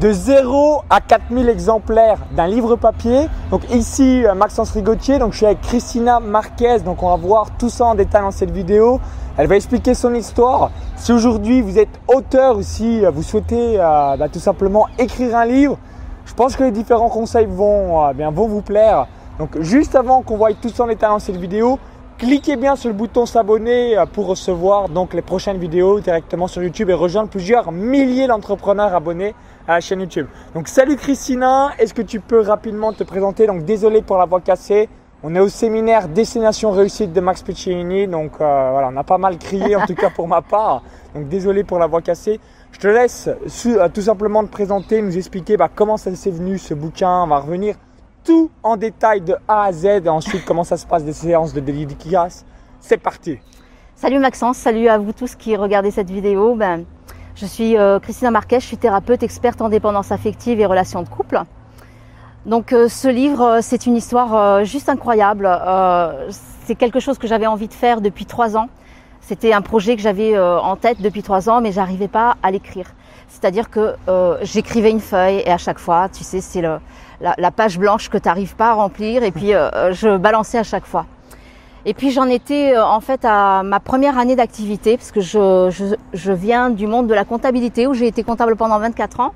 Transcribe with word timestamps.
de 0.00 0.12
0 0.12 0.82
à 0.90 1.00
4000 1.00 1.48
exemplaires 1.48 2.18
d'un 2.32 2.46
livre 2.46 2.76
papier. 2.76 3.28
Donc 3.50 3.62
ici, 3.70 4.24
euh, 4.26 4.34
Maxence 4.34 4.72
Rigotier, 4.72 5.18
donc 5.18 5.32
je 5.32 5.38
suis 5.38 5.46
avec 5.46 5.62
Christina 5.62 6.20
Marquez, 6.20 6.80
donc 6.80 7.02
on 7.02 7.08
va 7.08 7.16
voir 7.16 7.56
tout 7.58 7.70
ça 7.70 7.86
en 7.86 7.94
détail 7.94 8.22
dans 8.22 8.30
cette 8.30 8.50
vidéo. 8.50 9.00
Elle 9.38 9.46
va 9.46 9.56
expliquer 9.56 9.94
son 9.94 10.14
histoire. 10.14 10.70
Si 10.96 11.12
aujourd'hui 11.12 11.62
vous 11.62 11.78
êtes 11.78 12.00
auteur 12.08 12.58
ou 12.58 12.62
si 12.62 13.04
euh, 13.04 13.10
vous 13.10 13.22
souhaitez 13.22 13.80
euh, 13.80 14.16
bah, 14.16 14.28
tout 14.28 14.38
simplement 14.38 14.86
écrire 14.98 15.34
un 15.36 15.46
livre, 15.46 15.78
je 16.26 16.34
pense 16.34 16.56
que 16.56 16.64
les 16.64 16.72
différents 16.72 17.08
conseils 17.08 17.46
vont, 17.46 18.12
bien, 18.12 18.30
vous 18.30 18.60
plaire. 18.60 19.06
Donc 19.38 19.60
juste 19.60 19.94
avant 19.94 20.22
qu'on 20.22 20.36
voie 20.36 20.52
tout 20.54 20.68
ça 20.68 20.84
en 20.84 20.88
détail 20.88 21.10
dans 21.10 21.18
cette 21.20 21.36
vidéo, 21.36 21.78
cliquez 22.18 22.56
bien 22.56 22.74
sur 22.74 22.88
le 22.88 22.94
bouton 22.94 23.26
s'abonner 23.26 23.96
pour 24.12 24.26
recevoir 24.26 24.88
donc 24.88 25.14
les 25.14 25.22
prochaines 25.22 25.58
vidéos 25.58 26.00
directement 26.00 26.48
sur 26.48 26.62
YouTube 26.62 26.90
et 26.90 26.94
rejoindre 26.94 27.28
plusieurs 27.28 27.70
milliers 27.70 28.26
d'entrepreneurs 28.26 28.92
abonnés 28.92 29.34
à 29.66 29.74
la 29.74 29.80
chaîne 29.80 30.00
YouTube. 30.00 30.26
Donc 30.54 30.68
salut 30.68 30.96
Christina, 30.96 31.72
est-ce 31.78 31.94
que 31.94 32.02
tu 32.02 32.20
peux 32.20 32.40
rapidement 32.40 32.92
te 32.92 33.04
présenter? 33.04 33.46
Donc 33.46 33.64
désolé 33.64 34.02
pour 34.02 34.18
la 34.18 34.24
voix 34.24 34.40
cassée. 34.40 34.88
On 35.22 35.34
est 35.34 35.40
au 35.40 35.48
séminaire 35.48 36.08
Destination 36.08 36.70
Réussite 36.70 37.12
de 37.12 37.20
Max 37.20 37.42
Piccinini, 37.42 38.06
donc 38.06 38.32
euh, 38.34 38.68
voilà, 38.70 38.90
on 38.92 38.96
a 38.96 39.02
pas 39.02 39.18
mal 39.18 39.38
crié 39.38 39.74
en 39.74 39.86
tout 39.86 39.94
cas 39.94 40.10
pour 40.10 40.28
ma 40.28 40.42
part. 40.42 40.82
Donc 41.14 41.28
désolé 41.28 41.64
pour 41.64 41.78
la 41.78 41.86
voix 41.86 42.02
cassée. 42.02 42.38
Je 42.70 42.78
te 42.78 42.86
laisse 42.86 43.28
euh, 43.66 43.88
tout 43.88 44.02
simplement 44.02 44.44
te 44.44 44.50
présenter, 44.50 45.00
nous 45.00 45.16
expliquer 45.16 45.56
bah, 45.56 45.70
comment 45.74 45.96
ça 45.96 46.14
s'est 46.14 46.30
venu 46.30 46.58
ce 46.58 46.74
bouquin. 46.74 47.22
On 47.22 47.26
va 47.28 47.38
revenir 47.38 47.76
tout 48.24 48.50
en 48.62 48.76
détail 48.76 49.22
de 49.22 49.36
A 49.48 49.64
à 49.64 49.72
Z 49.72 49.84
et 50.04 50.08
ensuite 50.08 50.44
comment 50.44 50.64
ça 50.64 50.76
se 50.76 50.86
passe 50.86 51.04
des 51.04 51.14
séances 51.14 51.54
de 51.54 51.60
dédicace. 51.60 52.44
C'est 52.80 52.98
parti. 52.98 53.38
Salut 53.94 54.18
Maxence, 54.18 54.58
salut 54.58 54.88
à 54.88 54.98
vous 54.98 55.12
tous 55.12 55.34
qui 55.34 55.56
regardez 55.56 55.90
cette 55.90 56.10
vidéo. 56.10 56.54
Ben, 56.54 56.84
je 57.36 57.44
suis 57.44 57.76
euh, 57.76 57.98
Christina 58.00 58.30
Marquez, 58.30 58.60
je 58.60 58.66
suis 58.66 58.78
thérapeute 58.78 59.22
experte 59.22 59.60
en 59.60 59.68
dépendance 59.68 60.10
affective 60.10 60.58
et 60.58 60.64
relations 60.64 61.02
de 61.02 61.08
couple. 61.08 61.42
Donc 62.46 62.72
euh, 62.72 62.88
ce 62.88 63.08
livre, 63.08 63.42
euh, 63.42 63.58
c'est 63.60 63.84
une 63.84 63.94
histoire 63.94 64.64
juste 64.64 64.88
incroyable. 64.88 65.46
c'est 66.64 66.74
quelque 66.74 66.98
chose 66.98 67.18
que 67.18 67.26
j'avais 67.26 67.46
envie 67.46 67.68
de 67.68 67.74
faire 67.74 68.00
depuis 68.00 68.24
trois 68.24 68.56
ans. 68.56 68.68
C'était 69.20 69.52
un 69.52 69.60
projet 69.60 69.96
que 69.96 70.02
j'avais 70.02 70.38
en 70.38 70.76
tête 70.76 71.02
depuis 71.02 71.22
trois 71.22 71.50
ans, 71.50 71.60
mais 71.60 71.72
j'arrivais 71.72 72.08
pas 72.08 72.36
à 72.44 72.50
l'écrire. 72.52 72.86
C'est-à-dire 73.28 73.70
que 73.70 73.96
j'écrivais 74.42 74.90
une 74.90 75.00
feuille 75.00 75.42
et 75.44 75.50
à 75.50 75.58
chaque 75.58 75.80
fois, 75.80 76.08
tu 76.08 76.22
sais, 76.22 76.40
c'est 76.40 76.62
la, 76.62 76.80
la, 77.20 77.50
page 77.50 77.76
blanche 77.76 78.08
que 78.08 78.18
tu 78.18 78.28
n'arrives 78.28 78.54
pas 78.54 78.70
à 78.70 78.74
remplir 78.74 79.24
et 79.24 79.32
puis 79.32 79.50
je 79.50 80.16
balançais 80.16 80.58
à 80.58 80.62
chaque 80.62 80.86
fois. 80.86 81.06
Et 81.88 81.94
puis 81.94 82.10
j'en 82.10 82.26
étais 82.26 82.74
euh, 82.74 82.84
en 82.84 83.00
fait 83.00 83.20
à 83.24 83.62
ma 83.62 83.78
première 83.78 84.18
année 84.18 84.34
d'activité, 84.34 84.96
parce 84.96 85.12
que 85.12 85.20
je, 85.20 86.32
viens 86.32 86.68
du 86.68 86.88
monde 86.88 87.06
de 87.06 87.14
la 87.14 87.24
comptabilité 87.24 87.86
où 87.86 87.94
j'ai 87.94 88.08
été 88.08 88.24
comptable 88.24 88.56
pendant 88.56 88.80
24 88.80 89.20
ans. 89.20 89.34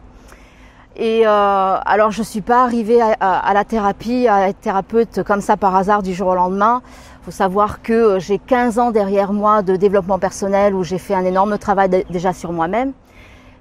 Et 0.97 1.25
euh, 1.25 1.31
alors 1.31 2.11
je 2.11 2.25
suis 2.25 2.41
pas 2.41 2.65
arrivée 2.65 3.01
à, 3.01 3.55
la 3.55 3.65
thérapie, 3.65 4.27
à 4.27 4.49
être 4.49 4.59
thérapeute 4.61 5.23
comme 5.23 5.41
ça 5.41 5.57
par 5.57 5.77
hasard 5.77 6.03
du 6.03 6.13
jour 6.13 6.27
au 6.27 6.35
lendemain. 6.35 6.83
Il 7.23 7.27
faut 7.27 7.31
savoir 7.31 7.83
que 7.83 7.93
euh, 7.93 8.19
j'ai 8.19 8.39
15 8.39 8.81
ans 8.81 8.91
derrière 8.91 9.33
moi 9.33 9.63
de 9.63 9.77
développement 9.77 10.19
personnel 10.19 10.75
où 10.75 10.83
j'ai 10.83 10.99
fait 10.99 11.15
un 11.15 11.25
énorme 11.25 11.57
travail 11.57 12.05
déjà 12.11 12.33
sur 12.33 12.53
moi-même 12.53 12.93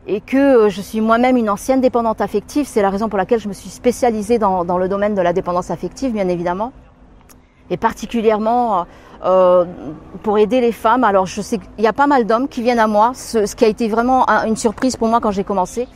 et 0.08 0.20
que 0.20 0.68
je 0.70 0.82
suis 0.82 1.00
moi-même 1.00 1.38
une 1.38 1.52
ancienne 1.52 1.80
dépendante 1.80 2.22
affective. 2.22 2.66
C'est 2.66 2.82
la 2.82 2.90
raison 2.90 3.08
pour 3.08 3.20
laquelle 3.20 3.40
je 3.40 3.50
me 3.50 3.54
suis 3.54 3.70
spécialisée 3.70 4.40
dans 4.40 4.78
le 4.80 4.88
domaine 4.88 5.14
de 5.14 5.22
la 5.22 5.32
dépendance 5.34 5.70
affective, 5.70 6.12
bien 6.12 6.28
évidemment 6.28 6.72
et 7.70 7.78
particulièrement 7.78 8.86
euh, 9.26 9.66
pour 10.24 10.38
aider 10.38 10.62
les 10.62 10.72
femmes. 10.72 11.04
Alors 11.04 11.26
je 11.26 11.42
sais 11.42 11.58
qu'il 11.58 11.84
y 11.84 11.88
a 11.88 11.94
pas 11.94 12.08
mal 12.08 12.26
d'hommes 12.26 12.48
qui 12.48 12.62
viennent 12.62 12.80
à 12.80 12.88
moi, 12.88 13.12
ce, 13.14 13.54
qui 13.56 13.66
a 13.66 13.68
été 13.68 13.88
vraiment 13.88 14.26
une 14.46 14.56
surprise 14.56 14.96
pour 14.96 15.08
moi 15.08 15.20
quand 15.20 15.32
j'ai 15.32 15.44
commencé. 15.44 15.88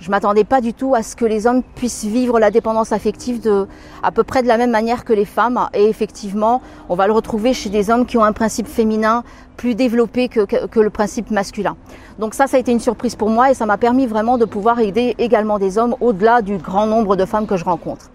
Je 0.00 0.10
m'attendais 0.10 0.44
pas 0.44 0.60
du 0.60 0.74
tout 0.74 0.94
à 0.94 1.02
ce 1.02 1.16
que 1.16 1.24
les 1.24 1.46
hommes 1.48 1.62
puissent 1.74 2.04
vivre 2.04 2.38
la 2.38 2.52
dépendance 2.52 2.92
affective 2.92 3.40
de 3.40 3.66
à 4.02 4.12
peu 4.12 4.22
près 4.22 4.42
de 4.42 4.48
la 4.48 4.56
même 4.56 4.70
manière 4.70 5.04
que 5.04 5.12
les 5.12 5.24
femmes. 5.24 5.68
Et 5.74 5.86
effectivement, 5.86 6.62
on 6.88 6.94
va 6.94 7.08
le 7.08 7.12
retrouver 7.12 7.52
chez 7.52 7.68
des 7.68 7.90
hommes 7.90 8.06
qui 8.06 8.16
ont 8.16 8.22
un 8.22 8.32
principe 8.32 8.68
féminin 8.68 9.24
plus 9.56 9.74
développé 9.74 10.28
que, 10.28 10.44
que, 10.44 10.66
que 10.66 10.78
le 10.78 10.90
principe 10.90 11.32
masculin. 11.32 11.76
Donc 12.20 12.34
ça, 12.34 12.46
ça 12.46 12.58
a 12.58 12.60
été 12.60 12.70
une 12.70 12.80
surprise 12.80 13.16
pour 13.16 13.30
moi 13.30 13.50
et 13.50 13.54
ça 13.54 13.66
m'a 13.66 13.76
permis 13.76 14.06
vraiment 14.06 14.38
de 14.38 14.44
pouvoir 14.44 14.78
aider 14.78 15.16
également 15.18 15.58
des 15.58 15.78
hommes 15.78 15.96
au-delà 16.00 16.42
du 16.42 16.58
grand 16.58 16.86
nombre 16.86 17.16
de 17.16 17.24
femmes 17.24 17.46
que 17.46 17.56
je 17.56 17.64
rencontre. 17.64 18.10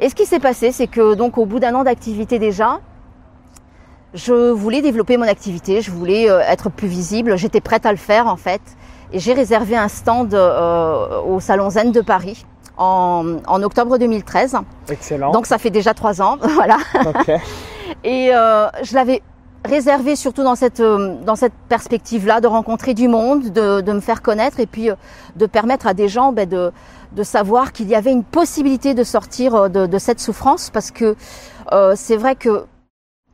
Et 0.00 0.08
ce 0.08 0.14
qui 0.14 0.26
s'est 0.26 0.38
passé, 0.38 0.72
c'est 0.72 0.86
que 0.86 1.14
donc 1.14 1.38
au 1.38 1.46
bout 1.46 1.58
d'un 1.58 1.74
an 1.74 1.84
d'activité 1.84 2.38
déjà, 2.38 2.80
je 4.14 4.50
voulais 4.50 4.80
développer 4.80 5.16
mon 5.16 5.26
activité, 5.26 5.82
je 5.82 5.90
voulais 5.90 6.30
euh, 6.30 6.40
être 6.40 6.70
plus 6.70 6.88
visible, 6.88 7.36
j'étais 7.36 7.60
prête 7.60 7.84
à 7.84 7.90
le 7.90 7.98
faire 7.98 8.26
en 8.26 8.36
fait. 8.36 8.60
Et 9.12 9.18
j'ai 9.18 9.32
réservé 9.32 9.76
un 9.76 9.88
stand 9.88 10.34
euh, 10.34 11.20
au 11.22 11.40
Salon 11.40 11.70
Zen 11.70 11.92
de 11.92 12.00
Paris 12.00 12.46
en, 12.76 13.38
en, 13.46 13.62
octobre 13.62 13.98
2013. 13.98 14.56
Excellent. 14.88 15.32
Donc 15.32 15.46
ça 15.46 15.58
fait 15.58 15.70
déjà 15.70 15.94
trois 15.94 16.22
ans, 16.22 16.36
voilà. 16.40 16.76
Okay. 16.94 17.38
Et 18.04 18.30
euh, 18.32 18.68
je 18.82 18.94
l'avais 18.94 19.22
réservé 19.64 20.16
surtout 20.16 20.44
dans 20.44 20.54
cette 20.54 20.80
euh, 20.80 21.16
dans 21.24 21.36
cette 21.36 21.52
perspective-là 21.68 22.40
de 22.40 22.46
rencontrer 22.46 22.94
du 22.94 23.08
monde, 23.08 23.50
de, 23.50 23.80
de, 23.80 23.92
me 23.92 24.00
faire 24.00 24.22
connaître 24.22 24.60
et 24.60 24.66
puis 24.66 24.90
euh, 24.90 24.94
de 25.36 25.46
permettre 25.46 25.86
à 25.86 25.94
des 25.94 26.08
gens 26.08 26.32
ben, 26.32 26.48
de 26.48 26.72
de 27.12 27.22
savoir 27.22 27.72
qu'il 27.72 27.88
y 27.88 27.94
avait 27.94 28.12
une 28.12 28.24
possibilité 28.24 28.94
de 28.94 29.04
sortir 29.04 29.54
euh, 29.54 29.68
de, 29.68 29.98
cette 29.98 30.20
souffrance 30.20 30.70
parce 30.70 30.90
que 30.90 31.16
euh, 31.72 31.94
c'est 31.96 32.16
vrai 32.16 32.36
que 32.36 32.64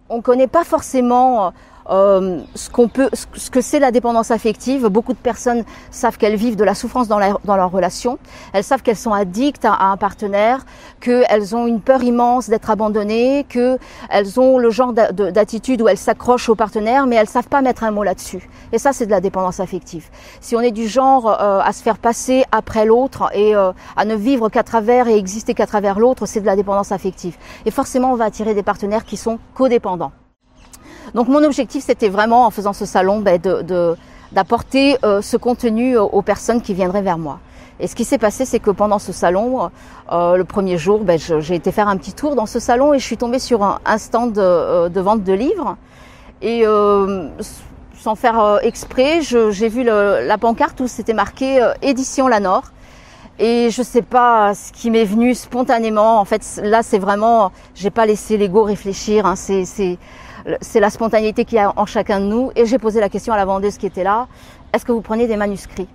on 0.09 0.21
connaît 0.21 0.47
pas 0.49 0.65
forcément 0.65 1.53
euh, 1.91 2.41
ce 2.55 2.71
peut, 2.71 3.11
ce 3.13 3.51
que 3.51 3.61
c'est 3.61 3.79
la 3.79 3.91
dépendance 3.91 4.31
affective. 4.31 4.87
Beaucoup 4.87 5.13
de 5.13 5.19
personnes 5.19 5.65
savent 5.91 6.17
qu'elles 6.17 6.37
vivent 6.37 6.57
de 6.57 6.65
la 6.65 6.75
souffrance 6.75 7.09
dans, 7.09 7.19
leur 7.19 7.71
relation. 7.71 8.19
Elles 8.53 8.65
savent 8.65 8.83
qu'elles 8.83 8.97
sont 8.97 9.13
addictes 9.13 9.65
à, 9.65 9.85
un 9.85 9.97
partenaire, 9.97 10.65
qu'elles 11.01 11.55
ont 11.55 11.67
une 11.67 11.81
peur 11.81 12.03
immense 12.03 12.49
d'être 12.49 12.71
abandonnées, 12.71 13.45
qu'elles 13.49 14.41
ont 14.41 14.59
le 14.59 14.71
genre 14.71 14.93
d'attitude 14.93 15.83
où 15.83 15.89
elles 15.89 15.99
s'accrochent 15.99 16.49
au 16.49 16.55
partenaire, 16.55 17.07
mais 17.07 17.17
elles 17.17 17.29
savent 17.29 17.49
pas 17.49 17.63
mettre 17.63 17.85
un 17.85 17.91
mot 17.91 18.03
là-dessus. 18.03 18.49
Et 18.73 18.79
ça, 18.79 18.93
c'est 18.93 19.07
de 19.07 19.11
la 19.11 19.21
dépendance 19.21 19.61
affective. 19.61 20.09
Si 20.41 20.57
on 20.57 20.61
est 20.61 20.73
du 20.73 20.89
genre 20.89 21.29
euh, 21.29 21.61
à 21.61 21.73
se 21.73 21.83
faire 21.83 21.99
passer 21.99 22.45
après 22.53 22.85
l'autre 22.85 23.31
et 23.35 23.55
euh, 23.55 23.73
à 23.97 24.05
ne 24.05 24.15
vivre 24.15 24.49
qu'à 24.49 24.63
travers 24.63 25.09
et 25.09 25.17
exister 25.17 25.55
qu'à 25.55 25.67
travers 25.67 25.99
l'autre, 25.99 26.27
c'est 26.27 26.41
de 26.41 26.47
la 26.47 26.57
dépendance 26.57 26.93
affective. 26.93 27.37
Et 27.67 27.71
forcément, 27.71 28.13
on 28.13 28.17
va 28.17 28.25
attirer 28.25 28.55
des 28.55 28.63
partenaires 28.63 29.05
qui 29.05 29.17
sont 29.17 29.39
codépendants. 29.55 30.13
Donc 31.13 31.29
mon 31.29 31.43
objectif, 31.45 31.85
c'était 31.85 32.09
vraiment 32.09 32.47
en 32.47 32.51
faisant 32.51 32.73
ce 32.73 32.87
salon 32.87 33.21
ben, 33.21 33.39
de, 33.41 33.97
d'apporter 34.33 34.97
euh, 35.05 35.23
ce 35.23 35.37
contenu 35.37 35.97
aux 35.97 36.23
personnes 36.23 36.63
qui 36.63 36.75
viendraient 36.75 37.03
vers 37.03 37.19
moi. 37.19 37.39
Et 37.81 37.89
ce 37.89 37.95
qui 37.95 38.05
s'est 38.05 38.19
passé, 38.19 38.45
c'est 38.45 38.61
que 38.61 38.71
pendant 38.71 38.99
ce 38.99 39.13
salon, 39.13 39.71
euh, 40.13 40.37
le 40.37 40.45
premier 40.45 40.79
jour, 40.79 41.01
ben, 41.01 41.19
j'ai 41.19 41.55
été 41.55 41.73
faire 41.73 41.89
un 41.89 41.97
petit 41.97 42.13
tour 42.13 42.37
dans 42.37 42.47
ce 42.47 42.61
salon 42.61 42.95
et 42.95 42.99
je 42.99 43.05
suis 43.05 43.17
tombée 43.17 43.41
sur 43.41 43.63
un, 43.63 43.99
stand 43.99 44.33
de, 44.33 44.41
euh, 44.41 44.89
de, 44.89 45.01
vente 45.01 45.25
de 45.25 45.33
livres. 45.33 45.77
Et 46.43 46.65
sans 47.97 48.17
faire 48.17 48.59
exprès, 48.63 49.23
j'ai 49.23 49.69
vu 49.69 49.83
le, 49.83 50.27
la 50.27 50.37
pancarte 50.37 50.79
où 50.81 50.87
c'était 50.87 51.15
marqué 51.15 51.67
édition 51.81 52.29
Lanor. 52.29 52.65
Et 53.39 53.71
je 53.71 53.83
sais 53.83 54.03
pas 54.03 54.55
ce 54.55 54.73
qui 54.73 54.91
m'est 54.91 55.05
venu 55.05 55.35
spontanément. 55.35 56.21
En 56.21 56.25
fait, 56.25 56.61
là, 56.63 56.83
c'est 56.83 56.99
vraiment, 56.99 57.51
j'ai 57.75 57.91
pas 57.91 58.07
laissé 58.07 58.37
l'ego 58.37 58.63
réfléchir. 58.63 59.27
Hein, 59.27 59.35
c'est 59.37 59.99
c'est 60.61 60.81
la 60.81 60.91
spontanéité 60.91 61.45
qu'il 61.45 61.57
y 61.57 61.61
a 61.61 61.73
en 61.77 61.87
chacun 61.87 62.21
de 62.21 62.27
nous. 62.27 62.51
Et 62.57 62.67
j'ai 62.67 62.79
posé 62.79 63.01
la 63.01 63.09
question 63.09 63.33
à 63.33 63.37
la 63.37 63.45
vendeuse 63.45 63.79
qui 63.79 63.87
était 63.87 64.05
là, 64.05 64.29
est-ce 64.73 64.85
que 64.85 64.93
vous 64.93 65.01
prenez 65.01 65.27
des 65.27 65.37
manuscrits? 65.37 65.89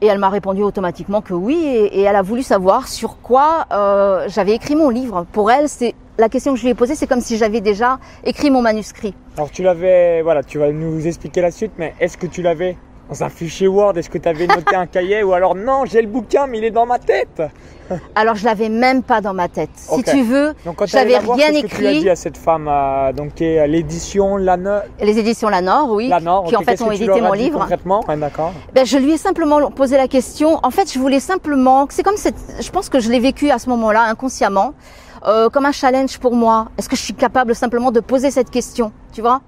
Et 0.00 0.06
elle 0.06 0.18
m'a 0.18 0.28
répondu 0.28 0.62
automatiquement 0.62 1.22
que 1.22 1.32
oui, 1.32 1.56
et, 1.64 2.02
elle 2.02 2.16
a 2.16 2.22
voulu 2.22 2.42
savoir 2.42 2.86
sur 2.86 3.20
quoi 3.22 3.66
euh, 3.72 4.28
j'avais 4.28 4.54
écrit 4.54 4.76
mon 4.76 4.90
livre. 4.90 5.26
Pour 5.32 5.50
elle, 5.50 5.68
c'est 5.68 5.94
la 6.18 6.28
question 6.28 6.52
que 6.52 6.58
je 6.58 6.64
lui 6.64 6.70
ai 6.70 6.74
posée, 6.74 6.94
c'est 6.94 7.06
comme 7.06 7.20
si 7.20 7.38
j'avais 7.38 7.60
déjà 7.60 7.98
écrit 8.24 8.50
mon 8.50 8.60
manuscrit. 8.60 9.14
Alors 9.36 9.50
tu 9.50 9.62
l'avais, 9.62 10.20
voilà, 10.22 10.42
tu 10.42 10.58
vas 10.58 10.70
nous 10.70 11.06
expliquer 11.06 11.40
la 11.40 11.50
suite, 11.50 11.72
mais 11.78 11.94
est-ce 11.98 12.18
que 12.18 12.26
tu 12.26 12.42
l'avais 12.42 12.76
dans 13.08 13.22
un 13.22 13.28
fichier 13.28 13.68
Word, 13.68 13.96
est-ce 13.96 14.10
que 14.10 14.18
tu 14.18 14.28
avais 14.28 14.46
noté 14.46 14.74
un 14.74 14.86
cahier 14.86 15.22
ou 15.22 15.32
alors 15.32 15.54
non, 15.54 15.84
j'ai 15.84 16.02
le 16.02 16.08
bouquin 16.08 16.46
mais 16.46 16.58
il 16.58 16.64
est 16.64 16.70
dans 16.70 16.86
ma 16.86 16.98
tête? 16.98 17.42
Alors 18.16 18.34
je 18.34 18.44
l'avais 18.44 18.68
même 18.68 19.04
pas 19.04 19.20
dans 19.20 19.32
ma 19.32 19.48
tête. 19.48 19.70
Si 19.74 20.02
tu 20.02 20.22
veux, 20.22 20.54
j'avais 20.86 21.18
rien 21.18 21.52
écrit. 21.52 21.68
Que 21.68 21.76
tu 21.76 21.86
as 21.86 21.92
dit 22.00 22.10
à 22.10 22.16
cette 22.16 22.36
femme 22.36 22.66
euh, 22.68 23.12
donc 23.12 23.40
euh, 23.40 23.66
l'édition 23.68 24.36
Lanor 24.36 24.82
Les 25.00 25.18
éditions 25.18 25.48
Lanor, 25.48 25.90
oui, 25.92 26.08
Lanor, 26.08 26.44
qui 26.44 26.56
en 26.56 26.62
fait 26.62 26.82
ont 26.82 26.90
édité 26.90 27.20
mon 27.20 27.32
livre. 27.32 27.60
Concrètement, 27.60 28.04
d'accord. 28.16 28.52
Ben, 28.74 28.84
je 28.84 28.98
lui 28.98 29.12
ai 29.12 29.18
simplement 29.18 29.70
posé 29.70 29.96
la 29.96 30.08
question. 30.08 30.58
En 30.64 30.70
fait, 30.70 30.92
je 30.92 30.98
voulais 30.98 31.20
simplement, 31.20 31.86
c'est 31.90 32.02
comme 32.02 32.16
cette, 32.16 32.34
je 32.60 32.70
pense 32.70 32.88
que 32.88 32.98
je 32.98 33.08
l'ai 33.08 33.20
vécu 33.20 33.50
à 33.50 33.60
ce 33.60 33.68
moment-là 33.68 34.02
inconsciemment. 34.02 34.74
Euh, 35.26 35.48
comme 35.48 35.66
un 35.66 35.72
challenge 35.72 36.18
pour 36.18 36.36
moi. 36.36 36.68
Est-ce 36.78 36.88
que 36.88 36.94
je 36.94 37.02
suis 37.02 37.14
capable 37.14 37.54
simplement 37.54 37.90
de 37.90 37.98
poser 37.98 38.30
cette 38.30 38.50
question, 38.50 38.92
tu 39.12 39.22
vois? 39.22 39.40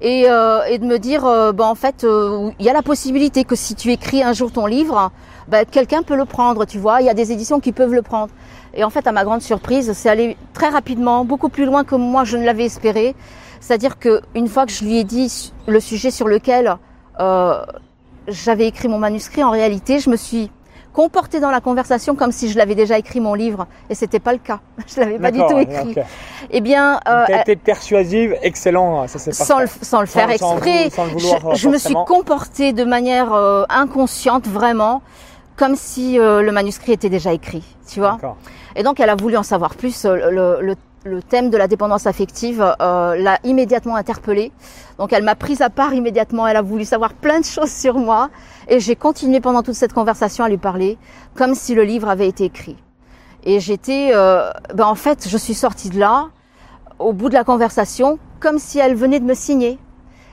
Et, 0.00 0.26
euh, 0.28 0.64
et, 0.64 0.78
de 0.78 0.84
me 0.84 0.98
dire, 0.98 1.24
euh, 1.24 1.52
ben, 1.52 1.64
en 1.64 1.74
fait, 1.74 2.04
euh, 2.04 2.50
il 2.58 2.66
y 2.66 2.68
a 2.68 2.72
la 2.72 2.82
possibilité 2.82 3.44
que 3.44 3.56
si 3.56 3.74
tu 3.74 3.90
écris 3.92 4.22
un 4.22 4.32
jour 4.32 4.52
ton 4.52 4.66
livre, 4.66 5.10
ben, 5.48 5.64
quelqu'un 5.64 6.02
peut 6.02 6.16
le 6.16 6.24
prendre, 6.24 6.64
tu 6.64 6.78
vois. 6.78 7.00
Il 7.00 7.06
y 7.06 7.10
a 7.10 7.14
des 7.14 7.32
éditions 7.32 7.60
qui 7.60 7.72
peuvent 7.72 7.94
le 7.94 8.02
prendre. 8.02 8.32
Et 8.74 8.84
en 8.84 8.90
fait, 8.90 9.06
à 9.06 9.12
ma 9.12 9.24
grande 9.24 9.40
surprise, 9.40 9.92
c'est 9.94 10.10
allé 10.10 10.36
très 10.52 10.68
rapidement, 10.68 11.24
beaucoup 11.24 11.48
plus 11.48 11.64
loin 11.64 11.82
que 11.82 11.94
moi 11.94 12.24
je 12.24 12.36
ne 12.36 12.44
l'avais 12.44 12.66
espéré. 12.66 13.14
C'est-à-dire 13.60 13.98
que 13.98 14.20
une 14.34 14.48
fois 14.48 14.66
que 14.66 14.72
je 14.72 14.84
lui 14.84 14.98
ai 14.98 15.04
dit 15.04 15.52
le 15.66 15.80
sujet 15.80 16.10
sur 16.10 16.28
lequel 16.28 16.76
euh, 17.18 17.64
j'avais 18.28 18.66
écrit 18.66 18.88
mon 18.88 18.98
manuscrit, 18.98 19.42
en 19.42 19.50
réalité, 19.50 19.98
je 19.98 20.10
me 20.10 20.16
suis 20.16 20.50
comporté 20.96 21.40
dans 21.40 21.50
la 21.50 21.60
conversation 21.60 22.14
comme 22.14 22.32
si 22.32 22.48
je 22.50 22.56
l'avais 22.56 22.74
déjà 22.74 22.96
écrit 22.98 23.20
mon 23.20 23.34
livre, 23.34 23.66
et 23.90 23.94
c'était 23.94 24.18
pas 24.18 24.32
le 24.32 24.38
cas. 24.38 24.60
Je 24.86 24.98
l'avais 24.98 25.18
pas 25.18 25.30
du 25.30 25.40
tout 25.40 25.58
écrit. 25.58 25.90
Okay. 25.90 26.04
Eh 26.50 26.62
bien, 26.62 27.00
euh, 27.06 27.26
tu 27.26 27.34
as 27.34 27.42
été 27.42 27.54
persuasive, 27.54 28.34
excellent, 28.42 29.06
ça 29.06 29.18
sans 29.18 29.58
le, 29.60 29.66
sans 29.82 30.00
le 30.00 30.06
faire 30.06 30.30
exprès. 30.30 30.88
Sans, 30.88 31.06
je, 31.18 31.58
je 31.60 31.68
me 31.68 31.76
suis 31.76 31.94
comportée 32.06 32.72
de 32.72 32.84
manière 32.84 33.34
euh, 33.34 33.64
inconsciente, 33.68 34.46
vraiment, 34.46 35.02
comme 35.56 35.76
si 35.76 36.18
euh, 36.18 36.40
le 36.40 36.50
manuscrit 36.50 36.92
était 36.92 37.10
déjà 37.10 37.34
écrit, 37.34 37.64
tu 37.86 38.00
vois. 38.00 38.16
Et 38.74 38.82
donc, 38.82 38.98
elle 38.98 39.10
a 39.10 39.16
voulu 39.16 39.36
en 39.36 39.42
savoir 39.42 39.74
plus. 39.74 40.06
Euh, 40.06 40.30
le, 40.30 40.62
le, 40.62 40.76
le 41.06 41.22
thème 41.22 41.50
de 41.50 41.56
la 41.56 41.68
dépendance 41.68 42.06
affective 42.06 42.60
euh, 42.80 43.16
l'a 43.16 43.38
immédiatement 43.44 43.96
interpellée. 43.96 44.50
Donc 44.98 45.12
elle 45.12 45.22
m'a 45.22 45.34
prise 45.36 45.62
à 45.62 45.70
part 45.70 45.94
immédiatement, 45.94 46.46
elle 46.46 46.56
a 46.56 46.62
voulu 46.62 46.84
savoir 46.84 47.12
plein 47.12 47.40
de 47.40 47.44
choses 47.44 47.70
sur 47.70 47.94
moi 47.94 48.28
et 48.68 48.80
j'ai 48.80 48.96
continué 48.96 49.40
pendant 49.40 49.62
toute 49.62 49.74
cette 49.74 49.92
conversation 49.92 50.44
à 50.44 50.48
lui 50.48 50.58
parler 50.58 50.98
comme 51.34 51.54
si 51.54 51.74
le 51.74 51.82
livre 51.82 52.08
avait 52.08 52.28
été 52.28 52.44
écrit. 52.44 52.76
Et 53.44 53.60
j'étais, 53.60 54.10
euh, 54.12 54.50
ben 54.74 54.86
en 54.86 54.96
fait, 54.96 55.28
je 55.28 55.36
suis 55.36 55.54
sortie 55.54 55.88
de 55.90 56.00
là 56.00 56.28
au 56.98 57.12
bout 57.12 57.28
de 57.28 57.34
la 57.34 57.44
conversation 57.44 58.18
comme 58.40 58.58
si 58.58 58.78
elle 58.78 58.94
venait 58.94 59.20
de 59.20 59.24
me 59.24 59.34
signer. 59.34 59.78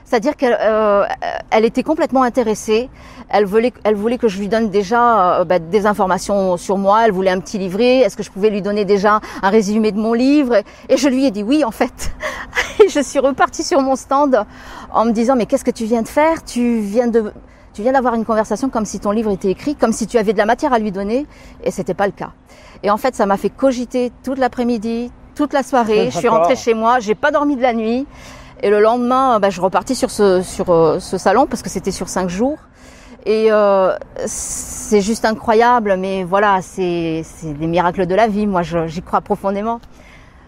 C'est-à-dire 0.04 0.36
qu'elle 0.36 0.58
euh, 0.60 1.04
elle 1.50 1.64
était 1.64 1.82
complètement 1.82 2.22
intéressée. 2.22 2.90
Elle 3.30 3.46
voulait, 3.46 3.72
elle 3.84 3.94
voulait 3.94 4.18
que 4.18 4.28
je 4.28 4.38
lui 4.38 4.48
donne 4.48 4.68
déjà 4.68 5.40
euh, 5.40 5.44
bah, 5.44 5.58
des 5.58 5.86
informations 5.86 6.56
sur 6.56 6.76
moi. 6.76 7.06
Elle 7.06 7.12
voulait 7.12 7.30
un 7.30 7.40
petit 7.40 7.56
livret. 7.56 7.98
Est-ce 8.00 8.16
que 8.16 8.22
je 8.22 8.30
pouvais 8.30 8.50
lui 8.50 8.60
donner 8.60 8.84
déjà 8.84 9.20
un 9.42 9.48
résumé 9.48 9.92
de 9.92 9.98
mon 9.98 10.12
livre? 10.12 10.56
Et 10.88 10.96
je 10.96 11.08
lui 11.08 11.24
ai 11.24 11.30
dit 11.30 11.42
oui, 11.42 11.64
en 11.64 11.70
fait. 11.70 12.12
Et 12.84 12.88
je 12.88 13.00
suis 13.00 13.18
repartie 13.18 13.62
sur 13.62 13.80
mon 13.80 13.96
stand 13.96 14.44
en 14.92 15.04
me 15.06 15.12
disant 15.12 15.36
mais 15.36 15.46
qu'est-ce 15.46 15.64
que 15.64 15.70
tu 15.70 15.84
viens 15.84 16.02
de 16.02 16.08
faire? 16.08 16.44
Tu 16.44 16.80
viens 16.80 17.06
de 17.06 17.32
tu 17.74 17.82
viens 17.82 17.92
d'avoir 17.92 18.14
une 18.14 18.24
conversation 18.24 18.70
comme 18.70 18.84
si 18.84 19.00
ton 19.00 19.10
livre 19.10 19.32
était 19.32 19.50
écrit, 19.50 19.74
comme 19.74 19.92
si 19.92 20.06
tu 20.06 20.16
avais 20.16 20.32
de 20.32 20.38
la 20.38 20.46
matière 20.46 20.72
à 20.72 20.78
lui 20.78 20.92
donner, 20.92 21.26
et 21.62 21.70
c'était 21.70 21.92
pas 21.92 22.06
le 22.06 22.12
cas. 22.12 22.30
Et 22.84 22.90
en 22.90 22.96
fait, 22.96 23.14
ça 23.14 23.26
m'a 23.26 23.36
fait 23.36 23.50
cogiter 23.50 24.12
toute 24.22 24.38
l'après-midi, 24.38 25.10
toute 25.34 25.52
la 25.52 25.64
soirée. 25.64 26.10
Je 26.10 26.18
suis 26.18 26.28
rentrée 26.28 26.56
chez 26.56 26.72
moi, 26.72 27.00
j'ai 27.00 27.16
pas 27.16 27.32
dormi 27.32 27.56
de 27.56 27.62
la 27.62 27.74
nuit. 27.74 28.06
Et 28.62 28.70
le 28.70 28.80
lendemain, 28.80 29.40
bah, 29.40 29.50
je 29.50 29.60
repartis 29.60 29.96
sur 29.96 30.10
ce, 30.10 30.40
sur 30.40 30.70
euh, 30.70 30.98
ce 31.00 31.18
salon 31.18 31.46
parce 31.46 31.62
que 31.62 31.68
c'était 31.68 31.90
sur 31.90 32.08
cinq 32.08 32.30
jours. 32.30 32.58
Et 33.26 33.50
euh, 33.50 33.94
c'est 34.24 35.00
juste 35.00 35.24
incroyable, 35.24 35.96
mais 35.98 36.24
voilà, 36.24 36.60
c'est 36.62 37.24
des 37.42 37.66
miracles 37.66 38.06
de 38.06 38.14
la 38.14 38.28
vie. 38.28 38.46
Moi, 38.46 38.62
j'y 38.62 39.02
crois 39.02 39.20
profondément. 39.20 39.80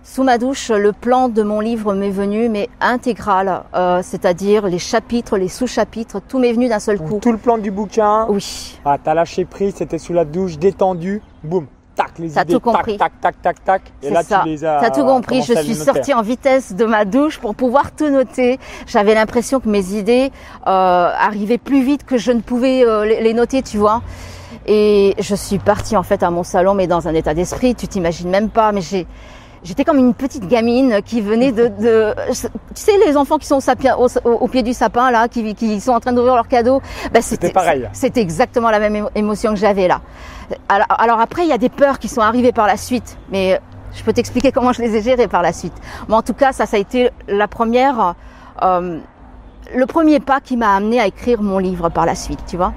Sous 0.09 0.23
ma 0.23 0.39
douche, 0.39 0.71
le 0.71 0.93
plan 0.93 1.29
de 1.29 1.43
mon 1.43 1.59
livre 1.59 1.93
m'est 1.93 2.11
venu, 2.11 2.49
mais 2.49 2.69
intégral, 2.81 3.65
euh, 3.75 4.01
c'est-à-dire 4.05 4.69
les 4.69 4.79
chapitres, 4.79 5.37
les 5.37 5.49
sous-chapitres, 5.49 6.21
tout 6.27 6.39
m'est 6.39 6.53
venu 6.53 6.69
d'un 6.69 6.79
seul 6.79 6.99
coup. 6.99 7.19
Tout 7.21 7.33
le 7.33 7.39
plan 7.39 7.59
du 7.59 7.73
bouquin. 7.73 8.25
Oui. 8.29 8.79
Ah, 8.85 8.99
t'as 9.03 9.15
lâché 9.15 9.45
prise, 9.45 9.75
c'était 9.75 9.99
sous 9.99 10.13
la 10.13 10.25
douche, 10.25 10.59
détendu, 10.59 11.23
boum 11.43 11.67
tac, 11.97 12.19
les 12.19 12.39
idées, 12.39 12.53
tout 12.53 12.61
compris. 12.61 12.97
tac, 12.99 13.21
tac, 13.21 13.43
tac, 13.43 13.65
tac, 13.65 13.83
Et 14.03 14.11
là, 14.11 14.23
ça. 14.23 14.43
tu 14.45 14.51
les 14.51 14.65
as. 14.65 14.79
T'as 14.81 14.91
tout 14.91 15.05
compris. 15.05 15.43
Je 15.43 15.55
suis 15.55 15.75
sortie 15.75 16.15
en 16.15 16.23
vitesse 16.23 16.75
de 16.75 16.85
ma 16.85 17.05
douche 17.05 17.41
pour 17.41 17.57
pouvoir 17.57 17.91
tout 17.91 18.09
noter. 18.09 18.61
J'avais 18.87 19.15
l'impression 19.15 19.59
que 19.61 19.69
mes 19.69 19.93
idées 19.95 20.31
euh, 20.67 21.11
arrivaient 21.19 21.59
plus 21.59 21.83
vite 21.83 22.05
que 22.05 22.17
je 22.17 22.31
ne 22.31 22.41
pouvais 22.41 22.85
euh, 22.87 23.05
les 23.05 23.35
noter, 23.35 23.63
tu 23.63 23.79
vois. 23.79 24.03
Et 24.67 25.15
je 25.19 25.35
suis 25.35 25.59
partie 25.59 25.97
en 25.97 26.03
fait 26.03 26.23
à 26.23 26.31
mon 26.31 26.43
salon, 26.43 26.75
mais 26.75 26.87
dans 26.87 27.09
un 27.09 27.15
état 27.15 27.35
d'esprit, 27.35 27.75
tu 27.75 27.89
t'imagines 27.89 28.31
même 28.31 28.51
pas. 28.51 28.73
Mais 28.73 28.83
j'ai 28.83 29.07
J'étais 29.67 29.85
comme 29.85 29.99
une 29.99 30.15
petite 30.15 30.47
gamine 30.47 31.01
qui 31.05 31.21
venait 31.21 31.51
de, 31.51 31.67
de, 31.67 32.15
tu 32.29 32.51
sais 32.75 32.93
les 33.05 33.17
enfants 33.17 33.37
qui 33.37 33.49
sont 33.49 33.59
au, 33.99 34.09
au, 34.25 34.47
pied 34.47 34.63
du 34.63 34.73
sapin 34.73 35.11
là, 35.11 35.27
qui, 35.27 35.57
qui 35.57 35.81
sont 35.81 35.91
en 35.91 35.99
train 35.99 36.13
d'ouvrir 36.13 36.37
leurs 36.37 36.47
cadeaux. 36.47 36.81
Ben, 37.13 37.21
c'était 37.21 37.51
pareil. 37.51 37.89
C'était 37.93 38.21
exactement 38.21 38.71
la 38.71 38.79
même 38.79 39.09
émotion 39.17 39.51
que 39.51 39.59
j'avais 39.59 39.89
là. 39.89 40.03
Alors, 40.69 40.87
alors, 40.89 41.21
après 41.21 41.43
il 41.43 41.49
y 41.49 41.53
a 41.53 41.59
des 41.59 41.69
peurs 41.69 41.99
qui 41.99 42.07
sont 42.07 42.21
arrivées 42.21 42.53
par 42.53 42.69
la 42.69 42.77
suite, 42.77 43.19
mais 43.33 43.61
je 43.93 44.05
peux 44.05 44.13
t'expliquer 44.13 44.53
comment 44.55 44.73
je 44.73 44.83
les 44.83 44.95
ai 44.95 45.03
gérées 45.03 45.27
par 45.27 45.43
la 45.43 45.53
suite. 45.53 45.75
Mais 46.09 46.15
en 46.15 46.23
tout 46.23 46.35
cas 46.35 46.53
ça 46.53 46.65
ça 46.65 46.77
a 46.77 46.81
été 46.81 47.11
la 47.27 47.49
première, 47.49 48.15
euh, 48.63 49.01
le 49.75 49.87
premier 49.87 50.21
pas 50.21 50.41
qui 50.41 50.57
m'a 50.57 50.77
amené 50.77 51.01
à 51.01 51.09
écrire 51.09 51.43
mon 51.43 51.59
livre 51.59 51.89
par 51.89 52.07
la 52.07 52.15
suite, 52.15 52.45
tu 52.47 52.57
vois. 52.57 52.73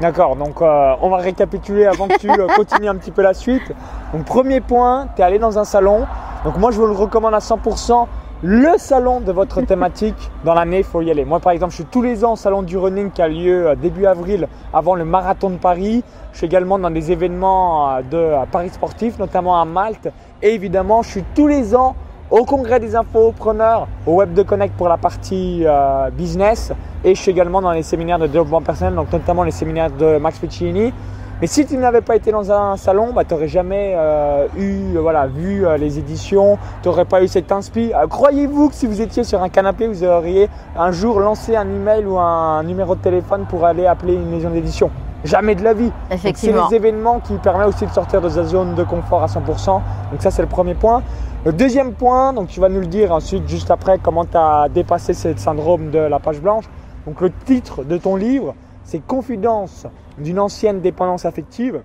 D'accord, 0.00 0.36
donc 0.36 0.62
euh, 0.62 0.94
on 1.02 1.10
va 1.10 1.16
récapituler 1.16 1.84
avant 1.84 2.06
que 2.06 2.18
tu 2.18 2.30
euh, 2.30 2.46
continues 2.54 2.88
un 2.88 2.94
petit 2.94 3.10
peu 3.10 3.20
la 3.20 3.34
suite. 3.34 3.72
Donc 4.12 4.26
premier 4.26 4.60
point, 4.60 5.08
tu 5.16 5.22
es 5.22 5.24
allé 5.24 5.40
dans 5.40 5.58
un 5.58 5.64
salon. 5.64 6.06
Donc 6.44 6.56
moi 6.56 6.70
je 6.70 6.76
vous 6.76 6.86
le 6.86 6.92
recommande 6.92 7.34
à 7.34 7.38
100%. 7.38 8.06
Le 8.44 8.78
salon 8.78 9.18
de 9.20 9.32
votre 9.32 9.60
thématique 9.62 10.30
dans 10.44 10.54
l'année, 10.54 10.78
il 10.78 10.84
faut 10.84 11.00
y 11.02 11.10
aller. 11.10 11.24
Moi 11.24 11.40
par 11.40 11.52
exemple, 11.52 11.72
je 11.72 11.78
suis 11.78 11.84
tous 11.84 12.02
les 12.02 12.24
ans 12.24 12.34
au 12.34 12.36
salon 12.36 12.62
du 12.62 12.78
running 12.78 13.10
qui 13.10 13.20
a 13.20 13.26
lieu 13.26 13.66
euh, 13.66 13.74
début 13.74 14.06
avril 14.06 14.46
avant 14.72 14.94
le 14.94 15.04
marathon 15.04 15.50
de 15.50 15.56
Paris. 15.56 16.04
Je 16.30 16.38
suis 16.38 16.46
également 16.46 16.78
dans 16.78 16.90
des 16.90 17.10
événements 17.10 18.00
de 18.08 18.34
Paris 18.52 18.68
sportif, 18.68 19.18
notamment 19.18 19.60
à 19.60 19.64
Malte. 19.64 20.12
Et 20.42 20.54
évidemment, 20.54 21.02
je 21.02 21.10
suis 21.10 21.24
tous 21.34 21.48
les 21.48 21.74
ans 21.74 21.96
au 22.30 22.44
congrès 22.44 22.80
des 22.80 22.94
infopreneurs, 22.94 23.88
au 24.06 24.14
Web 24.16 24.34
de 24.34 24.42
Connect 24.42 24.74
pour 24.76 24.88
la 24.88 24.96
partie 24.96 25.62
euh, 25.64 26.10
business 26.10 26.72
et 27.04 27.14
je 27.14 27.20
suis 27.20 27.30
également 27.30 27.62
dans 27.62 27.72
les 27.72 27.82
séminaires 27.82 28.18
de 28.18 28.26
développement 28.26 28.60
personnel, 28.60 28.94
donc 28.94 29.12
notamment 29.12 29.44
les 29.44 29.50
séminaires 29.50 29.90
de 29.90 30.18
Max 30.18 30.38
Piccinini. 30.38 30.92
Mais 31.40 31.46
si 31.46 31.64
tu 31.64 31.76
n'avais 31.76 32.00
pas 32.00 32.16
été 32.16 32.32
dans 32.32 32.50
un 32.50 32.76
salon, 32.76 33.12
bah, 33.14 33.22
tu 33.24 33.32
n'aurais 33.32 33.46
jamais 33.46 33.94
euh, 33.96 34.48
eu, 34.58 34.96
euh, 34.96 35.00
voilà, 35.00 35.28
vu 35.28 35.64
les 35.78 35.98
éditions, 35.98 36.58
tu 36.82 36.88
n'aurais 36.88 37.04
pas 37.04 37.22
eu 37.22 37.28
cette 37.28 37.52
inspi. 37.52 37.92
Croyez-vous 38.10 38.70
que 38.70 38.74
si 38.74 38.88
vous 38.88 39.00
étiez 39.00 39.22
sur 39.22 39.40
un 39.40 39.48
canapé, 39.48 39.86
vous 39.86 40.02
auriez 40.02 40.50
un 40.76 40.90
jour 40.90 41.20
lancé 41.20 41.54
un 41.54 41.68
email 41.68 42.04
ou 42.04 42.18
un 42.18 42.64
numéro 42.64 42.96
de 42.96 43.00
téléphone 43.00 43.46
pour 43.48 43.64
aller 43.64 43.86
appeler 43.86 44.14
une 44.14 44.28
maison 44.28 44.50
d'édition? 44.50 44.90
Jamais 45.24 45.54
de 45.54 45.64
la 45.64 45.74
vie. 45.74 45.90
C'est 46.34 46.52
les 46.52 46.76
événements 46.76 47.20
qui 47.20 47.34
permettent 47.34 47.68
aussi 47.68 47.86
de 47.86 47.90
sortir 47.90 48.20
de 48.20 48.28
sa 48.28 48.44
zone 48.44 48.74
de 48.74 48.84
confort 48.84 49.22
à 49.22 49.26
100%. 49.26 49.66
Donc 49.66 49.82
ça, 50.20 50.30
c'est 50.30 50.42
le 50.42 50.48
premier 50.48 50.74
point. 50.74 51.02
Le 51.48 51.54
deuxième 51.54 51.94
point, 51.94 52.34
donc 52.34 52.48
tu 52.48 52.60
vas 52.60 52.68
nous 52.68 52.80
le 52.80 52.86
dire 52.86 53.10
ensuite, 53.10 53.48
juste 53.48 53.70
après, 53.70 53.96
comment 53.96 54.26
tu 54.26 54.36
as 54.36 54.68
dépassé 54.68 55.14
ce 55.14 55.34
syndrome 55.34 55.90
de 55.90 55.98
la 55.98 56.18
page 56.18 56.42
blanche. 56.42 56.66
Donc 57.06 57.22
le 57.22 57.32
titre 57.46 57.84
de 57.84 57.96
ton 57.96 58.16
livre, 58.16 58.54
c'est 58.84 58.98
Confidence 58.98 59.86
d'une 60.18 60.40
ancienne 60.40 60.82
dépendance 60.82 61.24
affective. 61.24 61.80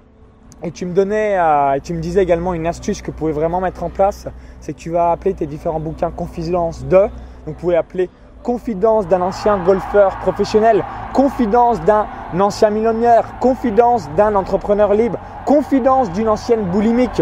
Et 0.64 0.72
tu 0.72 0.86
me 0.86 0.94
donnais, 0.94 1.38
euh, 1.40 1.80
tu 1.82 1.94
me 1.94 2.02
disais 2.02 2.22
également 2.22 2.54
une 2.54 2.68
astuce 2.68 3.02
que 3.02 3.12
vous 3.12 3.18
pouvez 3.18 3.32
vraiment 3.32 3.62
mettre 3.62 3.86
en 3.86 3.90
place, 3.90 4.28
c'est 4.60 4.74
que 4.74 4.80
tu 4.80 4.90
vas 4.90 5.12
appeler 5.12 5.34
tes 5.34 5.46
différents 5.46 5.80
bouquins 5.80 6.12
Confidence 6.12 6.84
de. 6.84 6.98
Donc 6.98 7.10
vous 7.46 7.54
pouvez 7.54 7.78
appeler 7.78 8.10
confidence 8.44 9.08
d'un 9.08 9.22
ancien 9.22 9.64
golfeur 9.64 10.18
professionnel, 10.18 10.84
confidence 11.14 11.80
d'un 11.84 12.06
ancien 12.38 12.70
millionnaire, 12.70 13.40
confidence 13.40 14.10
d'un 14.18 14.36
entrepreneur 14.36 14.94
libre, 14.94 15.20
confidence 15.46 16.12
d'une 16.12 16.28
ancienne 16.28 16.66
boulimique. 16.66 17.22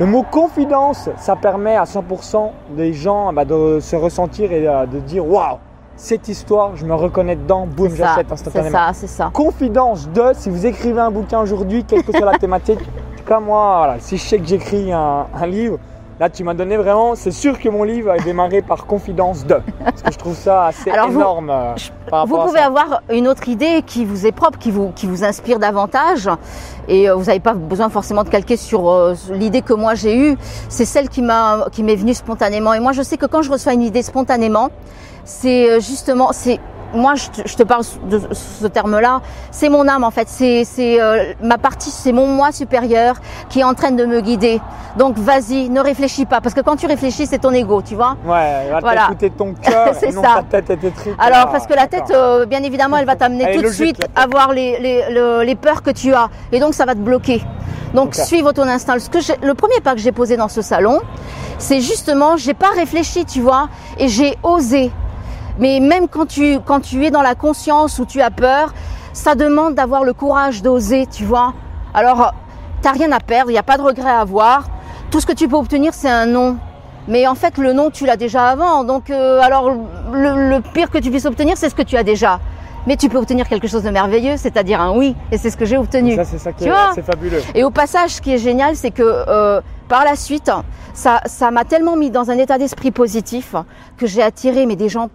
Le 0.00 0.06
mot 0.06 0.22
confidence, 0.22 1.08
ça 1.16 1.34
permet 1.34 1.74
à 1.74 1.82
100% 1.82 2.50
des 2.76 2.92
gens 2.92 3.32
bah, 3.32 3.44
de 3.44 3.80
se 3.80 3.96
ressentir 3.96 4.52
et 4.52 4.68
euh, 4.68 4.86
de 4.86 5.00
dire 5.00 5.26
waouh, 5.26 5.58
cette 5.96 6.28
histoire, 6.28 6.76
je 6.76 6.84
me 6.84 6.94
reconnais 6.94 7.34
dedans, 7.34 7.66
boum, 7.66 7.92
j'achète 7.92 8.30
instantanément. 8.30 8.68
C'est 8.68 8.76
ça, 8.76 8.90
c'est 8.92 9.06
ça. 9.08 9.30
Confidence 9.32 10.08
de, 10.10 10.30
si 10.34 10.50
vous 10.50 10.66
écrivez 10.66 11.00
un 11.00 11.10
bouquin 11.10 11.40
aujourd'hui, 11.40 11.84
quelle 11.84 12.04
que 12.04 12.12
soit 12.12 12.30
la 12.30 12.38
thématique, 12.38 12.78
comme 13.26 13.46
moi, 13.46 13.78
voilà, 13.78 13.96
si 13.98 14.16
je 14.18 14.22
sais 14.22 14.38
que 14.38 14.46
j'écris 14.46 14.92
un 14.92 15.46
livre, 15.46 15.78
Là, 16.20 16.28
tu 16.28 16.42
m'as 16.42 16.54
donné 16.54 16.76
vraiment. 16.76 17.14
C'est 17.14 17.30
sûr 17.30 17.60
que 17.60 17.68
mon 17.68 17.84
livre 17.84 18.10
a 18.10 18.18
démarré 18.18 18.60
par 18.60 18.86
confidence 18.86 19.46
de. 19.46 19.60
Parce 19.84 20.02
que 20.02 20.12
je 20.12 20.18
trouve 20.18 20.34
ça 20.34 20.66
assez 20.66 20.90
énorme. 20.90 21.50
Euh, 21.50 21.74
vous 22.26 22.38
pouvez 22.38 22.58
avoir 22.58 23.02
une 23.08 23.28
autre 23.28 23.48
idée 23.48 23.82
qui 23.86 24.04
vous 24.04 24.26
est 24.26 24.32
propre, 24.32 24.58
qui 24.58 24.72
vous, 24.72 24.90
qui 24.90 25.06
vous 25.06 25.22
inspire 25.22 25.60
davantage. 25.60 26.28
Et 26.88 27.08
euh, 27.08 27.14
vous 27.14 27.26
n'avez 27.26 27.38
pas 27.38 27.54
besoin 27.54 27.88
forcément 27.88 28.24
de 28.24 28.30
calquer 28.30 28.56
sur 28.56 28.90
euh, 28.90 29.14
l'idée 29.30 29.62
que 29.62 29.74
moi 29.74 29.94
j'ai 29.94 30.16
eue. 30.16 30.36
C'est 30.68 30.84
celle 30.84 31.08
qui 31.08 31.22
m'a, 31.22 31.66
qui 31.70 31.84
m'est 31.84 31.94
venue 31.94 32.14
spontanément. 32.14 32.74
Et 32.74 32.80
moi, 32.80 32.90
je 32.90 33.02
sais 33.02 33.16
que 33.16 33.26
quand 33.26 33.42
je 33.42 33.52
reçois 33.52 33.74
une 33.74 33.82
idée 33.82 34.02
spontanément, 34.02 34.70
c'est 35.24 35.80
justement, 35.80 36.32
c'est 36.32 36.58
moi, 36.94 37.14
je 37.14 37.54
te, 37.54 37.62
parle 37.62 37.82
de 38.08 38.20
ce 38.32 38.66
terme-là, 38.66 39.20
c'est 39.50 39.68
mon 39.68 39.86
âme 39.88 40.04
en 40.04 40.10
fait, 40.10 40.28
c'est 40.28 40.64
euh, 40.80 41.32
ma 41.42 41.58
partie, 41.58 41.90
c'est 41.90 42.12
mon 42.12 42.26
moi 42.26 42.52
supérieur 42.52 43.16
qui 43.48 43.60
est 43.60 43.64
en 43.64 43.74
train 43.74 43.90
de 43.90 44.04
me 44.04 44.20
guider. 44.20 44.60
Donc 44.96 45.16
vas-y, 45.18 45.68
ne 45.68 45.80
réfléchis 45.80 46.24
pas, 46.24 46.40
parce 46.40 46.54
que 46.54 46.60
quand 46.60 46.76
tu 46.76 46.86
réfléchis, 46.86 47.26
c'est 47.26 47.38
ton 47.38 47.52
ego, 47.52 47.82
tu 47.82 47.94
vois. 47.94 48.16
Ouais, 48.26 48.68
va 48.70 48.80
voilà. 48.80 49.02
t'écouter 49.02 49.30
ton 49.30 49.54
cœur, 49.62 49.94
c'est 49.98 50.12
ça. 50.12 50.42
ta 50.48 50.62
tête. 50.62 50.78
Alors 51.18 51.50
parce 51.50 51.66
que 51.66 51.74
la 51.74 51.86
tête, 51.86 52.10
euh, 52.10 52.46
bien 52.46 52.62
évidemment, 52.62 52.96
elle 52.96 53.06
va 53.06 53.16
t'amener 53.16 53.54
tout 53.54 53.62
de 53.62 53.68
suite 53.68 54.00
à 54.16 54.26
voir 54.26 54.52
les, 54.52 54.78
les, 54.80 55.44
les, 55.44 55.54
peurs 55.54 55.82
que 55.82 55.90
tu 55.90 56.14
as, 56.14 56.28
et 56.52 56.60
donc 56.60 56.74
ça 56.74 56.84
va 56.84 56.94
te 56.94 57.00
bloquer. 57.00 57.42
Donc 57.94 58.14
suivre 58.14 58.52
ton 58.52 58.62
instinct. 58.62 58.98
Ce 58.98 59.08
que 59.08 59.18
le 59.46 59.54
premier 59.54 59.80
pas 59.80 59.94
que 59.94 60.00
j'ai 60.00 60.12
posé 60.12 60.36
dans 60.36 60.48
ce 60.48 60.62
salon, 60.62 61.00
c'est 61.58 61.80
justement, 61.80 62.36
j'ai 62.36 62.54
pas 62.54 62.70
réfléchi, 62.74 63.24
tu 63.24 63.40
vois, 63.40 63.68
et 63.98 64.08
j'ai 64.08 64.36
osé. 64.42 64.90
Mais 65.58 65.80
même 65.80 66.08
quand 66.08 66.26
tu, 66.26 66.58
quand 66.64 66.80
tu 66.80 67.04
es 67.04 67.10
dans 67.10 67.22
la 67.22 67.34
conscience 67.34 67.98
où 67.98 68.06
tu 68.06 68.20
as 68.20 68.30
peur, 68.30 68.72
ça 69.12 69.34
demande 69.34 69.74
d'avoir 69.74 70.04
le 70.04 70.12
courage 70.12 70.62
d'oser, 70.62 71.06
tu 71.06 71.24
vois. 71.24 71.54
Alors, 71.94 72.32
t'as 72.82 72.92
rien 72.92 73.10
à 73.12 73.20
perdre, 73.20 73.50
il 73.50 73.54
n'y 73.54 73.58
a 73.58 73.64
pas 73.64 73.76
de 73.76 73.82
regret 73.82 74.08
à 74.08 74.20
avoir. 74.20 74.68
Tout 75.10 75.20
ce 75.20 75.26
que 75.26 75.32
tu 75.32 75.48
peux 75.48 75.56
obtenir, 75.56 75.94
c'est 75.94 76.08
un 76.08 76.26
non. 76.26 76.56
Mais 77.08 77.26
en 77.26 77.34
fait, 77.34 77.56
le 77.58 77.72
non, 77.72 77.90
tu 77.90 78.04
l'as 78.04 78.16
déjà 78.16 78.48
avant. 78.48 78.84
Donc, 78.84 79.10
euh, 79.10 79.40
alors, 79.40 79.70
le, 80.12 80.60
pire 80.60 80.90
que 80.90 80.98
tu 80.98 81.10
puisses 81.10 81.24
obtenir, 81.24 81.56
c'est 81.56 81.70
ce 81.70 81.74
que 81.74 81.82
tu 81.82 81.96
as 81.96 82.02
déjà. 82.02 82.38
mais 82.86 82.96
tu 82.96 83.08
peux 83.08 83.18
obtenir 83.18 83.48
quelque 83.48 83.66
chose 83.66 83.82
de 83.82 83.90
merveilleux, 83.90 84.36
c'est-à-dire 84.36 84.80
un 84.80 84.96
oui, 84.96 85.16
et 85.32 85.36
c'est 85.36 85.50
ce 85.50 85.56
que 85.56 85.64
j'ai 85.64 85.76
obtenu. 85.76 86.14
Ça, 86.14 86.24
c'est 86.24 86.38
ça 86.38 86.52
qui 86.52 86.64
Tu 86.64 86.70
est, 86.70 86.94
c'est 86.94 87.02
fabuleux. 87.02 87.42
Et 87.54 87.64
au 87.64 87.70
passage, 87.70 88.10
ce 88.10 88.20
qui 88.20 88.32
est 88.32 88.38
génial, 88.38 88.76
c'est 88.76 88.90
que 88.90 89.02
euh, 89.02 89.60
par 89.88 90.04
la 90.04 90.16
suite, 90.16 90.50
ça, 90.94 91.20
ça 91.26 91.50
m'a 91.50 91.64
tellement 91.64 91.96
mis 91.96 92.10
dans 92.10 92.30
un 92.30 92.38
état 92.38 92.56
d'esprit 92.56 92.90
positif 92.90 93.54
que 93.96 94.06
j'ai 94.06 94.22
attiré 94.22 94.64
mais 94.66 94.76
des 94.76 94.88
gens, 94.88 95.08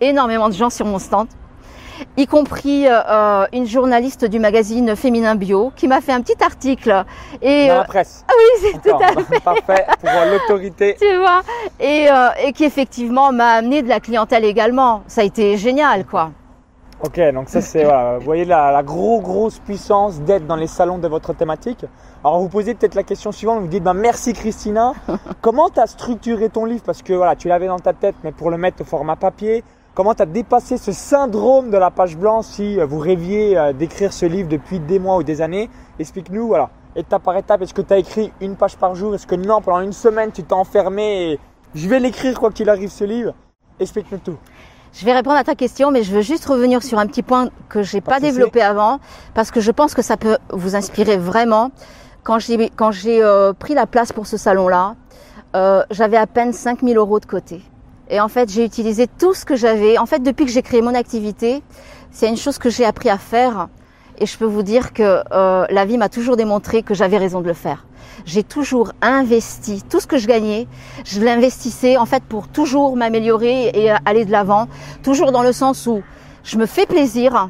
énormément 0.00 0.48
de 0.48 0.54
gens 0.54 0.70
sur 0.70 0.86
mon 0.86 0.98
stand, 0.98 1.26
y 2.16 2.26
compris 2.26 2.84
euh, 2.86 3.44
une 3.52 3.66
journaliste 3.66 4.24
du 4.24 4.38
magazine 4.38 4.96
Féminin 4.96 5.34
Bio 5.34 5.70
qui 5.76 5.86
m'a 5.86 6.00
fait 6.00 6.12
un 6.12 6.22
petit 6.22 6.42
article. 6.42 7.04
Et 7.42 7.68
Dans 7.68 7.74
euh, 7.74 7.78
la 7.78 7.84
presse. 7.84 8.24
ah 8.28 8.32
oui, 8.38 8.70
c'est 8.72 8.90
tout 8.90 8.96
à 8.96 9.08
fait. 9.22 9.40
Parfait. 9.44 9.86
Pour 10.00 10.08
euh, 10.10 10.32
l'autorité. 10.32 10.96
Tu 11.00 11.16
vois, 11.18 11.42
et, 11.78 12.08
euh, 12.10 12.28
et 12.42 12.52
qui 12.52 12.64
effectivement 12.64 13.32
m'a 13.32 13.52
amené 13.52 13.82
de 13.82 13.88
la 13.88 14.00
clientèle 14.00 14.44
également. 14.44 15.02
Ça 15.08 15.20
a 15.20 15.24
été 15.24 15.56
génial, 15.58 16.06
quoi. 16.06 16.30
Ok, 17.02 17.18
donc 17.32 17.48
ça 17.48 17.62
c'est 17.62 17.84
voilà, 17.84 18.18
vous 18.18 18.24
voyez 18.26 18.44
la, 18.44 18.70
la 18.72 18.82
gros 18.82 19.22
grosse 19.22 19.58
puissance 19.58 20.20
d'être 20.20 20.46
dans 20.46 20.56
les 20.56 20.66
salons 20.66 20.98
de 20.98 21.08
votre 21.08 21.32
thématique. 21.32 21.86
Alors 22.22 22.40
vous 22.40 22.50
posez 22.50 22.74
peut-être 22.74 22.94
la 22.94 23.04
question 23.04 23.32
suivante, 23.32 23.60
vous 23.60 23.68
dites 23.68 23.82
bah, 23.82 23.94
merci 23.94 24.34
Christina. 24.34 24.92
Comment 25.40 25.70
tu 25.70 25.80
as 25.80 25.86
structuré 25.86 26.50
ton 26.50 26.66
livre? 26.66 26.82
Parce 26.84 27.00
que 27.00 27.14
voilà, 27.14 27.36
tu 27.36 27.48
l'avais 27.48 27.68
dans 27.68 27.78
ta 27.78 27.94
tête, 27.94 28.16
mais 28.22 28.32
pour 28.32 28.50
le 28.50 28.58
mettre 28.58 28.82
au 28.82 28.84
format 28.84 29.16
papier, 29.16 29.64
comment 30.00 30.14
tu 30.14 30.22
as 30.22 30.26
dépassé 30.26 30.78
ce 30.78 30.92
syndrome 30.92 31.68
de 31.70 31.76
la 31.76 31.90
page 31.90 32.16
blanche 32.16 32.46
si 32.46 32.80
euh, 32.80 32.86
vous 32.86 32.98
rêviez 32.98 33.58
euh, 33.58 33.74
d'écrire 33.74 34.14
ce 34.14 34.24
livre 34.24 34.48
depuis 34.48 34.80
des 34.80 34.98
mois 34.98 35.18
ou 35.18 35.22
des 35.22 35.42
années? 35.42 35.68
Explique-nous, 35.98 36.46
voilà, 36.46 36.70
étape 36.96 37.22
par 37.22 37.36
étape, 37.36 37.60
est-ce 37.60 37.74
que 37.74 37.82
tu 37.82 37.92
as 37.92 37.98
écrit 37.98 38.32
une 38.40 38.56
page 38.56 38.78
par 38.78 38.94
jour? 38.94 39.14
Est-ce 39.14 39.26
que 39.26 39.34
non, 39.34 39.60
pendant 39.60 39.80
une 39.80 39.92
semaine 39.92 40.32
tu 40.32 40.42
t'es 40.42 40.54
enfermé 40.54 41.32
et 41.32 41.38
je 41.74 41.86
vais 41.86 42.00
l'écrire 42.00 42.40
quoi 42.40 42.50
qu'il 42.50 42.70
arrive 42.70 42.88
ce 42.88 43.04
livre? 43.04 43.34
Explique-nous 43.78 44.20
tout. 44.24 44.38
Je 44.94 45.04
vais 45.04 45.12
répondre 45.12 45.36
à 45.36 45.44
ta 45.44 45.54
question, 45.54 45.90
mais 45.90 46.02
je 46.02 46.12
veux 46.12 46.22
juste 46.22 46.46
revenir 46.46 46.82
sur 46.82 46.98
un 46.98 47.06
petit 47.06 47.22
point 47.22 47.50
que 47.68 47.82
j'ai 47.82 48.00
Pas 48.00 48.12
pas 48.12 48.20
développé 48.20 48.62
avant, 48.62 49.00
parce 49.34 49.50
que 49.50 49.60
je 49.60 49.70
pense 49.70 49.92
que 49.92 50.00
ça 50.00 50.16
peut 50.16 50.38
vous 50.50 50.76
inspirer 50.76 51.18
vraiment. 51.18 51.72
Quand 52.22 52.38
j'ai 52.38 52.70
quand 52.70 52.90
j'ai 52.90 53.22
euh, 53.22 53.52
pris 53.52 53.74
la 53.74 53.84
place 53.84 54.14
pour 54.14 54.26
ce 54.26 54.38
salon-là, 54.38 54.94
euh, 55.56 55.82
j'avais 55.90 56.16
à 56.16 56.26
peine 56.26 56.54
5000 56.54 56.96
euros 56.96 57.20
de 57.20 57.26
côté. 57.26 57.60
Et 58.10 58.20
en 58.20 58.28
fait, 58.28 58.50
j'ai 58.50 58.64
utilisé 58.64 59.06
tout 59.06 59.34
ce 59.34 59.44
que 59.44 59.54
j'avais. 59.54 59.96
En 59.96 60.04
fait, 60.04 60.20
depuis 60.20 60.44
que 60.44 60.50
j'ai 60.50 60.62
créé 60.62 60.82
mon 60.82 60.94
activité, 60.94 61.62
c'est 62.10 62.28
une 62.28 62.36
chose 62.36 62.58
que 62.58 62.68
j'ai 62.68 62.84
appris 62.84 63.08
à 63.08 63.18
faire. 63.18 63.68
Et 64.18 64.26
je 64.26 64.36
peux 64.36 64.44
vous 64.44 64.64
dire 64.64 64.92
que 64.92 65.22
euh, 65.32 65.64
la 65.70 65.84
vie 65.84 65.96
m'a 65.96 66.08
toujours 66.08 66.36
démontré 66.36 66.82
que 66.82 66.92
j'avais 66.92 67.16
raison 67.16 67.40
de 67.40 67.46
le 67.46 67.54
faire. 67.54 67.86
J'ai 68.26 68.42
toujours 68.42 68.92
investi 69.00 69.82
tout 69.88 70.00
ce 70.00 70.06
que 70.06 70.18
je 70.18 70.26
gagnais, 70.26 70.66
je 71.06 71.20
l'investissais 71.20 71.96
en 71.96 72.04
fait 72.04 72.22
pour 72.24 72.48
toujours 72.48 72.96
m'améliorer 72.96 73.70
et 73.72 73.90
aller 74.04 74.26
de 74.26 74.30
l'avant, 74.30 74.66
toujours 75.02 75.32
dans 75.32 75.42
le 75.42 75.52
sens 75.52 75.86
où 75.86 76.02
je 76.42 76.58
me 76.58 76.66
fais 76.66 76.84
plaisir 76.84 77.48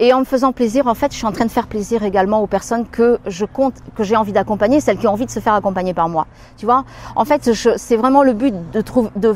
et 0.00 0.12
en 0.12 0.20
me 0.20 0.24
faisant 0.24 0.52
plaisir, 0.52 0.86
en 0.86 0.94
fait, 0.94 1.12
je 1.12 1.16
suis 1.16 1.26
en 1.26 1.32
train 1.32 1.44
de 1.44 1.50
faire 1.50 1.66
plaisir 1.66 2.04
également 2.04 2.40
aux 2.40 2.46
personnes 2.46 2.86
que 2.86 3.18
je 3.26 3.44
compte, 3.44 3.74
que 3.96 4.04
j'ai 4.04 4.16
envie 4.16 4.32
d'accompagner, 4.32 4.80
celles 4.80 4.96
qui 4.96 5.08
ont 5.08 5.12
envie 5.12 5.26
de 5.26 5.30
se 5.30 5.40
faire 5.40 5.54
accompagner 5.54 5.92
par 5.92 6.08
moi. 6.08 6.28
Tu 6.56 6.66
vois, 6.66 6.84
en 7.16 7.24
fait, 7.24 7.50
c'est 7.52 7.96
vraiment 7.96 8.22
le 8.22 8.32
but 8.32 8.54
de 8.72 8.80
trouver, 8.80 9.10
de, 9.16 9.34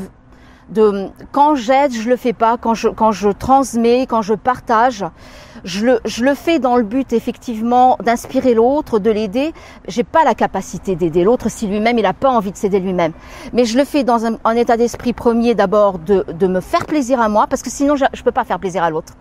de 0.69 1.07
quand 1.31 1.55
j'aide, 1.55 1.93
je 1.93 2.09
le 2.09 2.15
fais 2.15 2.33
pas, 2.33 2.57
quand 2.57 2.73
je 2.73 2.89
quand 2.89 3.11
je 3.11 3.29
transmets, 3.29 4.05
quand 4.07 4.21
je 4.21 4.33
partage, 4.33 5.05
je 5.63 5.85
le 5.85 5.99
je 6.05 6.23
le 6.23 6.33
fais 6.35 6.59
dans 6.59 6.75
le 6.77 6.83
but 6.83 7.13
effectivement 7.13 7.97
d'inspirer 8.03 8.53
l'autre, 8.53 8.99
de 8.99 9.11
l'aider. 9.11 9.53
J'ai 9.87 10.03
pas 10.03 10.23
la 10.23 10.35
capacité 10.35 10.95
d'aider 10.95 11.23
l'autre 11.23 11.49
si 11.49 11.67
lui-même 11.67 11.97
il 11.97 12.05
a 12.05 12.13
pas 12.13 12.29
envie 12.29 12.51
de 12.51 12.57
s'aider 12.57 12.79
lui-même. 12.79 13.13
Mais 13.53 13.65
je 13.65 13.77
le 13.77 13.85
fais 13.85 14.03
dans 14.03 14.25
un, 14.25 14.37
un 14.43 14.55
état 14.55 14.77
d'esprit 14.77 15.13
premier 15.13 15.55
d'abord 15.55 15.99
de 15.99 16.25
de 16.27 16.47
me 16.47 16.61
faire 16.61 16.85
plaisir 16.85 17.19
à 17.21 17.29
moi 17.29 17.47
parce 17.47 17.61
que 17.61 17.69
sinon 17.69 17.95
je, 17.95 18.05
je 18.13 18.23
peux 18.23 18.31
pas 18.31 18.43
faire 18.43 18.59
plaisir 18.59 18.83
à 18.83 18.89
l'autre. 18.89 19.13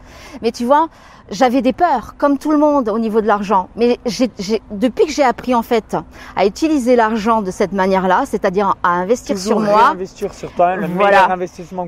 Mais 0.43 0.53
tu 0.53 0.65
vois, 0.65 0.89
j'avais 1.31 1.63
des 1.63 1.73
peurs 1.73 2.15
comme 2.19 2.39
tout 2.39 2.51
le 2.51 2.59
monde 2.59 2.89
au 2.89 2.99
niveau 2.99 3.21
de 3.21 3.27
l'argent. 3.27 3.69
Mais 3.77 3.99
j'ai 4.07 4.31
j'ai 4.39 4.63
depuis 4.71 5.07
que 5.07 5.13
j'ai 5.13 5.23
appris 5.23 5.55
en 5.55 5.63
fait 5.63 5.97
à 6.37 6.47
utiliser 6.47 6.97
l'argent 6.97 7.43
de 7.43 7.51
cette 7.51 7.73
manière-là, 7.73 8.25
c'est-à-dire 8.27 8.75
à 8.83 8.91
investir 8.91 9.37
Toujours 9.37 9.61
sur 9.61 9.61
moi. 9.61 9.89
Investir 9.91 10.35
sur 10.35 10.53
toi, 10.53 10.77
le 10.77 10.87
Voilà. 10.87 11.32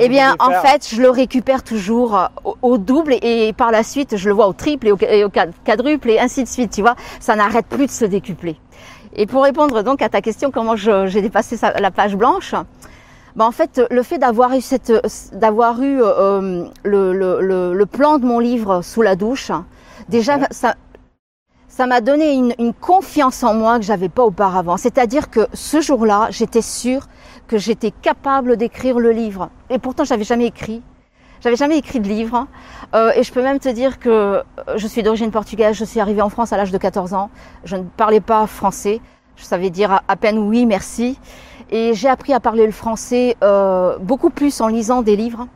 Eh 0.00 0.08
bien, 0.08 0.34
en 0.38 0.50
faire. 0.50 0.62
fait, 0.62 0.88
je 0.94 1.00
le 1.00 1.10
récupère 1.10 1.62
toujours 1.62 2.16
euh, 2.16 2.26
au, 2.44 2.56
au 2.62 2.78
double 2.78 3.14
et, 3.22 3.52
par 3.52 3.70
la 3.70 3.82
suite, 3.82 4.16
je 4.16 4.28
le 4.28 4.34
vois 4.34 4.46
au 4.48 4.52
triple 4.52 4.88
et 4.88 4.92
au, 4.92 4.98
et 5.00 5.24
au 5.24 5.28
quad- 5.30 5.52
quadruple 5.64 6.10
et 6.10 6.18
ainsi 6.18 6.42
de 6.42 6.48
suite. 6.48 6.72
Tu 6.72 6.80
vois, 6.82 6.96
ça 7.20 7.36
n'arrête 7.36 7.66
plus 7.66 7.86
de 7.86 7.90
se 7.90 8.04
décupler. 8.04 8.56
Et 9.16 9.26
pour 9.26 9.44
répondre 9.44 9.82
donc 9.82 10.02
à 10.02 10.08
ta 10.08 10.20
question, 10.20 10.50
comment 10.50 10.76
j'ai 10.76 11.22
dépassé 11.22 11.56
la 11.78 11.90
page 11.90 12.16
blanche 12.16 12.54
ben 13.36 13.46
en 13.46 13.50
fait, 13.50 13.82
le 13.90 14.04
fait 14.04 14.18
d'avoir 14.18 14.52
eu 14.54 14.60
cette, 14.60 14.92
d'avoir 15.32 15.82
eu 15.82 16.00
euh, 16.00 16.66
le, 16.84 17.12
le, 17.12 17.40
le, 17.40 17.74
le 17.74 17.86
plan 17.86 18.18
de 18.18 18.24
mon 18.24 18.38
livre 18.38 18.80
sous 18.82 19.02
la 19.02 19.16
douche, 19.16 19.50
déjà 20.08 20.36
Ouais. 20.38 20.46
ça, 20.52 20.76
ça 21.66 21.86
m'a 21.88 22.00
donné 22.00 22.32
une, 22.32 22.54
une 22.60 22.72
confiance 22.72 23.42
en 23.42 23.52
moi 23.54 23.80
que 23.80 23.84
j'avais 23.84 24.08
pas 24.08 24.22
auparavant. 24.22 24.76
C'est-à-dire 24.76 25.30
que 25.30 25.48
ce 25.52 25.80
jour-là, 25.80 26.28
j'étais 26.30 26.62
sûre 26.62 27.08
que 27.54 27.58
j'étais 27.60 27.92
capable 27.92 28.56
d'écrire 28.56 28.98
le 28.98 29.12
livre. 29.12 29.48
Et 29.70 29.78
pourtant, 29.78 30.02
j'avais 30.02 30.24
jamais 30.24 30.46
écrit. 30.46 30.82
J'avais 31.40 31.54
jamais 31.54 31.78
écrit 31.78 32.00
de 32.00 32.08
livre. 32.08 32.48
Euh, 32.96 33.12
et 33.14 33.22
je 33.22 33.32
peux 33.32 33.44
même 33.44 33.60
te 33.60 33.68
dire 33.68 34.00
que 34.00 34.08
euh, 34.08 34.42
je 34.74 34.88
suis 34.88 35.04
d'origine 35.04 35.30
portugaise. 35.30 35.76
Je 35.76 35.84
suis 35.84 36.00
arrivée 36.00 36.20
en 36.20 36.30
France 36.30 36.52
à 36.52 36.56
l'âge 36.56 36.72
de 36.72 36.78
14 36.78 37.14
ans. 37.14 37.30
Je 37.62 37.76
ne 37.76 37.84
parlais 37.84 38.20
pas 38.20 38.44
français. 38.48 39.00
Je 39.36 39.44
savais 39.44 39.70
dire 39.70 39.92
à, 39.92 40.02
à 40.08 40.16
peine 40.16 40.36
oui, 40.36 40.66
merci. 40.66 41.16
Et 41.70 41.94
j'ai 41.94 42.08
appris 42.08 42.32
à 42.32 42.40
parler 42.40 42.66
le 42.66 42.72
français 42.72 43.36
euh, 43.44 43.98
beaucoup 43.98 44.30
plus 44.30 44.60
en 44.60 44.66
lisant 44.66 45.02
des 45.02 45.14
livres 45.14 45.46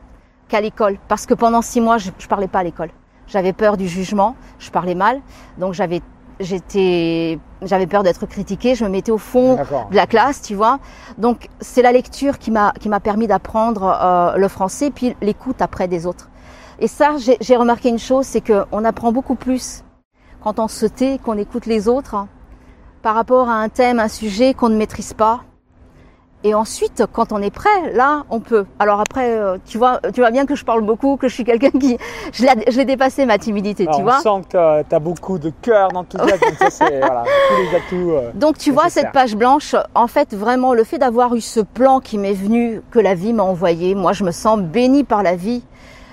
qu'à 0.47 0.61
l'école. 0.61 0.99
Parce 1.09 1.25
que 1.25 1.33
pendant 1.33 1.61
six 1.61 1.81
mois, 1.81 1.97
je, 1.97 2.11
je 2.17 2.27
parlais 2.29 2.47
pas 2.47 2.59
à 2.59 2.63
l'école. 2.63 2.91
J'avais 3.27 3.51
peur 3.51 3.75
du 3.75 3.89
jugement. 3.89 4.37
Je 4.57 4.71
parlais 4.71 4.95
mal. 4.95 5.19
Donc 5.57 5.73
j'avais, 5.73 6.01
j'étais, 6.39 7.39
j'avais 7.61 7.87
peur 7.87 8.03
d'être 8.03 8.25
critiquée. 8.25 8.75
Je 8.75 8.83
me 8.83 8.89
mettais 8.89 9.11
au 9.11 9.17
fond 9.17 9.55
de 9.55 9.95
la 9.95 10.07
classe, 10.07 10.41
tu 10.41 10.55
vois. 10.55 10.79
Donc 11.17 11.49
c'est 11.59 11.81
la 11.81 11.91
lecture 11.91 12.37
qui 12.37 12.51
m'a 12.51 12.73
qui 12.79 12.89
m'a 12.89 12.99
permis 12.99 13.27
d'apprendre 13.27 13.97
euh, 14.01 14.37
le 14.37 14.47
français, 14.47 14.91
puis 14.91 15.15
l'écoute 15.21 15.61
après 15.61 15.87
des 15.87 16.05
autres. 16.05 16.29
Et 16.79 16.87
ça, 16.87 17.17
j'ai 17.17 17.37
j'ai 17.41 17.55
remarqué 17.55 17.89
une 17.89 17.99
chose, 17.99 18.25
c'est 18.25 18.41
que 18.41 18.65
on 18.71 18.85
apprend 18.85 19.11
beaucoup 19.11 19.35
plus 19.35 19.83
quand 20.41 20.59
on 20.59 20.67
se 20.67 20.85
tait, 20.85 21.19
qu'on 21.23 21.37
écoute 21.37 21.65
les 21.65 21.87
autres, 21.87 22.15
hein, 22.15 22.27
par 23.01 23.15
rapport 23.15 23.49
à 23.49 23.55
un 23.55 23.69
thème, 23.69 23.99
un 23.99 24.07
sujet 24.07 24.53
qu'on 24.53 24.69
ne 24.69 24.77
maîtrise 24.77 25.13
pas. 25.13 25.41
Et 26.45 26.53
ensuite, 26.53 27.03
quand 27.11 27.33
on 27.33 27.41
est 27.41 27.49
prêt, 27.53 27.91
là, 27.93 28.23
on 28.29 28.39
peut. 28.39 28.65
Alors 28.79 29.01
après, 29.01 29.29
euh, 29.37 29.57
tu 29.65 29.77
vois, 29.77 29.99
tu 30.13 30.21
vois 30.21 30.31
bien 30.31 30.45
que 30.45 30.55
je 30.55 30.63
parle 30.63 30.81
beaucoup, 30.81 31.17
que 31.17 31.27
je 31.27 31.33
suis 31.33 31.43
quelqu'un 31.43 31.69
qui, 31.71 31.97
je 32.31 32.77
l'ai 32.77 32.85
dépassé 32.85 33.25
ma 33.25 33.37
timidité, 33.37 33.83
Alors, 33.83 33.95
tu 33.97 34.01
on 34.01 34.05
vois. 34.05 34.19
sent 34.21 34.47
que 34.49 34.83
tu 34.83 34.95
as 34.95 34.99
beaucoup 34.99 35.37
de 35.37 35.51
cœur, 35.61 35.89
d'enthousiasme. 35.89 36.69
ça, 36.69 36.85
voilà, 36.99 37.23
tous 37.49 37.61
les 37.61 37.75
atouts. 37.75 38.11
euh. 38.13 38.31
Donc 38.35 38.57
tu 38.57 38.71
vois 38.71 38.89
cette 38.89 39.11
page 39.11 39.35
blanche, 39.35 39.75
en 39.95 40.07
fait 40.07 40.33
vraiment 40.33 40.73
le 40.73 40.85
fait 40.85 40.97
d'avoir 40.97 41.35
eu 41.35 41.41
ce 41.41 41.59
plan 41.59 41.99
qui 41.99 42.17
m'est 42.17 42.31
venu, 42.33 42.81
que 42.89 42.99
la 42.99 43.15
vie 43.15 43.33
m'a 43.33 43.43
envoyé, 43.43 43.93
moi 43.93 44.13
je 44.13 44.23
me 44.23 44.31
sens 44.31 44.59
bénie 44.61 45.03
par 45.03 45.23
la 45.23 45.35
vie. 45.35 45.61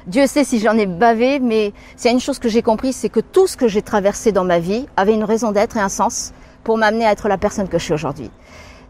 Dieu 0.09 0.27
sait 0.27 0.43
si 0.43 0.59
j'en 0.59 0.77
ai 0.77 0.87
bavé, 0.87 1.39
mais 1.39 1.73
c'est 1.97 2.11
une 2.11 2.21
chose 2.21 2.41
que 2.41 2.49
j'ai 2.49 2.63
compris, 2.63 2.93
c'est 2.93 3.09
que 3.11 3.21
tout 3.21 3.47
ce 3.47 3.57
que 3.57 3.69
j'ai 3.69 3.83
traversé 3.83 4.33
dans 4.33 4.45
ma 4.45 4.59
vie 4.59 4.87
avait 4.97 5.15
une 5.15 5.25
raison 5.25 5.53
d'être 5.53 5.77
et 5.77 5.81
un 5.81 5.89
sens 5.89 6.33
pour 6.65 6.79
m'amener 6.79 7.07
à 7.07 7.13
être 7.13 7.29
la 7.29 7.39
personne 7.39 7.69
que 7.69 7.79
je 7.79 7.85
suis 7.85 7.95
aujourd'hui. 7.95 8.31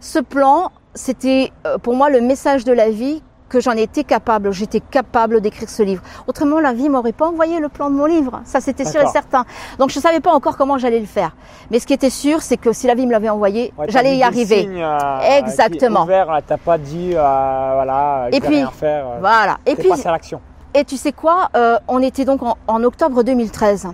Ce 0.00 0.18
plan, 0.18 0.70
c'était 0.96 1.52
euh, 1.66 1.78
pour 1.78 1.94
moi 1.94 2.10
le 2.10 2.20
message 2.20 2.64
de 2.64 2.72
la 2.72 2.90
vie 2.90 3.22
que 3.48 3.60
j'en 3.60 3.72
étais 3.72 4.02
capable, 4.02 4.50
j'étais 4.50 4.80
capable 4.80 5.40
d'écrire 5.40 5.68
ce 5.70 5.84
livre. 5.84 6.02
Autrement, 6.26 6.58
la 6.58 6.72
vie 6.72 6.88
m'aurait 6.88 7.12
pas 7.12 7.28
envoyé 7.28 7.60
le 7.60 7.68
plan 7.68 7.90
de 7.90 7.94
mon 7.94 8.06
livre. 8.06 8.40
Ça, 8.44 8.60
c'était 8.60 8.84
sûr 8.84 9.00
et 9.00 9.06
certain. 9.06 9.44
Donc, 9.78 9.90
je 9.90 10.00
savais 10.00 10.18
pas 10.18 10.32
encore 10.32 10.56
comment 10.56 10.78
j'allais 10.78 10.98
le 10.98 11.06
faire. 11.06 11.30
Mais 11.70 11.78
ce 11.78 11.86
qui 11.86 11.92
était 11.92 12.10
sûr, 12.10 12.42
c'est 12.42 12.56
que 12.56 12.72
si 12.72 12.88
la 12.88 12.96
vie 12.96 13.06
me 13.06 13.12
l'avait 13.12 13.28
envoyé, 13.28 13.72
Ouais, 13.78 13.86
j'allais 13.88 14.16
y 14.16 14.24
arriver. 14.24 14.62
signes, 14.62 14.82
euh, 14.82 15.38
Exactement. 15.38 16.04
là, 16.06 16.40
T'as 16.44 16.56
pas 16.56 16.76
dit, 16.76 17.12
euh, 17.14 17.20
voilà, 17.20 18.26
Et 18.32 18.36
je 18.38 18.40
vais 18.42 18.46
puis, 18.48 18.56
rien 18.56 18.70
faire. 18.72 19.06
euh, 19.10 19.16
Voilà. 19.20 19.58
Et 19.64 19.76
puis, 19.76 19.92
à 19.92 20.10
l'action. 20.10 20.40
et 20.74 20.84
tu 20.84 20.96
sais 20.96 21.12
quoi 21.12 21.48
Euh, 21.56 21.78
On 21.86 22.02
était 22.02 22.24
donc 22.24 22.42
en, 22.42 22.56
en 22.66 22.82
octobre 22.82 23.22
2013. 23.22 23.86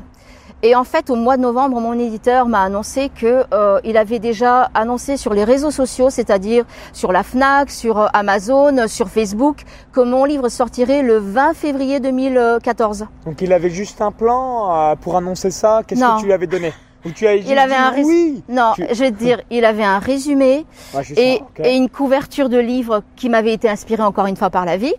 Et 0.65 0.77
en 0.77 0.85
fait, 0.85 1.11
au 1.11 1.17
mois 1.17 1.37
de 1.37 1.43
novembre, 1.43 1.81
mon 1.81 1.95
éditeur 1.99 2.47
m'a 2.47 2.63
annoncé 2.63 3.09
que 3.09 3.45
euh, 3.53 3.81
il 3.83 3.97
avait 3.97 4.21
déjà 4.21 4.71
annoncé 4.75 5.17
sur 5.17 5.35
les 5.35 5.43
réseaux 5.43 5.73
sociaux, 5.73 6.09
c'est-à-dire 6.09 6.65
sur 6.93 7.11
la 7.11 7.25
Fnac, 7.25 7.69
sur 7.71 7.99
euh, 7.99 8.07
Amazon, 8.13 8.87
sur 8.87 9.09
Facebook, 9.09 9.63
que 9.93 10.01
mon 10.01 10.25
livre 10.25 10.49
sortirait 10.49 11.03
le 11.03 11.19
20 11.19 11.55
février 11.55 11.99
2014. 11.99 13.07
Donc 13.27 13.41
il 13.41 13.53
avait 13.53 13.71
juste 13.71 14.01
un 14.01 14.13
plan 14.13 14.73
euh, 14.93 14.95
pour 14.95 15.17
annoncer 15.17 15.51
ça? 15.51 15.83
Qu'est-ce 15.87 16.01
que 16.01 16.21
tu 16.21 16.27
lui 16.27 16.33
avais 16.33 16.47
donné? 16.47 16.73
Ou 17.05 17.11
tu 17.11 17.27
as 17.27 17.35
Il 17.35 17.59
avait 17.59 17.75
un 17.75 17.91
rés- 17.91 18.05
oui. 18.05 18.45
Non, 18.49 18.73
Tu- 18.77 18.87
je 18.89 19.01
vais 19.01 19.11
te 19.11 19.17
dire, 19.17 19.41
il 19.51 19.65
avait 19.65 19.83
un 19.83 19.99
résumé 19.99 20.65
Ouais, 20.95 21.03
et, 21.17 21.43
ça, 21.57 21.65
et 21.69 21.75
une 21.75 21.89
couverture 21.89 22.49
de 22.49 22.59
livre 22.59 23.03
qui 23.17 23.29
m'avait 23.29 23.53
été 23.53 23.69
inspirée 23.69 24.05
encore 24.05 24.27
une 24.27 24.37
fois 24.37 24.51
par 24.51 24.65
la 24.65 24.77
vie. 24.77 24.95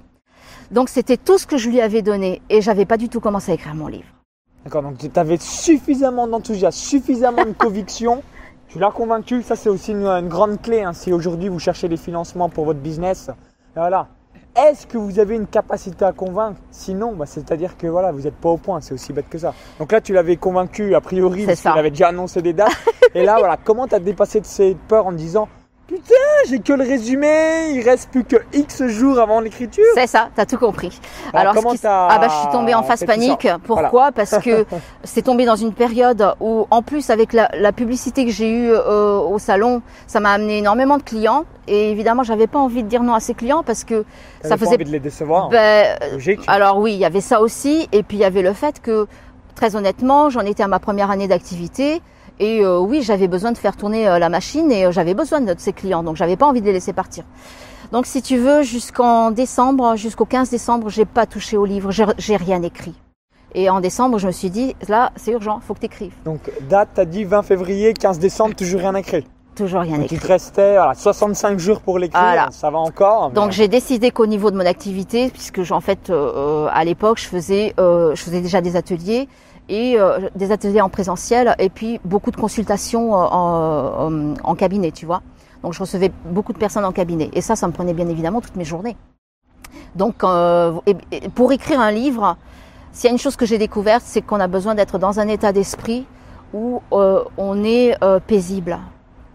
Donc 0.72 0.90
c'était 0.90 1.16
tout 1.16 1.38
ce 1.38 1.48
que 1.48 1.56
je 1.56 1.70
lui 1.70 1.80
avais 1.80 2.02
donné 2.02 2.42
et 2.50 2.60
j'avais 2.62 2.84
pas 2.86 2.98
du 2.98 3.08
tout 3.08 3.22
commencé 3.22 3.52
à 3.52 3.56
écrire 3.56 3.76
mon 3.76 3.88
livre. 3.88 4.04
D'accord, 4.66 4.82
donc 4.84 4.98
tu 4.98 5.10
avais 5.20 5.38
suffisamment 5.40 6.28
d'enthousiasme, 6.28 6.78
suffisamment 6.78 7.46
de 7.46 7.54
conviction. 7.54 8.24
Tu 8.70 8.80
l'as 8.80 8.90
convaincu, 8.90 9.44
ça 9.44 9.56
c'est 9.56 9.70
aussi 9.70 9.92
une, 9.92 10.08
une 10.08 10.28
grande 10.30 10.60
clé. 10.60 10.82
hein. 10.82 10.94
Si 10.94 11.14
aujourd'hui 11.14 11.48
vous 11.48 11.60
cherchez 11.60 11.88
des 11.88 11.98
financements 11.98 12.50
pour 12.50 12.66
votre 12.66 12.80
business, 12.80 13.30
voilà. 13.76 14.08
est-ce 14.56 14.88
que 14.88 14.98
vous 14.98 15.20
avez 15.20 15.36
une 15.36 15.46
capacité 15.46 16.04
à 16.06 16.12
convaincre? 16.12 16.60
Sinon, 16.72 17.14
bah, 17.14 17.28
c'est-à-dire 17.28 17.78
que 17.78 17.86
voilà, 17.86 18.12
vous 18.12 18.22
n'êtes 18.22 18.34
pas 18.34 18.50
au 18.50 18.58
point, 18.58 18.82
c'est 18.82 18.96
aussi 18.96 19.14
bête 19.14 19.30
que 19.30 19.38
ça. 19.38 19.54
Donc 19.78 19.92
là, 19.92 20.02
tu 20.02 20.12
l'avais 20.12 20.38
convaincu 20.38 20.96
a 20.96 21.02
priori, 21.02 21.46
parce 21.46 21.62
qu'il 21.62 21.70
avait 21.70 21.92
déjà 21.92 22.08
annoncé 22.08 22.42
des 22.42 22.54
dates. 22.54 22.72
et 23.14 23.24
là, 23.24 23.36
voilà, 23.38 23.58
comment 23.64 23.88
tu 23.88 23.94
as 23.94 24.00
dépassé 24.00 24.40
de 24.42 24.46
cette 24.48 24.80
peur 24.88 25.06
en 25.06 25.12
disant 25.12 25.48
Putain, 25.94 26.50
j'ai 26.50 26.60
que 26.60 26.74
le 26.74 26.84
résumé, 26.84 27.70
il 27.70 27.82
reste 27.82 28.10
plus 28.10 28.24
que 28.24 28.38
X 28.52 28.88
jours 28.88 29.20
avant 29.20 29.40
l'écriture. 29.40 29.84
C'est 29.94 30.08
ça, 30.08 30.30
t'as 30.36 30.48
tout 30.48 30.58
compris. 30.58 31.00
Alors, 31.34 31.54
comment 31.54 31.74
ah 31.84 32.18
bah 32.20 32.30
je 32.30 32.34
suis 32.34 32.52
tombée 32.52 32.74
en 32.74 32.82
phase 32.82 33.04
panique. 33.06 33.48
Pourquoi? 33.64 34.12
Parce 34.12 34.40
que 34.40 34.66
c'est 35.04 35.22
tombé 35.22 35.46
dans 35.46 35.56
une 35.56 35.72
période 35.72 36.34
où, 36.40 36.66
en 36.72 36.82
plus, 36.82 37.12
avec 37.12 37.32
la, 37.32 37.52
la 37.54 37.72
publicité 37.72 38.26
que 38.26 38.32
j'ai 38.32 38.50
eue 38.50 38.72
euh, 38.72 39.20
au 39.20 39.38
salon, 39.38 39.84
ça 40.08 40.20
m'a 40.20 40.32
amené 40.32 40.58
énormément 40.58 40.98
de 40.98 41.04
clients. 41.04 41.46
Et 41.68 41.92
évidemment, 41.92 42.24
j'avais 42.24 42.48
pas 42.48 42.60
envie 42.60 42.82
de 42.82 42.88
dire 42.88 43.04
non 43.04 43.14
à 43.14 43.20
ces 43.20 43.36
clients 43.36 43.62
parce 43.62 43.84
que 43.84 44.04
ça 44.42 44.58
faisait. 44.58 44.72
Pas 44.72 44.76
envie 44.78 44.86
de 44.86 44.92
les 44.92 45.00
décevoir. 45.00 45.50
Ben, 45.50 45.96
Logique. 46.12 46.42
Alors 46.48 46.80
oui, 46.80 46.94
il 46.94 47.00
y 47.00 47.06
avait 47.06 47.22
ça 47.22 47.40
aussi, 47.40 47.88
et 47.92 48.02
puis 48.02 48.18
il 48.18 48.22
y 48.22 48.26
avait 48.26 48.42
le 48.42 48.54
fait 48.54 48.82
que, 48.82 49.06
très 49.54 49.76
honnêtement, 49.76 50.32
j'en 50.32 50.42
étais 50.42 50.64
à 50.64 50.68
ma 50.68 50.80
première 50.80 51.12
année 51.12 51.28
d'activité. 51.28 52.02
Et 52.40 52.62
euh, 52.62 52.80
oui, 52.80 53.02
j'avais 53.04 53.28
besoin 53.28 53.52
de 53.52 53.58
faire 53.58 53.78
tourner 53.78 54.08
euh, 54.08 54.20
la 54.20 54.30
machine 54.30 54.72
et 54.72 54.86
euh, 54.86 54.92
j'avais 54.92 55.14
besoin 55.14 55.42
de 55.42 55.54
ces 55.58 55.74
clients, 55.74 56.04
donc 56.04 56.16
j'avais 56.16 56.36
pas 56.36 56.48
envie 56.48 56.62
de 56.62 56.66
les 56.66 56.74
laisser 56.74 56.94
partir. 56.94 57.24
Donc 57.92 58.08
si 58.08 58.22
tu 58.22 58.38
veux, 58.38 58.64
jusqu'en 58.64 59.32
décembre, 59.32 59.96
jusqu'au 59.96 60.26
15 60.26 60.50
décembre, 60.50 60.90
j'ai 60.90 61.06
pas 61.06 61.26
touché 61.28 61.58
au 61.58 61.66
livre, 61.66 61.92
j'ai 61.92 62.36
rien 62.36 62.62
écrit. 62.64 62.96
Et 63.56 63.70
en 63.70 63.82
décembre, 63.82 64.18
je 64.18 64.26
me 64.26 64.32
suis 64.32 64.50
dit, 64.50 64.76
là, 64.88 65.12
c'est 65.16 65.32
urgent, 65.32 65.60
faut 65.60 65.76
que 65.76 65.80
tu 65.80 65.86
écrives. 65.86 66.14
Donc 66.26 66.40
date, 66.68 66.90
t'as 66.96 67.06
dit 67.06 67.24
20 67.24 67.44
février, 67.44 67.94
15 67.94 68.18
décembre, 68.18 68.56
toujours 68.56 68.80
rien 68.80 68.96
écrit. 68.96 69.28
Toujours 69.56 69.82
rien 69.82 70.02
écrit. 70.02 70.16
Il 70.16 70.20
te 70.20 70.26
restait 70.26 70.78
65 70.96 71.60
jours 71.60 71.82
pour 71.82 72.00
l'écrire, 72.00 72.48
ça 72.50 72.72
va 72.72 72.80
encore. 72.80 73.30
Donc 73.30 73.52
j'ai 73.52 73.68
décidé 73.68 74.10
qu'au 74.10 74.26
niveau 74.26 74.50
de 74.50 74.58
mon 74.58 74.66
activité, 74.66 75.30
puisque 75.30 75.62
en 75.70 75.82
fait 75.82 76.12
à 76.12 76.84
l'époque 76.84 77.20
je 77.20 77.28
faisais, 77.28 77.76
je 77.78 78.16
faisais 78.16 78.42
déjà 78.42 78.62
des 78.62 78.76
ateliers, 78.76 79.30
et 79.70 79.98
euh, 79.98 80.30
des 80.36 80.52
ateliers 80.52 80.82
en 80.82 80.90
présentiel 80.90 81.56
et 81.60 81.70
puis 81.70 82.00
beaucoup 82.04 82.32
de 82.32 82.36
consultations 82.36 83.16
euh, 83.16 83.26
en, 83.26 84.34
en, 84.44 84.56
cabinet, 84.56 84.92
tu 84.92 85.06
vois. 85.06 85.22
Donc 85.62 85.74
je 85.74 85.80
recevais 85.80 86.12
beaucoup 86.26 86.54
de 86.54 86.58
personnes 86.58 86.86
en 86.86 86.92
cabinet 86.92 87.30
et 87.34 87.42
ça, 87.42 87.56
ça 87.56 87.68
me 87.68 87.74
prenait 87.74 87.94
bien 87.94 88.08
évidemment 88.08 88.42
toutes 88.42 88.56
mes 88.56 88.66
journées. 88.66 88.98
Donc 89.96 90.24
euh, 90.24 90.74
pour 91.36 91.52
écrire 91.52 91.80
un 91.80 91.92
livre, 91.92 92.38
s'il 92.92 93.08
y 93.08 93.10
a 93.10 93.14
une 93.14 93.20
chose 93.20 93.36
que 93.36 93.46
j'ai 93.46 93.58
découverte, 93.58 94.04
c'est 94.06 94.22
qu'on 94.22 94.40
a 94.40 94.48
besoin 94.48 94.76
d'être 94.76 95.00
dans 95.00 95.20
un 95.20 95.28
état 95.28 95.52
d'esprit 95.52 96.06
où 96.54 96.82
on 96.92 97.64
est 97.64 97.98
paisible. 98.28 98.78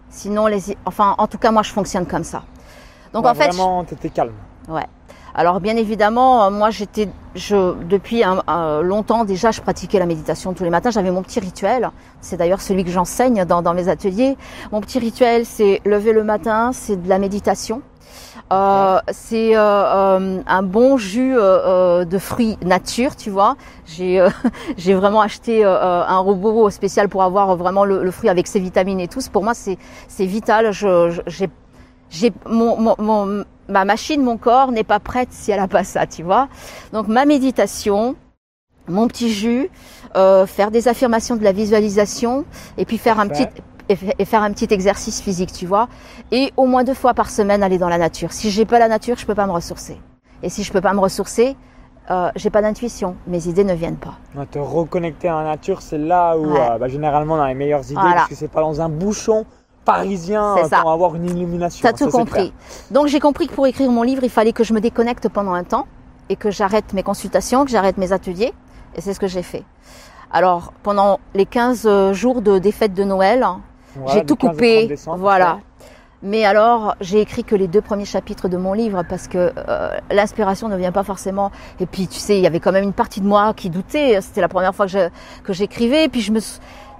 Sinon, 0.09 0.47
les, 0.47 0.77
enfin, 0.85 1.15
en 1.17 1.27
tout 1.27 1.37
cas, 1.37 1.51
moi, 1.51 1.63
je 1.63 1.71
fonctionne 1.71 2.05
comme 2.05 2.23
ça. 2.23 2.43
Donc 3.13 3.25
en 3.25 3.33
fait, 3.33 3.49
vraiment, 3.49 3.83
t'étais 3.83 4.09
calme. 4.09 4.33
Ouais. 4.67 4.85
Alors 5.35 5.59
bien 5.59 5.75
évidemment, 5.77 6.43
euh, 6.43 6.49
moi 6.49 6.69
j'étais, 6.69 7.09
je, 7.35 7.73
depuis 7.85 8.23
un, 8.23 8.81
longtemps 8.81 9.25
déjà, 9.25 9.51
je 9.51 9.61
pratiquais 9.61 9.99
la 9.99 10.05
méditation 10.05 10.53
tous 10.53 10.63
les 10.63 10.69
matins. 10.69 10.91
J'avais 10.91 11.11
mon 11.11 11.21
petit 11.21 11.39
rituel. 11.39 11.91
C'est 12.21 12.37
d'ailleurs 12.37 12.61
celui 12.61 12.83
que 12.83 12.91
j'enseigne 12.91 13.45
dans, 13.45 13.61
dans, 13.61 13.73
mes 13.73 13.89
ateliers. 13.89 14.37
Mon 14.71 14.81
petit 14.81 14.99
rituel, 14.99 15.45
c'est 15.45 15.81
lever 15.85 16.13
le 16.13 16.23
matin, 16.23 16.71
c'est 16.73 17.01
de 17.01 17.07
la 17.07 17.19
méditation. 17.19 17.81
Euh, 18.51 18.99
c'est 19.11 19.55
euh, 19.55 19.59
euh 19.59 20.41
un 20.47 20.63
bon 20.63 20.97
jus 20.97 21.35
euh, 21.37 22.03
de 22.03 22.17
fruits 22.17 22.57
nature, 22.63 23.15
tu 23.15 23.29
vois. 23.29 23.55
J'ai 23.85 24.25
j'ai 24.77 24.93
vraiment 24.95 25.21
acheté 25.21 25.63
un 25.63 26.17
robot 26.17 26.69
spécial 26.69 27.09
pour 27.09 27.23
avoir 27.23 27.55
vraiment 27.55 27.85
le, 27.85 28.03
le, 28.03 28.11
fruit 28.11 28.29
avec 28.29 28.47
ses 28.47 28.59
vitamines 28.59 28.99
et 28.99 29.07
tout. 29.07 29.19
Pour 29.31 29.43
moi, 29.43 29.53
c'est 29.53 29.77
c'est 30.07 30.25
vital. 30.25 30.71
Je 30.71 31.21
j'ai 31.27 31.49
j'ai 32.09 32.33
mon, 32.47 32.75
mon, 32.79 32.95
mon 32.97 33.45
ma 33.69 33.85
machine, 33.85 34.21
mon 34.21 34.37
corps 34.37 34.71
n'est 34.71 34.83
pas 34.83 34.99
prête 34.99 35.29
si 35.31 35.51
elle 35.51 35.59
a 35.59 35.67
pas 35.67 35.83
ça, 35.83 36.07
tu 36.07 36.23
vois. 36.23 36.49
Donc 36.91 37.07
ma 37.07 37.25
méditation, 37.25 38.15
mon 38.87 39.07
petit 39.07 39.31
jus, 39.31 39.69
euh, 40.15 40.45
faire 40.45 40.71
des 40.71 40.87
affirmations 40.87 41.35
de 41.35 41.43
la 41.43 41.51
visualisation 41.51 42.45
et 42.77 42.85
puis 42.85 42.97
faire 42.97 43.19
un 43.19 43.27
petit 43.27 43.47
et 43.91 44.25
faire 44.25 44.43
un 44.43 44.51
petit 44.51 44.71
exercice 44.71 45.19
physique, 45.19 45.51
tu 45.51 45.65
vois. 45.65 45.87
Et 46.31 46.53
au 46.57 46.67
moins 46.67 46.83
deux 46.83 46.93
fois 46.93 47.15
par 47.15 47.31
semaine 47.31 47.63
aller 47.63 47.79
dans 47.79 47.89
la 47.89 47.97
nature. 47.97 48.33
Si 48.33 48.51
j'ai 48.51 48.65
pas 48.65 48.77
la 48.77 48.87
nature, 48.87 49.17
je 49.17 49.25
peux 49.25 49.33
pas 49.33 49.47
me 49.47 49.51
ressourcer. 49.51 49.99
Et 50.43 50.49
si 50.49 50.61
je 50.61 50.71
peux 50.71 50.79
pas 50.79 50.93
me 50.93 50.99
ressourcer, 50.99 51.55
euh, 52.11 52.29
j'ai 52.35 52.49
pas 52.51 52.61
d'intuition, 52.61 53.15
mes 53.27 53.47
idées 53.47 53.63
ne 53.63 53.73
viennent 53.73 53.97
pas. 53.97 54.15
te 54.51 54.59
reconnecter 54.59 55.27
à 55.27 55.41
la 55.41 55.43
nature, 55.43 55.81
c'est 55.81 55.97
là 55.97 56.37
où 56.37 56.55
euh, 56.55 56.77
bah, 56.77 56.87
généralement 56.87 57.35
on 57.35 57.41
a 57.41 57.47
les 57.47 57.55
meilleures 57.55 57.85
idées 57.85 57.95
parce 57.95 58.29
que 58.29 58.35
c'est 58.35 58.47
pas 58.47 58.61
dans 58.61 58.81
un 58.81 58.89
bouchon 58.89 59.45
parisien 59.91 60.55
pour 60.81 60.91
avoir 60.91 61.15
une 61.15 61.25
illumination. 61.25 61.87
T'as 61.87 61.93
tout 61.93 62.09
compris. 62.09 62.53
Donc 62.91 63.07
j'ai 63.07 63.19
compris 63.19 63.47
que 63.47 63.53
pour 63.53 63.67
écrire 63.67 63.91
mon 63.91 64.03
livre, 64.03 64.23
il 64.23 64.29
fallait 64.29 64.53
que 64.53 64.63
je 64.63 64.73
me 64.73 64.81
déconnecte 64.81 65.29
pendant 65.29 65.53
un 65.53 65.63
temps 65.63 65.87
et 66.29 66.35
que 66.35 66.51
j'arrête 66.51 66.93
mes 66.93 67.03
consultations, 67.03 67.65
que 67.65 67.71
j'arrête 67.71 67.97
mes 67.97 68.11
ateliers. 68.11 68.53
Et 68.95 69.01
c'est 69.01 69.13
ce 69.13 69.19
que 69.19 69.27
j'ai 69.27 69.43
fait. 69.43 69.63
Alors 70.31 70.73
pendant 70.83 71.19
les 71.33 71.45
15 71.45 71.83
euh, 71.85 72.13
jours 72.13 72.41
de 72.41 72.59
des 72.59 72.71
fêtes 72.71 72.93
de 72.93 73.03
Noël, 73.03 73.45
j'ai 74.07 74.25
tout 74.25 74.35
coupé. 74.35 74.95
voilà. 75.17 75.59
Mais 76.21 76.43
alors, 76.43 76.95
j'ai 76.99 77.21
écrit 77.21 77.45
que 77.45 77.55
les 77.55 77.67
deux 77.67 77.79
premiers 77.79 78.05
chapitres 78.05 78.49
de 78.49 78.57
mon 78.57 78.73
livre 78.73 79.03
parce 79.07 79.29
que 79.29 79.53
euh, 79.55 79.97
l'inspiration 80.11 80.67
ne 80.67 80.75
vient 80.75 80.91
pas 80.91 81.03
forcément. 81.03 81.49
Et 81.79 81.85
puis, 81.85 82.07
tu 82.07 82.19
sais, 82.19 82.37
il 82.37 82.41
y 82.41 82.47
avait 82.47 82.59
quand 82.59 82.73
même 82.73 82.83
une 82.83 82.93
partie 82.93 83.21
de 83.21 83.25
moi 83.25 83.53
qui 83.53 83.69
doutait. 83.69 84.19
C'était 84.19 84.41
la 84.41 84.49
première 84.49 84.75
fois 84.75 84.85
que 84.85 84.91
je, 84.91 85.09
que 85.43 85.53
j'écrivais. 85.53 86.09
Puis 86.09 86.19
je 86.19 86.33
me 86.33 86.41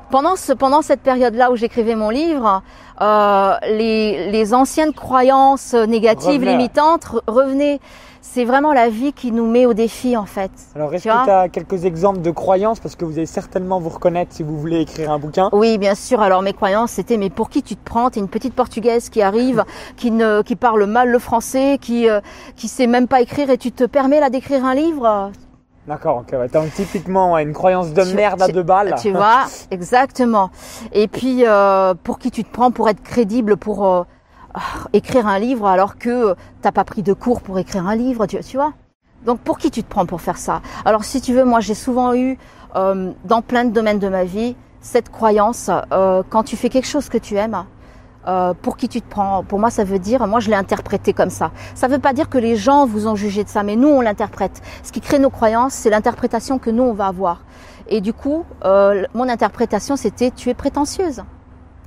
pendant, 0.09 0.35
ce, 0.35 0.53
pendant 0.53 0.81
cette 0.81 1.01
période-là 1.01 1.51
où 1.51 1.55
j'écrivais 1.55 1.95
mon 1.95 2.09
livre, 2.09 2.61
euh, 3.01 3.55
les, 3.63 4.31
les, 4.31 4.53
anciennes 4.53 4.93
croyances 4.93 5.73
négatives, 5.73 6.43
limitantes 6.43 7.07
revenaient. 7.27 7.79
C'est 8.21 8.43
vraiment 8.43 8.73
la 8.73 8.89
vie 8.89 9.13
qui 9.13 9.31
nous 9.31 9.49
met 9.49 9.65
au 9.65 9.73
défi 9.73 10.17
en 10.17 10.25
fait. 10.25 10.51
Alors 10.75 10.93
est-ce 10.93 11.05
que 11.05 11.23
tu 11.23 11.29
as 11.29 11.47
quelques 11.47 11.85
exemples 11.85 12.21
de 12.21 12.31
croyances? 12.31 12.79
Parce 12.79 12.95
que 12.95 13.05
vous 13.05 13.13
allez 13.13 13.25
certainement 13.25 13.79
vous 13.79 13.89
reconnaître 13.89 14.33
si 14.33 14.43
vous 14.43 14.59
voulez 14.59 14.81
écrire 14.81 15.09
un 15.11 15.17
bouquin 15.17 15.49
Oui, 15.53 15.77
bien 15.77 15.95
sûr. 15.95 16.21
Alors 16.21 16.41
mes 16.41 16.53
croyances 16.53 16.91
c'était 16.91 17.17
mais 17.17 17.29
pour 17.29 17.49
qui 17.49 17.63
tu 17.63 17.75
te 17.75 17.83
prends? 17.83 18.09
T'es 18.09 18.19
une 18.19 18.27
petite 18.27 18.53
portugaise 18.53 19.09
qui 19.09 19.21
arrive, 19.21 19.63
qui 19.95 20.11
ne 20.11 20.41
qui 20.41 20.57
parle 20.57 20.85
mal 20.85 21.09
le 21.09 21.19
français, 21.19 21.77
qui 21.79 22.09
euh, 22.09 22.19
qui 22.57 22.67
sait 22.67 22.87
même 22.87 23.07
pas 23.07 23.21
écrire 23.21 23.49
et 23.49 23.57
tu 23.57 23.71
te 23.71 23.85
permets 23.85 24.19
là 24.19 24.29
d'écrire 24.29 24.65
un 24.65 24.75
livre? 24.75 25.31
D'accord, 25.89 26.17
ok. 26.17 26.37
Ouais. 26.39 26.47
Donc 26.49 26.71
typiquement 26.71 27.35
une 27.39 27.51
croyance 27.51 27.93
de 27.93 28.03
merde 28.13 28.43
à 28.43 28.47
deux 28.49 28.61
balles. 28.61 28.93
Tu 29.01 29.11
vois, 29.11 29.45
exactement. 29.71 30.51
Et 30.93 31.07
puis 31.07 31.47
euh, 31.47 31.95
pour 31.95 32.19
qui 32.19 32.29
tu 32.29 32.43
te 32.43 32.51
prends 32.51 32.69
pour 32.69 32.89
être 32.89 33.01
crédible 33.01 33.57
pour 33.57 33.87
euh, 33.87 34.03
ah, 34.53 34.59
écrire 34.93 35.25
un 35.25 35.39
livre 35.39 35.65
alors 35.65 35.97
que 35.97 36.35
t'as 36.61 36.71
pas 36.71 36.83
pris 36.83 37.01
de 37.01 37.13
cours 37.13 37.41
pour 37.41 37.57
écrire 37.57 37.87
un 37.87 37.95
livre, 37.95 38.27
tu, 38.27 38.39
tu, 38.41 38.57
vois 38.57 38.73
Donc 39.25 39.39
pour 39.39 39.57
qui 39.57 39.71
tu 39.71 39.81
te 39.81 39.89
prends 39.89 40.05
pour 40.05 40.21
faire 40.21 40.37
ça? 40.37 40.61
Alors 40.85 41.03
si 41.03 41.21
tu 41.21 41.33
veux, 41.33 41.43
moi 41.43 41.59
j'ai 41.59 41.73
souvent 41.73 42.13
eu 42.13 42.37
euh, 42.75 43.11
dans 43.25 43.41
plein 43.41 43.65
de 43.65 43.71
domaines 43.71 43.97
de 43.97 44.09
ma 44.09 44.25
vie 44.25 44.55
cette 44.81 45.09
croyance 45.09 45.71
quand 46.29 46.43
tu 46.43 46.55
fais 46.55 46.69
quelque 46.69 46.87
chose 46.87 47.09
que 47.09 47.17
tu 47.17 47.35
aimes, 47.35 47.65
euh, 48.29 48.53
pour 48.53 48.77
qui 48.77 48.87
tu 48.87 49.01
te 49.01 49.09
prends. 49.09 49.43
Pour 49.43 49.59
moi, 49.59 49.71
ça 49.71 49.83
veut 49.83 49.97
dire, 49.97 50.27
moi 50.27 50.39
je 50.39 50.49
l'ai 50.49 50.55
interprété 50.55 51.13
comme 51.13 51.31
ça. 51.31 51.51
Ça 51.73 51.87
ne 51.87 51.93
veut 51.93 51.99
pas 51.99 52.13
dire 52.13 52.29
que 52.29 52.37
les 52.37 52.55
gens 52.55 52.85
vous 52.85 53.07
ont 53.07 53.15
jugé 53.15 53.43
de 53.43 53.49
ça, 53.49 53.63
mais 53.63 53.75
nous 53.75 53.87
on 53.87 54.01
l'interprète. 54.01 54.61
Ce 54.83 54.91
qui 54.91 55.01
crée 55.01 55.17
nos 55.17 55.31
croyances, 55.31 55.73
c'est 55.73 55.89
l'interprétation 55.89 56.59
que 56.59 56.69
nous 56.69 56.83
on 56.83 56.93
va 56.93 57.07
avoir. 57.07 57.41
Et 57.87 58.01
du 58.01 58.13
coup, 58.13 58.45
euh, 58.65 59.03
mon 59.15 59.27
interprétation 59.27 59.95
c'était 59.95 60.29
tu 60.29 60.49
es 60.49 60.53
prétentieuse. 60.53 61.23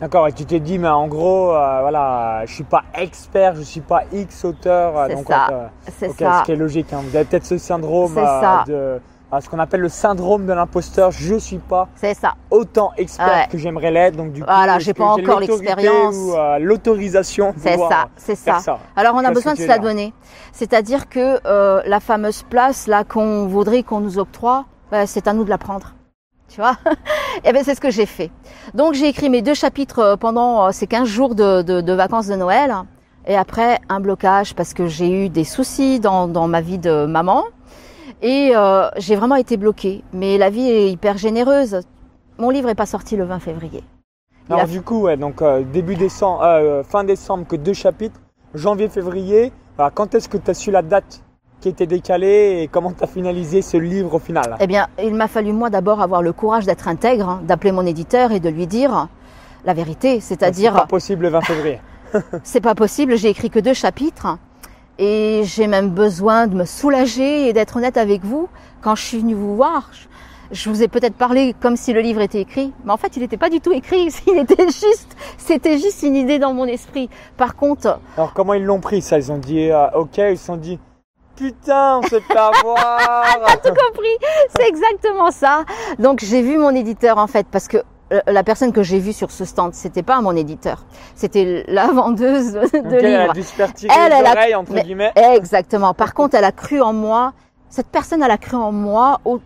D'accord, 0.00 0.26
et 0.26 0.32
tu 0.32 0.44
t'es 0.44 0.58
dit, 0.58 0.80
mais 0.80 0.88
en 0.88 1.06
gros, 1.06 1.52
euh, 1.52 1.78
voilà, 1.82 2.42
je 2.44 2.52
suis 2.52 2.64
pas 2.64 2.82
expert, 2.92 3.54
je 3.54 3.62
suis 3.62 3.80
pas 3.80 4.02
X 4.12 4.44
auteur. 4.44 5.06
C'est 5.08 5.24
ça. 5.24 5.70
c'est 5.96 6.12
ça. 6.18 6.40
Ce 6.40 6.46
qui 6.46 6.52
est 6.52 6.56
logique. 6.56 6.92
Hein. 6.92 7.02
Vous 7.08 7.14
avez 7.14 7.24
peut-être 7.24 7.46
ce 7.46 7.56
syndrome 7.56 8.16
de 8.66 9.00
ce 9.40 9.48
qu'on 9.48 9.58
appelle 9.58 9.80
le 9.80 9.88
syndrome 9.88 10.46
de 10.46 10.52
l'imposteur. 10.52 11.10
Je 11.10 11.36
suis 11.36 11.58
pas 11.58 11.88
ça. 11.96 12.34
autant 12.50 12.92
expert 12.96 13.48
que 13.48 13.58
j'aimerais 13.58 13.90
l'être. 13.90 14.16
Donc 14.16 14.32
du 14.32 14.40
coup, 14.40 14.46
voilà, 14.46 14.78
j'ai 14.78 14.94
pas 14.94 15.06
encore 15.06 15.40
l'expérience 15.40 16.14
ou 16.14 16.34
euh, 16.34 16.58
l'autorisation. 16.58 17.54
C'est 17.56 17.76
ça, 17.76 18.08
c'est 18.16 18.34
ça. 18.34 18.78
Alors 18.96 19.14
on 19.14 19.24
a 19.24 19.30
besoin 19.30 19.54
de 19.54 19.58
se 19.58 19.66
la 19.66 19.78
donner. 19.78 20.12
C'est-à-dire 20.52 21.08
que 21.08 21.40
euh, 21.46 21.82
la 21.86 22.00
fameuse 22.00 22.42
place 22.42 22.86
là 22.86 23.04
qu'on 23.04 23.46
voudrait 23.46 23.82
qu'on 23.82 24.00
nous 24.00 24.18
octroie, 24.18 24.66
bah, 24.90 25.06
c'est 25.06 25.26
à 25.26 25.32
nous 25.32 25.44
de 25.44 25.50
la 25.50 25.58
prendre. 25.58 25.94
Tu 26.48 26.60
vois? 26.60 26.76
Et 26.86 27.40
eh 27.46 27.52
ben 27.52 27.64
c'est 27.64 27.74
ce 27.74 27.80
que 27.80 27.90
j'ai 27.90 28.04
fait. 28.04 28.30
Donc 28.74 28.92
j'ai 28.92 29.08
écrit 29.08 29.30
mes 29.30 29.40
deux 29.40 29.54
chapitres 29.54 30.00
euh, 30.00 30.16
pendant 30.16 30.70
ces 30.72 30.86
15 30.86 31.08
jours 31.08 31.34
de, 31.34 31.62
de, 31.62 31.80
de, 31.80 31.92
vacances 31.94 32.26
de 32.26 32.34
Noël. 32.34 32.74
Et 33.26 33.36
après 33.36 33.78
un 33.88 34.00
blocage 34.00 34.54
parce 34.54 34.74
que 34.74 34.86
j'ai 34.86 35.24
eu 35.24 35.28
des 35.30 35.44
soucis 35.44 36.00
dans, 36.00 36.28
dans 36.28 36.48
ma 36.48 36.60
vie 36.60 36.78
de 36.78 37.06
maman. 37.06 37.44
Et 38.22 38.52
euh, 38.54 38.88
j'ai 38.96 39.16
vraiment 39.16 39.34
été 39.34 39.56
bloquée. 39.56 40.04
Mais 40.12 40.38
la 40.38 40.48
vie 40.48 40.68
est 40.68 40.90
hyper 40.90 41.18
généreuse. 41.18 41.80
Mon 42.38 42.50
livre 42.50 42.68
n'est 42.68 42.76
pas 42.76 42.86
sorti 42.86 43.16
le 43.16 43.24
20 43.24 43.40
février. 43.40 43.82
Alors 44.48 44.66
du 44.66 44.82
coup, 44.82 45.02
ouais, 45.02 45.16
donc 45.16 45.40
euh, 45.42 45.62
début 45.62 45.96
décembre, 45.96 46.42
euh, 46.42 46.82
fin 46.82 47.04
décembre, 47.04 47.46
que 47.46 47.56
deux 47.56 47.72
chapitres, 47.72 48.20
janvier, 48.54 48.88
février. 48.88 49.52
quand 49.94 50.14
est-ce 50.14 50.28
que 50.28 50.36
tu 50.36 50.50
as 50.50 50.54
su 50.54 50.70
la 50.70 50.82
date 50.82 51.22
qui 51.60 51.68
était 51.68 51.86
décalée 51.86 52.60
et 52.62 52.68
comment 52.68 52.92
tu 52.92 53.02
as 53.02 53.06
finalisé 53.06 53.62
ce 53.62 53.76
livre 53.76 54.14
au 54.14 54.18
final? 54.18 54.56
Eh 54.60 54.66
bien, 54.66 54.88
il 55.02 55.14
m'a 55.14 55.28
fallu 55.28 55.52
moi 55.52 55.70
d'abord 55.70 56.00
avoir 56.00 56.22
le 56.22 56.32
courage 56.32 56.66
d'être 56.66 56.88
intègre, 56.88 57.28
hein, 57.28 57.40
d'appeler 57.44 57.72
mon 57.72 57.86
éditeur 57.86 58.32
et 58.32 58.40
de 58.40 58.48
lui 58.48 58.66
dire 58.66 59.08
la 59.64 59.74
vérité, 59.74 60.20
c'est-à-dire. 60.20 60.72
C'est 60.72 60.80
pas 60.80 60.86
possible 60.86 61.22
le 61.22 61.28
20 61.30 61.40
février. 61.42 61.80
c'est 62.42 62.60
pas 62.60 62.74
possible. 62.74 63.16
J'ai 63.16 63.28
écrit 63.28 63.48
que 63.48 63.60
deux 63.60 63.74
chapitres. 63.74 64.38
Et 64.98 65.42
j'ai 65.44 65.66
même 65.66 65.90
besoin 65.90 66.46
de 66.46 66.54
me 66.54 66.64
soulager 66.64 67.48
et 67.48 67.52
d'être 67.52 67.76
honnête 67.76 67.96
avec 67.96 68.24
vous. 68.24 68.48
Quand 68.82 68.94
je 68.94 69.02
suis 69.02 69.18
venue 69.18 69.34
vous 69.34 69.56
voir, 69.56 69.90
je 70.52 70.68
vous 70.68 70.82
ai 70.82 70.88
peut-être 70.88 71.14
parlé 71.14 71.54
comme 71.60 71.76
si 71.76 71.92
le 71.92 72.00
livre 72.00 72.20
était 72.20 72.40
écrit, 72.40 72.72
mais 72.84 72.92
en 72.92 72.98
fait, 72.98 73.16
il 73.16 73.20
n'était 73.20 73.38
pas 73.38 73.48
du 73.48 73.60
tout 73.60 73.72
écrit. 73.72 74.08
Il 74.26 74.38
était 74.38 74.64
juste, 74.64 75.16
c'était 75.38 75.78
juste 75.78 76.02
une 76.02 76.14
idée 76.14 76.38
dans 76.38 76.52
mon 76.52 76.66
esprit. 76.66 77.08
Par 77.36 77.56
contre. 77.56 77.98
Alors, 78.16 78.34
comment 78.34 78.54
ils 78.54 78.64
l'ont 78.64 78.80
pris, 78.80 79.00
ça? 79.00 79.18
Ils 79.18 79.32
ont 79.32 79.38
dit, 79.38 79.70
euh, 79.70 79.90
ok, 79.94 80.18
ils 80.18 80.38
se 80.38 80.46
sont 80.46 80.56
dit, 80.56 80.78
putain, 81.36 81.98
on 81.98 82.02
s'est 82.02 82.20
fait 82.20 82.36
avoir. 82.36 82.76
T'as 83.46 83.56
tout 83.56 83.74
compris. 83.74 84.16
C'est 84.54 84.68
exactement 84.68 85.30
ça. 85.30 85.64
Donc, 85.98 86.20
j'ai 86.22 86.42
vu 86.42 86.58
mon 86.58 86.70
éditeur, 86.70 87.18
en 87.18 87.26
fait, 87.26 87.46
parce 87.50 87.68
que 87.68 87.78
la 88.26 88.42
personne 88.42 88.72
que 88.72 88.82
j'ai 88.82 88.98
vue 88.98 89.12
sur 89.12 89.30
ce 89.30 89.44
stand, 89.44 89.74
c'était 89.74 90.02
pas 90.02 90.20
mon 90.20 90.36
éditeur, 90.36 90.84
c'était 91.14 91.64
la 91.68 91.86
vendeuse 91.88 92.52
de 92.52 92.58
livres. 92.58 92.72
Elle 93.02 93.30
a 93.30 93.32
dû 93.32 93.42
se 93.42 93.86
elle, 93.86 94.12
oreilles, 94.12 94.54
entre 94.54 94.74
guillemets. 94.74 95.12
Exactement. 95.16 95.94
Par 95.94 96.14
contre, 96.14 96.34
elle 96.34 96.44
a 96.44 96.52
cru 96.52 96.80
en 96.80 96.92
moi. 96.92 97.32
Cette 97.68 97.86
personne, 97.86 98.22
elle 98.22 98.30
a 98.30 98.38
cru 98.38 98.56
en 98.56 98.72
moi 98.72 99.20
au 99.24 99.40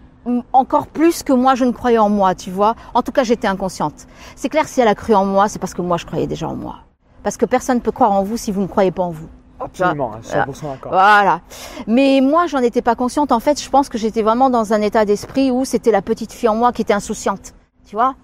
encore 0.53 0.89
plus 0.89 1.23
que 1.23 1.33
moi 1.33 1.55
je 1.55 1.65
ne 1.65 1.71
croyais 1.71 1.99
en 1.99 2.09
moi, 2.09 2.35
tu 2.35 2.51
vois. 2.51 2.75
En 2.95 3.03
tout 3.03 3.13
cas, 3.13 3.23
j'étais 3.23 3.47
inconsciente. 3.47 4.07
C'est 4.35 4.49
clair, 4.49 4.67
si 4.67 4.81
elle 4.81 4.89
a 4.89 4.95
cru 4.95 5.15
en 5.15 5.25
moi, 5.25 5.49
c'est 5.49 5.59
parce 5.59 5.75
que 5.75 5.83
moi 5.83 5.97
je 5.97 6.07
croyais 6.07 6.27
déjà 6.27 6.49
en 6.49 6.57
moi. 6.57 6.77
Parce 7.23 7.37
que 7.37 7.47
personne 7.47 7.77
ne 7.77 7.83
peut 7.83 7.93
croire 7.93 8.13
en 8.13 8.23
vous 8.23 8.37
si 8.37 8.53
vous 8.53 8.63
ne 8.63 8.67
croyez 8.67 8.91
pas 8.91 9.05
en 9.05 9.11
vous. 9.11 9.29
Absolument, 9.59 10.13
100% 10.23 10.71
d'accord. 10.71 10.93
Voilà. 10.93 11.41
Mais 11.87 12.21
moi, 12.23 12.47
j'en 12.47 12.59
étais 12.59 12.83
pas 12.83 12.95
consciente. 12.95 13.33
En 13.33 13.41
fait, 13.41 13.61
je 13.63 13.71
pense 13.71 13.89
que 13.89 13.97
j'étais 13.97 14.23
vraiment 14.23 14.51
dans 14.51 14.73
un 14.73 14.83
état 14.83 15.05
d'esprit 15.05 15.51
où 15.51 15.65
c'était 15.65 15.91
la 15.91 16.03
petite 16.03 16.33
fille 16.33 16.49
en 16.49 16.57
moi 16.57 16.73
qui 16.73 16.83
était 16.83 16.93
insouciante, 16.93 17.55
tu 17.87 17.97
vois. 17.97 18.15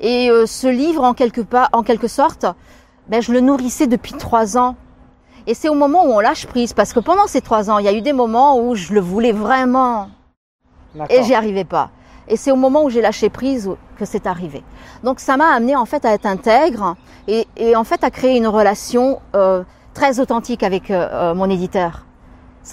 Et 0.00 0.30
euh, 0.30 0.44
ce 0.46 0.66
livre, 0.66 1.02
en 1.04 1.14
quelque 1.14 1.40
pas, 1.40 1.68
en 1.72 1.82
quelque 1.82 2.08
sorte, 2.08 2.46
ben, 3.08 3.22
je 3.22 3.32
le 3.32 3.40
nourrissais 3.40 3.86
depuis 3.86 4.12
trois 4.12 4.58
ans. 4.58 4.76
Et 5.46 5.54
c'est 5.54 5.68
au 5.68 5.74
moment 5.74 6.04
où 6.06 6.12
on 6.12 6.20
lâche 6.20 6.46
prise, 6.46 6.72
parce 6.72 6.92
que 6.92 7.00
pendant 7.00 7.26
ces 7.26 7.40
trois 7.40 7.70
ans, 7.70 7.78
il 7.78 7.84
y 7.84 7.88
a 7.88 7.92
eu 7.92 8.02
des 8.02 8.12
moments 8.12 8.58
où 8.58 8.74
je 8.74 8.92
le 8.92 9.00
voulais 9.00 9.32
vraiment 9.32 10.08
et 11.10 11.22
j'y 11.22 11.34
arrivais 11.34 11.64
pas. 11.64 11.90
Et 12.28 12.36
c'est 12.36 12.50
au 12.50 12.56
moment 12.56 12.84
où 12.84 12.90
j'ai 12.90 13.02
lâché 13.02 13.28
prise 13.28 13.70
que 13.98 14.04
c'est 14.04 14.26
arrivé. 14.26 14.62
Donc 15.02 15.20
ça 15.20 15.36
m'a 15.36 15.48
amené 15.48 15.76
en 15.76 15.84
fait 15.84 16.04
à 16.04 16.12
être 16.14 16.26
intègre 16.26 16.96
et, 17.28 17.46
et, 17.56 17.76
en 17.76 17.84
fait 17.84 18.02
à 18.02 18.10
créer 18.10 18.36
une 18.36 18.46
relation 18.46 19.20
euh, 19.34 19.62
très 19.92 20.20
authentique 20.20 20.62
avec 20.62 20.90
euh, 20.90 21.08
euh 21.12 21.34
mon 21.34 21.50
éditeur. 21.50 22.06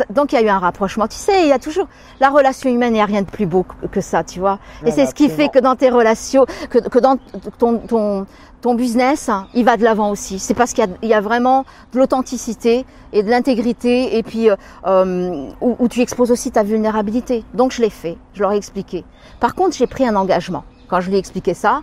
Donc 0.10 0.32
il 0.32 0.36
y 0.36 0.38
a 0.38 0.42
eu 0.42 0.50
un 0.50 0.60
rapprochement. 0.60 1.08
Tu 1.08 1.18
sais, 1.18 1.44
il 1.44 1.48
y 1.48 1.52
a 1.52 1.60
toujours 1.60 1.88
la 2.20 2.30
relation 2.30 2.70
humaine, 2.70 2.94
il 2.94 2.98
n'y 2.98 3.02
a 3.02 3.06
rien 3.06 3.22
de 3.22 3.30
plus 3.30 3.46
beau 3.46 3.66
que 3.92 4.02
ça, 4.02 4.24
tu 4.24 4.40
vois. 4.40 4.60
et 4.86 4.92
c'est 4.92 5.06
ce 5.06 5.14
qui 5.14 5.30
fait 5.30 5.50
que 5.50 5.60
dans 5.60 5.76
tes 5.76 5.90
relations, 5.90 6.46
que, 6.70 6.80
que 6.80 7.00
dans 7.00 7.18
ton, 7.58 7.78
ton, 7.78 8.26
ton 8.62 8.76
business, 8.76 9.30
il 9.54 9.66
va 9.66 9.76
de 9.78 9.84
l'avant 9.84 10.12
aussi. 10.12 10.40
C'est 10.40 10.54
parce 10.54 10.74
qu'il 10.74 10.88
y, 11.02 11.08
y, 11.08 11.14
a 11.14 11.22
vraiment 11.22 11.66
de 11.94 12.00
l'authenticité 12.00 12.86
et 13.12 13.24
de 13.24 13.30
l'intégrité 13.30 14.18
et 14.18 14.24
puis 14.24 14.50
euh, 14.50 14.56
euh, 14.86 15.50
où, 15.62 15.76
où, 15.80 15.88
tu 15.88 16.02
exposes 16.02 16.32
aussi 16.32 16.52
ta 16.52 16.64
vulnérabilité. 16.64 17.44
Donc 17.54 17.72
je 17.72 17.82
l'ai 17.82 17.90
fait, 17.90 18.18
je 18.34 18.42
leur 18.42 18.52
ai 18.54 18.58
expliqué. 18.58 19.04
Par 19.40 19.56
contre, 19.56 19.76
j'ai 19.76 19.88
pris 19.88 20.08
un 20.08 20.16
engagement. 20.16 20.64
Quand 20.88 21.02
je 21.02 21.10
lui 21.10 21.16
ai 21.16 21.20
expliqué 21.20 21.54
ça, 21.54 21.82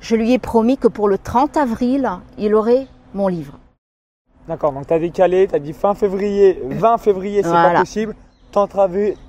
je 0.00 0.16
lui 0.16 0.32
ai 0.32 0.38
promis 0.38 0.76
que 0.76 0.88
pour 0.88 1.08
le 1.08 1.18
30 1.18 1.56
avril, 1.56 2.10
il 2.38 2.54
aurait 2.54 2.86
mon 3.14 3.28
livre. 3.28 3.58
D'accord, 4.48 4.72
donc 4.72 4.86
tu 4.86 4.94
as 4.94 4.98
décalé, 4.98 5.48
tu 5.48 5.54
as 5.54 5.58
dit 5.58 5.72
fin 5.72 5.94
février, 5.94 6.62
20 6.64 6.98
février, 6.98 7.42
c'est 7.42 7.50
pas 7.50 7.80
possible. 7.80 8.14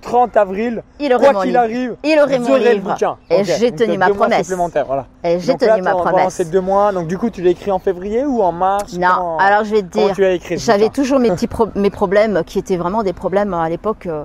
30 0.02 0.38
avril, 0.38 0.84
il 1.00 1.14
aurait 1.14 1.34
quoi 1.34 1.44
qu'il 1.44 1.58
arrive, 1.58 1.96
il 2.04 2.18
aurait 2.18 2.40
mon 2.40 2.56
livre. 2.56 2.96
Et 3.30 3.44
j'ai 3.44 3.72
tenu 3.74 3.98
ma 3.98 4.10
promesse. 4.10 4.50
Voilà. 4.86 5.06
Et 5.24 5.40
j'ai 5.40 5.56
tenu 5.56 5.82
ma 5.82 5.92
promesse. 5.92 6.14
Pendant 6.14 6.30
ces 6.30 6.46
deux 6.46 6.62
mois, 6.62 6.94
donc 6.94 7.08
du 7.08 7.18
coup, 7.18 7.30
tu 7.30 7.42
l'as 7.42 7.50
écrit 7.50 7.72
en 7.72 7.80
février 7.80 8.26
ou 8.26 8.42
en 8.42 8.54
mars? 8.54 8.94
Non, 8.98 9.38
alors 9.38 9.66
je 9.66 9.76
vais 9.76 9.82
te 9.82 9.88
dire, 9.88 10.40
j'avais 10.58 10.90
toujours 10.90 11.20
mes 11.20 11.30
petits 11.32 11.50
mes 11.76 11.90
problèmes 11.90 12.44
qui 12.46 12.60
étaient 12.60 12.78
vraiment 12.78 13.04
des 13.04 13.14
problèmes 13.14 13.54
à 13.54 13.68
l'époque 13.68 14.06
euh, 14.06 14.24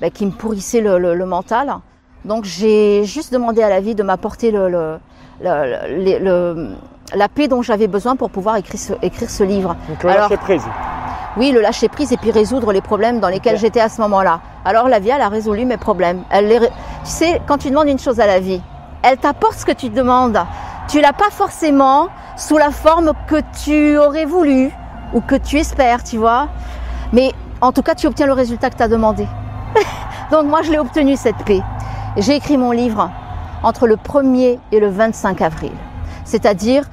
bah, 0.00 0.10
qui 0.10 0.26
me 0.26 0.32
pourrissaient 0.32 0.82
le, 0.82 0.98
le, 0.98 1.26
mental. 1.26 1.76
Donc 2.24 2.44
j'ai 2.44 3.04
juste 3.04 3.32
demandé 3.32 3.62
à 3.62 3.70
la 3.70 3.80
vie 3.80 3.94
de 3.94 4.02
m'apporter 4.02 4.50
le, 4.50 4.68
le, 5.40 6.68
la 7.14 7.28
paix 7.28 7.48
dont 7.48 7.62
j'avais 7.62 7.86
besoin 7.86 8.16
pour 8.16 8.30
pouvoir 8.30 8.56
écrire 8.56 8.80
ce, 8.80 8.92
écrire 9.02 9.30
ce 9.30 9.42
livre. 9.42 9.76
Donc 9.88 10.02
le 10.02 10.08
lâcher 10.10 10.36
prise. 10.36 10.62
Oui, 11.36 11.50
le 11.50 11.60
lâcher 11.60 11.88
prise 11.88 12.12
et 12.12 12.16
puis 12.16 12.30
résoudre 12.30 12.72
les 12.72 12.80
problèmes 12.80 13.18
dans 13.20 13.28
lesquels 13.28 13.58
j'étais 13.58 13.80
à 13.80 13.88
ce 13.88 14.00
moment-là. 14.02 14.40
Alors 14.64 14.88
la 14.88 15.00
vie, 15.00 15.10
elle 15.10 15.20
a 15.20 15.28
résolu 15.28 15.64
mes 15.64 15.76
problèmes. 15.76 16.22
Elle 16.30 16.48
les... 16.48 16.58
Tu 16.58 16.66
sais, 17.04 17.42
quand 17.46 17.58
tu 17.58 17.70
demandes 17.70 17.88
une 17.88 17.98
chose 17.98 18.20
à 18.20 18.26
la 18.26 18.38
vie, 18.38 18.62
elle 19.02 19.18
t'apporte 19.18 19.58
ce 19.58 19.66
que 19.66 19.72
tu 19.72 19.88
demandes. 19.88 20.38
Tu 20.88 21.00
l'as 21.00 21.12
pas 21.12 21.30
forcément 21.30 22.08
sous 22.36 22.56
la 22.56 22.70
forme 22.70 23.12
que 23.26 23.40
tu 23.64 23.98
aurais 23.98 24.24
voulu 24.24 24.70
ou 25.12 25.20
que 25.20 25.34
tu 25.34 25.58
espères, 25.58 26.04
tu 26.04 26.18
vois. 26.18 26.48
Mais 27.12 27.32
en 27.60 27.72
tout 27.72 27.82
cas, 27.82 27.94
tu 27.94 28.06
obtiens 28.06 28.26
le 28.26 28.32
résultat 28.32 28.70
que 28.70 28.76
tu 28.76 28.82
as 28.82 28.88
demandé. 28.88 29.26
Donc 30.30 30.46
moi, 30.46 30.62
je 30.62 30.70
l'ai 30.70 30.78
obtenu 30.78 31.16
cette 31.16 31.44
paix. 31.44 31.62
J'ai 32.16 32.36
écrit 32.36 32.56
mon 32.56 32.70
livre 32.70 33.10
entre 33.62 33.86
le 33.86 33.96
1er 33.96 34.58
et 34.70 34.80
le 34.80 34.88
25 34.88 35.40
avril. 35.42 35.72
C'est-à-dire, 36.24 36.84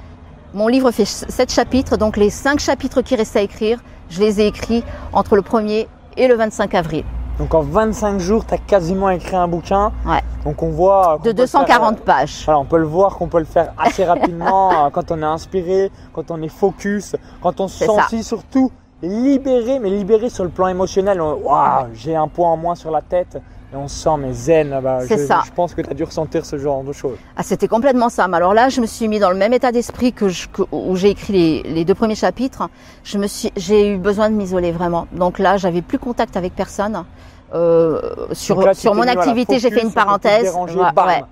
mon 0.54 0.68
livre 0.68 0.92
fait 0.92 1.06
sept 1.06 1.52
chapitres, 1.52 1.98
donc 1.98 2.18
les 2.18 2.30
cinq 2.30 2.60
chapitres 2.60 3.02
qui 3.02 3.16
restent 3.16 3.38
à 3.38 3.42
écrire, 3.42 3.80
je 4.10 4.20
les 4.20 4.42
ai 4.42 4.48
écrits 4.48 4.84
entre 5.14 5.36
le 5.36 5.42
1er 5.42 5.88
et 6.18 6.28
le 6.28 6.36
25 6.36 6.76
avril. 6.76 7.06
Donc 7.40 7.54
en 7.54 7.62
25 7.62 8.20
jours, 8.20 8.46
tu 8.46 8.54
as 8.54 8.58
quasiment 8.58 9.10
écrit 9.10 9.36
un 9.36 9.48
bouquin. 9.48 9.92
Ouais. 10.06 10.22
Donc 10.44 10.62
on 10.62 10.70
voit. 10.70 11.20
De 11.24 11.32
240 11.32 11.98
euh, 11.98 12.02
pages. 12.04 12.44
Voilà, 12.46 12.60
on 12.60 12.66
peut 12.66 12.78
le 12.78 12.86
voir 12.86 13.16
qu'on 13.16 13.28
peut 13.28 13.40
le 13.40 13.46
faire 13.46 13.74
assez 13.78 14.04
rapidement 14.04 14.72
euh, 14.86 14.90
quand 14.90 15.12
on 15.12 15.22
est 15.22 15.26
inspiré, 15.26 15.90
quand 16.14 16.30
on 16.32 16.42
est 16.42 16.50
focus, 16.50 17.16
quand 17.42 17.62
on 17.62 17.68
se 17.68 17.86
sent 17.86 17.92
aussi 18.06 18.24
surtout 18.24 18.72
libéré, 19.02 19.80
mais 19.80 19.90
libéré 19.90 20.30
sur 20.30 20.44
le 20.44 20.50
plan 20.50 20.68
émotionnel. 20.68 21.22
Waouh, 21.22 21.88
j'ai 21.94 22.16
un 22.16 22.28
poids 22.28 22.50
en 22.50 22.58
moins 22.58 22.76
sur 22.76 22.92
la 22.92 23.02
tête. 23.02 23.42
Et 23.74 23.78
on 23.78 23.88
se 23.88 23.96
sent 23.96 24.18
mais 24.20 24.34
zen. 24.34 24.80
Bah, 24.84 25.00
c'est 25.08 25.26
ça. 25.26 25.44
Je 25.46 25.52
pense 25.52 25.74
que 25.74 25.82
tu 25.82 25.90
as 25.90 25.94
dû 25.94 26.04
ressentir 26.04 26.46
ce 26.46 26.58
genre 26.58 26.84
de 26.84 26.92
choses. 26.92 27.18
Ah, 27.38 27.44
c'était 27.44 27.68
complètement 27.68 28.10
ça. 28.10 28.28
Mais 28.28 28.38
alors 28.38 28.54
là, 28.54 28.70
je 28.70 28.82
me 28.82 28.86
suis 28.86 29.08
mis 29.08 29.20
dans 29.20 29.30
le 29.30 29.38
même 29.38 29.54
état 29.54 29.72
d'esprit 29.72 30.12
que, 30.12 30.28
je, 30.28 30.48
où 30.72 30.96
j'ai 30.96 31.10
écrit 31.10 31.34
les, 31.34 31.64
les, 31.64 31.86
deux 31.86 31.96
premiers 31.96 32.16
chapitres. 32.16 32.70
Je 33.04 33.18
me 33.18 33.28
suis, 33.28 33.52
j'ai 33.56 33.94
eu 33.94 33.98
besoin 33.98 34.30
de 34.30 34.36
m'isoler 34.36 34.72
vraiment. 34.72 35.08
Donc 35.14 35.40
là, 35.40 35.58
j'avais 35.58 35.82
plus 35.82 36.00
contact 36.00 36.36
avec 36.36 36.54
personne. 36.54 37.06
Euh, 37.54 38.02
sur 38.32 38.76
sur 38.76 38.96
mon 38.96 39.08
activité, 39.08 39.60
j'ai 39.60 39.72
fait 39.72 39.84
une 39.84 39.94
parenthèse. 39.94 40.54
ouais. 40.56 41.24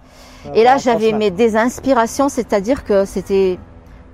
Et 0.53 0.63
là, 0.63 0.77
j'avais 0.77 1.11
mes 1.11 1.31
des 1.31 1.57
inspirations, 1.57 2.29
c'est-à-dire 2.29 2.83
que 2.85 3.05
c'était 3.05 3.57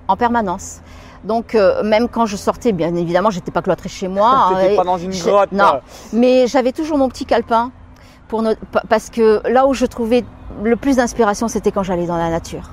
en 0.08 0.16
permanence. 0.16 0.80
Donc 1.24 1.54
euh, 1.54 1.82
même 1.82 2.08
quand 2.08 2.26
je 2.26 2.36
sortais, 2.36 2.72
bien 2.72 2.94
évidemment, 2.94 3.30
j'étais 3.30 3.50
pas 3.50 3.62
cloîtrée 3.62 3.88
chez 3.88 4.08
moi. 4.08 4.50
T'étais 4.54 4.72
hein, 4.72 4.76
pas 4.76 4.84
dans 4.84 4.98
une 4.98 5.10
grotte. 5.10 5.52
Non, 5.52 5.80
mais 6.12 6.46
j'avais 6.46 6.72
toujours 6.72 6.98
mon 6.98 7.08
petit 7.08 7.26
calepin 7.26 7.72
pour 8.28 8.42
parce 8.88 9.10
que 9.10 9.42
là 9.48 9.66
où 9.66 9.74
je 9.74 9.86
trouvais 9.86 10.24
le 10.62 10.76
plus 10.76 10.96
d'inspiration, 10.96 11.48
c'était 11.48 11.72
quand 11.72 11.82
j'allais 11.82 12.06
dans 12.06 12.16
la 12.16 12.30
nature. 12.30 12.70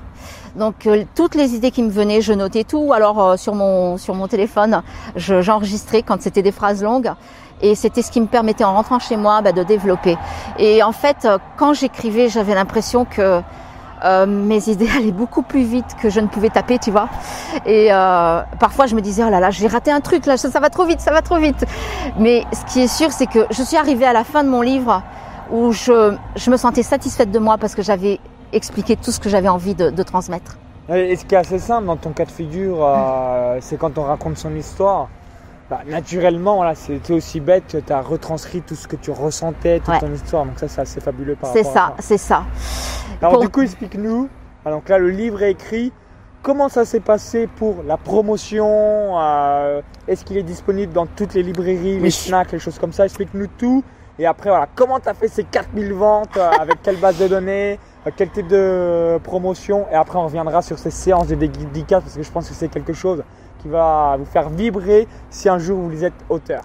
Donc 0.56 0.86
euh, 0.86 1.04
toutes 1.14 1.34
les 1.34 1.54
idées 1.54 1.70
qui 1.70 1.82
me 1.82 1.90
venaient, 1.90 2.20
je 2.20 2.32
notais 2.32 2.64
tout. 2.64 2.92
Alors 2.92 3.20
euh, 3.20 3.36
sur 3.36 3.54
mon 3.54 3.96
sur 3.96 4.14
mon 4.14 4.28
téléphone, 4.28 4.82
j'enregistrais 5.16 6.02
quand 6.02 6.20
c'était 6.22 6.42
des 6.42 6.52
phrases 6.52 6.82
longues. 6.82 7.12
Et 7.62 7.74
c'était 7.74 8.02
ce 8.02 8.10
qui 8.10 8.20
me 8.20 8.26
permettait 8.26 8.64
en 8.64 8.74
rentrant 8.74 8.98
chez 8.98 9.16
moi 9.16 9.40
bah, 9.40 9.52
de 9.52 9.62
développer. 9.62 10.18
Et 10.58 10.82
en 10.82 10.92
fait, 10.92 11.24
euh, 11.24 11.38
quand 11.56 11.72
j'écrivais, 11.72 12.28
j'avais 12.28 12.54
l'impression 12.54 13.04
que 13.04 13.40
mes 14.26 14.68
idées 14.68 14.88
allaient 14.98 15.12
beaucoup 15.12 15.40
plus 15.40 15.62
vite 15.62 15.96
que 16.02 16.10
je 16.10 16.20
ne 16.20 16.26
pouvais 16.26 16.50
taper, 16.50 16.78
tu 16.78 16.90
vois. 16.90 17.08
Et 17.64 17.88
parfois, 17.88 18.84
je 18.84 18.94
me 18.94 19.00
disais, 19.00 19.24
oh 19.26 19.30
là 19.30 19.40
là, 19.40 19.50
j'ai 19.50 19.66
raté 19.66 19.90
un 19.90 20.02
truc, 20.02 20.26
là, 20.26 20.36
ça 20.36 20.60
va 20.60 20.68
trop 20.68 20.84
vite, 20.84 21.00
ça 21.00 21.10
va 21.10 21.22
trop 21.22 21.38
vite. 21.38 21.64
Mais 22.18 22.44
ce 22.52 22.70
qui 22.70 22.82
est 22.82 22.86
sûr, 22.86 23.12
c'est 23.12 23.24
que 23.24 23.46
je 23.50 23.62
suis 23.62 23.78
arrivée 23.78 24.04
à 24.04 24.12
la 24.12 24.24
fin 24.24 24.44
de 24.44 24.50
mon 24.50 24.60
livre 24.60 25.02
où 25.50 25.72
je, 25.72 26.16
je 26.36 26.50
me 26.50 26.56
sentais 26.56 26.82
satisfaite 26.82 27.30
de 27.30 27.38
moi 27.38 27.58
parce 27.58 27.74
que 27.74 27.82
j'avais 27.82 28.20
expliqué 28.52 28.96
tout 28.96 29.10
ce 29.10 29.20
que 29.20 29.28
j'avais 29.28 29.48
envie 29.48 29.74
de, 29.74 29.90
de, 29.90 30.02
transmettre. 30.02 30.56
Et 30.88 31.16
ce 31.16 31.24
qui 31.24 31.34
est 31.34 31.38
assez 31.38 31.58
simple 31.58 31.86
dans 31.86 31.96
ton 31.96 32.10
cas 32.10 32.24
de 32.24 32.30
figure, 32.30 32.78
euh, 32.80 33.58
c'est 33.60 33.78
quand 33.78 33.98
on 33.98 34.02
raconte 34.02 34.36
son 34.36 34.54
histoire. 34.54 35.08
Bah, 35.70 35.80
naturellement, 35.86 36.56
voilà, 36.56 36.74
c'était 36.74 37.14
aussi 37.14 37.40
bête, 37.40 37.76
tu 37.86 37.92
as 37.92 38.00
retranscrit 38.02 38.60
tout 38.60 38.74
ce 38.74 38.86
que 38.86 38.96
tu 38.96 39.10
ressentais, 39.10 39.80
toute 39.80 39.98
ton 39.98 40.12
histoire. 40.12 40.44
Donc 40.44 40.58
ça, 40.58 40.68
c'est 40.68 40.82
assez 40.82 41.00
fabuleux 41.00 41.36
par 41.36 41.50
rapport 41.50 41.64
ça, 41.64 41.70
à 41.70 41.72
ça. 41.72 41.94
C'est 41.98 42.18
ça, 42.18 42.44
c'est 42.44 43.18
ça. 43.18 43.26
Alors 43.26 43.40
du 43.40 43.48
coup, 43.48 43.62
explique-nous. 43.62 44.28
Donc 44.66 44.88
là, 44.88 44.98
le 44.98 45.10
livre 45.10 45.42
est 45.42 45.52
écrit. 45.52 45.92
Comment 46.42 46.68
ça 46.68 46.84
s'est 46.84 47.00
passé 47.00 47.46
pour 47.46 47.82
la 47.86 47.96
promotion 47.96 49.18
euh, 49.18 49.80
Est-ce 50.06 50.26
qu'il 50.26 50.36
est 50.36 50.42
disponible 50.42 50.92
dans 50.92 51.06
toutes 51.06 51.32
les 51.32 51.42
librairies, 51.42 51.98
les 51.98 52.10
snacks, 52.10 52.52
les 52.52 52.58
choses 52.58 52.78
comme 52.78 52.92
ça? 52.92 53.06
Explique-nous 53.06 53.46
tout. 53.58 53.82
Et 54.18 54.26
après, 54.26 54.50
voilà, 54.50 54.68
comment 54.74 55.00
tu 55.00 55.08
as 55.08 55.14
fait 55.14 55.28
ces 55.28 55.44
4000 55.44 55.92
ventes 55.92 56.36
euh, 56.36 56.50
Avec 56.60 56.82
quelle 56.82 56.96
base 56.96 57.18
de 57.18 57.26
données 57.26 57.80
euh, 58.06 58.10
Quel 58.16 58.30
type 58.30 58.46
de 58.46 59.18
promotion? 59.24 59.86
Et 59.90 59.94
après, 59.94 60.18
on 60.18 60.24
reviendra 60.24 60.62
sur 60.62 60.78
ces 60.78 60.90
séances 60.90 61.26
de 61.26 61.34
dédicaces 61.34 62.02
parce 62.02 62.14
que 62.16 62.22
je 62.22 62.30
pense 62.30 62.48
que 62.48 62.54
c'est 62.54 62.68
quelque 62.68 62.92
chose 62.92 63.24
qui 63.60 63.68
va 63.68 64.16
vous 64.18 64.26
faire 64.26 64.50
vibrer 64.50 65.08
si 65.30 65.48
un 65.48 65.58
jour 65.58 65.78
vous 65.78 66.04
êtes 66.04 66.14
auteur. 66.28 66.62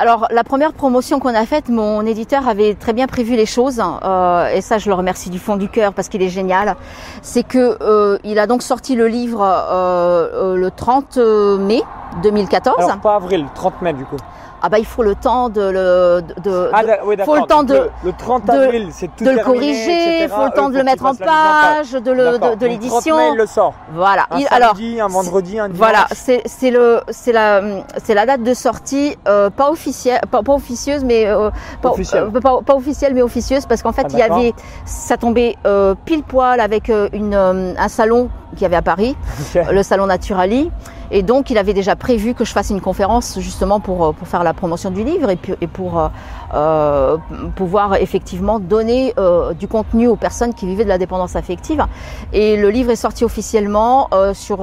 Alors 0.00 0.28
la 0.30 0.44
première 0.44 0.72
promotion 0.72 1.20
qu'on 1.20 1.34
a 1.34 1.44
faite, 1.44 1.68
mon 1.68 2.06
éditeur 2.06 2.48
avait 2.48 2.74
très 2.74 2.94
bien 2.94 3.06
prévu 3.06 3.36
les 3.36 3.44
choses 3.44 3.82
euh, 4.02 4.48
et 4.48 4.62
ça 4.62 4.78
je 4.78 4.88
le 4.88 4.94
remercie 4.94 5.28
du 5.28 5.38
fond 5.38 5.56
du 5.56 5.68
cœur 5.68 5.92
parce 5.92 6.08
qu'il 6.08 6.22
est 6.22 6.30
génial. 6.30 6.74
C'est 7.20 7.42
que 7.42 7.76
euh, 7.82 8.18
il 8.24 8.38
a 8.38 8.46
donc 8.46 8.62
sorti 8.62 8.94
le 8.94 9.08
livre 9.08 9.42
euh, 9.42 10.56
le 10.56 10.70
30 10.70 11.18
mai 11.58 11.82
2014. 12.22 12.76
Alors 12.78 13.00
pas 13.00 13.16
avril, 13.16 13.44
30 13.54 13.82
mai 13.82 13.92
du 13.92 14.06
coup. 14.06 14.16
Ah 14.62 14.68
bah 14.68 14.78
il 14.78 14.84
faut 14.86 15.02
le 15.02 15.14
temps 15.14 15.48
de 15.48 15.60
le 15.62 16.22
de, 16.42 16.70
Ah, 16.72 16.82
oui, 17.04 17.16
faut 17.24 17.36
le 17.36 17.42
temps 17.42 17.62
de- 17.62 17.74
le, 17.74 17.90
le 18.04 18.12
30 18.12 18.44
de- 18.46 18.50
avril, 18.52 18.88
c'est 18.92 19.08
tout 19.16 19.24
de 19.24 19.30
le 19.30 19.36
terminé, 19.36 19.42
corriger, 19.60 20.22
il 20.24 20.28
faut 20.28 20.44
le 20.44 20.50
temps 20.50 20.68
Eux, 20.68 20.72
de 20.72 20.78
le 20.78 20.84
mettre 20.84 21.04
en 21.06 21.14
page, 21.14 21.92
de 21.92 22.10
le 22.10 22.38
de, 22.38 22.54
de 22.56 22.66
l'édition. 22.66 23.00
30 23.00 23.18
mai, 23.18 23.28
il 23.32 23.36
le 23.36 23.46
sort. 23.46 23.74
Voilà. 23.94 24.26
Un 24.30 24.38
Il- 24.38 24.46
samedi, 24.46 25.00
alors 25.00 25.04
un 25.04 25.08
vendredi, 25.12 25.58
un 25.58 25.68
dimanche. 25.68 25.78
Voilà, 25.78 26.06
c'est 26.12 26.42
c'est 26.46 26.70
le 26.70 27.00
c'est 27.10 27.32
la 27.32 27.62
c'est 28.02 28.14
la 28.14 28.26
date 28.26 28.42
de 28.42 28.54
sortie 28.54 29.16
euh, 29.28 29.50
pas 29.50 29.70
officielle 29.70 30.20
pas, 30.30 30.42
pas 30.42 30.52
officieuse 30.52 31.04
mais 31.04 31.26
euh, 31.26 31.50
pas, 31.82 31.90
Officielle. 31.90 32.30
euh, 32.34 32.40
pas, 32.40 32.60
pas 32.64 32.74
officielle 32.74 33.14
mais 33.14 33.22
officieuse 33.22 33.66
parce 33.66 33.82
qu'en 33.82 33.92
fait 33.92 34.02
Ah, 34.06 34.12
il 34.12 34.18
y 34.18 34.22
avait 34.22 34.52
ça 34.84 35.16
tombait 35.16 35.56
euh, 35.66 35.94
pile 36.04 36.22
poil 36.22 36.60
avec 36.60 36.90
euh, 36.90 37.08
une 37.12 37.34
euh, 37.34 37.72
un 37.78 37.88
salon 37.88 38.28
qu'il 38.52 38.62
y 38.62 38.64
avait 38.66 38.76
à 38.76 38.82
Paris, 38.82 39.16
Ok. 39.56 39.62
le 39.72 39.82
salon 39.82 40.06
Naturali 40.06 40.70
et 41.10 41.22
donc 41.22 41.50
il 41.50 41.58
avait 41.58 41.74
déjà 41.74 41.96
prévu 41.96 42.34
que 42.34 42.44
je 42.44 42.52
fasse 42.52 42.70
une 42.70 42.80
conférence 42.80 43.38
justement 43.40 43.80
pour 43.80 44.04
euh, 44.04 44.12
pour 44.12 44.28
faire 44.28 44.42
la 44.44 44.54
promotion 44.54 44.90
du 44.90 45.04
livre 45.04 45.30
et 45.30 45.66
pour 45.66 45.98
euh, 45.98 46.08
euh, 46.54 47.16
pouvoir 47.56 47.96
effectivement 47.96 48.58
donner 48.60 49.14
euh, 49.18 49.52
du 49.54 49.68
contenu 49.68 50.08
aux 50.08 50.16
personnes 50.16 50.54
qui 50.54 50.66
vivaient 50.66 50.84
de 50.84 50.88
la 50.88 50.98
dépendance 50.98 51.36
affective. 51.36 51.84
Et 52.32 52.56
le 52.56 52.70
livre 52.70 52.90
est 52.90 52.96
sorti 52.96 53.24
officiellement 53.24 54.08
euh, 54.12 54.34
sur 54.34 54.58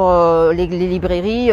les, 0.53 0.67
les 0.67 0.88
librairies 0.88 1.51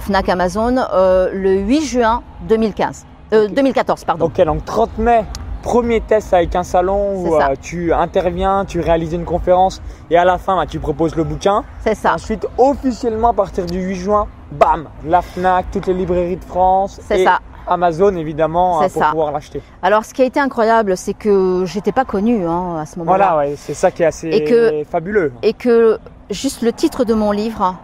Fnac 0.00 0.28
Amazon 0.28 0.76
le 0.94 1.54
8 1.60 1.82
juin 1.82 2.22
2015 2.48 3.06
euh, 3.32 3.48
2014 3.48 4.04
pardon. 4.04 4.26
Ok, 4.26 4.40
donc 4.44 4.64
30 4.64 4.98
mai, 4.98 5.24
premier 5.62 6.00
test 6.00 6.34
avec 6.34 6.54
un 6.56 6.62
salon 6.64 7.14
où 7.22 7.36
euh, 7.36 7.54
tu 7.60 7.92
interviens, 7.92 8.64
tu 8.66 8.80
réalises 8.80 9.12
une 9.12 9.24
conférence 9.24 9.80
et 10.10 10.16
à 10.18 10.24
la 10.24 10.36
fin, 10.38 10.56
bah, 10.56 10.66
tu 10.66 10.78
proposes 10.80 11.14
le 11.16 11.24
bouquin. 11.24 11.64
c'est 11.84 11.94
ça 11.94 12.14
Ensuite, 12.14 12.46
officiellement, 12.58 13.28
à 13.30 13.32
partir 13.32 13.64
du 13.66 13.80
8 13.80 13.94
juin, 13.94 14.26
bam, 14.50 14.88
la 15.06 15.22
FNAC, 15.22 15.66
toutes 15.72 15.86
les 15.86 15.94
librairies 15.94 16.36
de 16.36 16.44
France. 16.44 17.00
C'est 17.06 17.24
ça. 17.24 17.38
Amazon, 17.66 18.16
évidemment, 18.16 18.82
euh, 18.82 18.88
pour 18.88 19.02
ça. 19.02 19.10
pouvoir 19.10 19.30
l'acheter. 19.30 19.62
alors 19.82 20.04
ce 20.04 20.12
qui 20.12 20.20
a 20.20 20.24
été 20.24 20.40
incroyable 20.40 20.96
c'est 20.96 21.14
que 21.14 21.62
j'étais 21.64 21.92
pas 21.92 22.04
connue 22.04 22.44
hein, 22.44 22.78
à 22.80 22.86
ce 22.86 22.98
moment-là 22.98 23.16
Voilà, 23.34 23.36
ouais, 23.50 23.54
c'est 23.56 23.74
ça 23.74 23.92
qui 23.92 24.02
est 24.02 24.06
assez 24.06 24.28
Et 24.30 24.42
que- 24.42 24.82
fabuleux. 24.90 25.32
et 25.44 25.52
que 25.52 25.96
juste 26.28 26.62
le 26.62 26.72
titre 26.72 27.04
de 27.04 27.14
mon 27.14 27.30
livre 27.30 27.76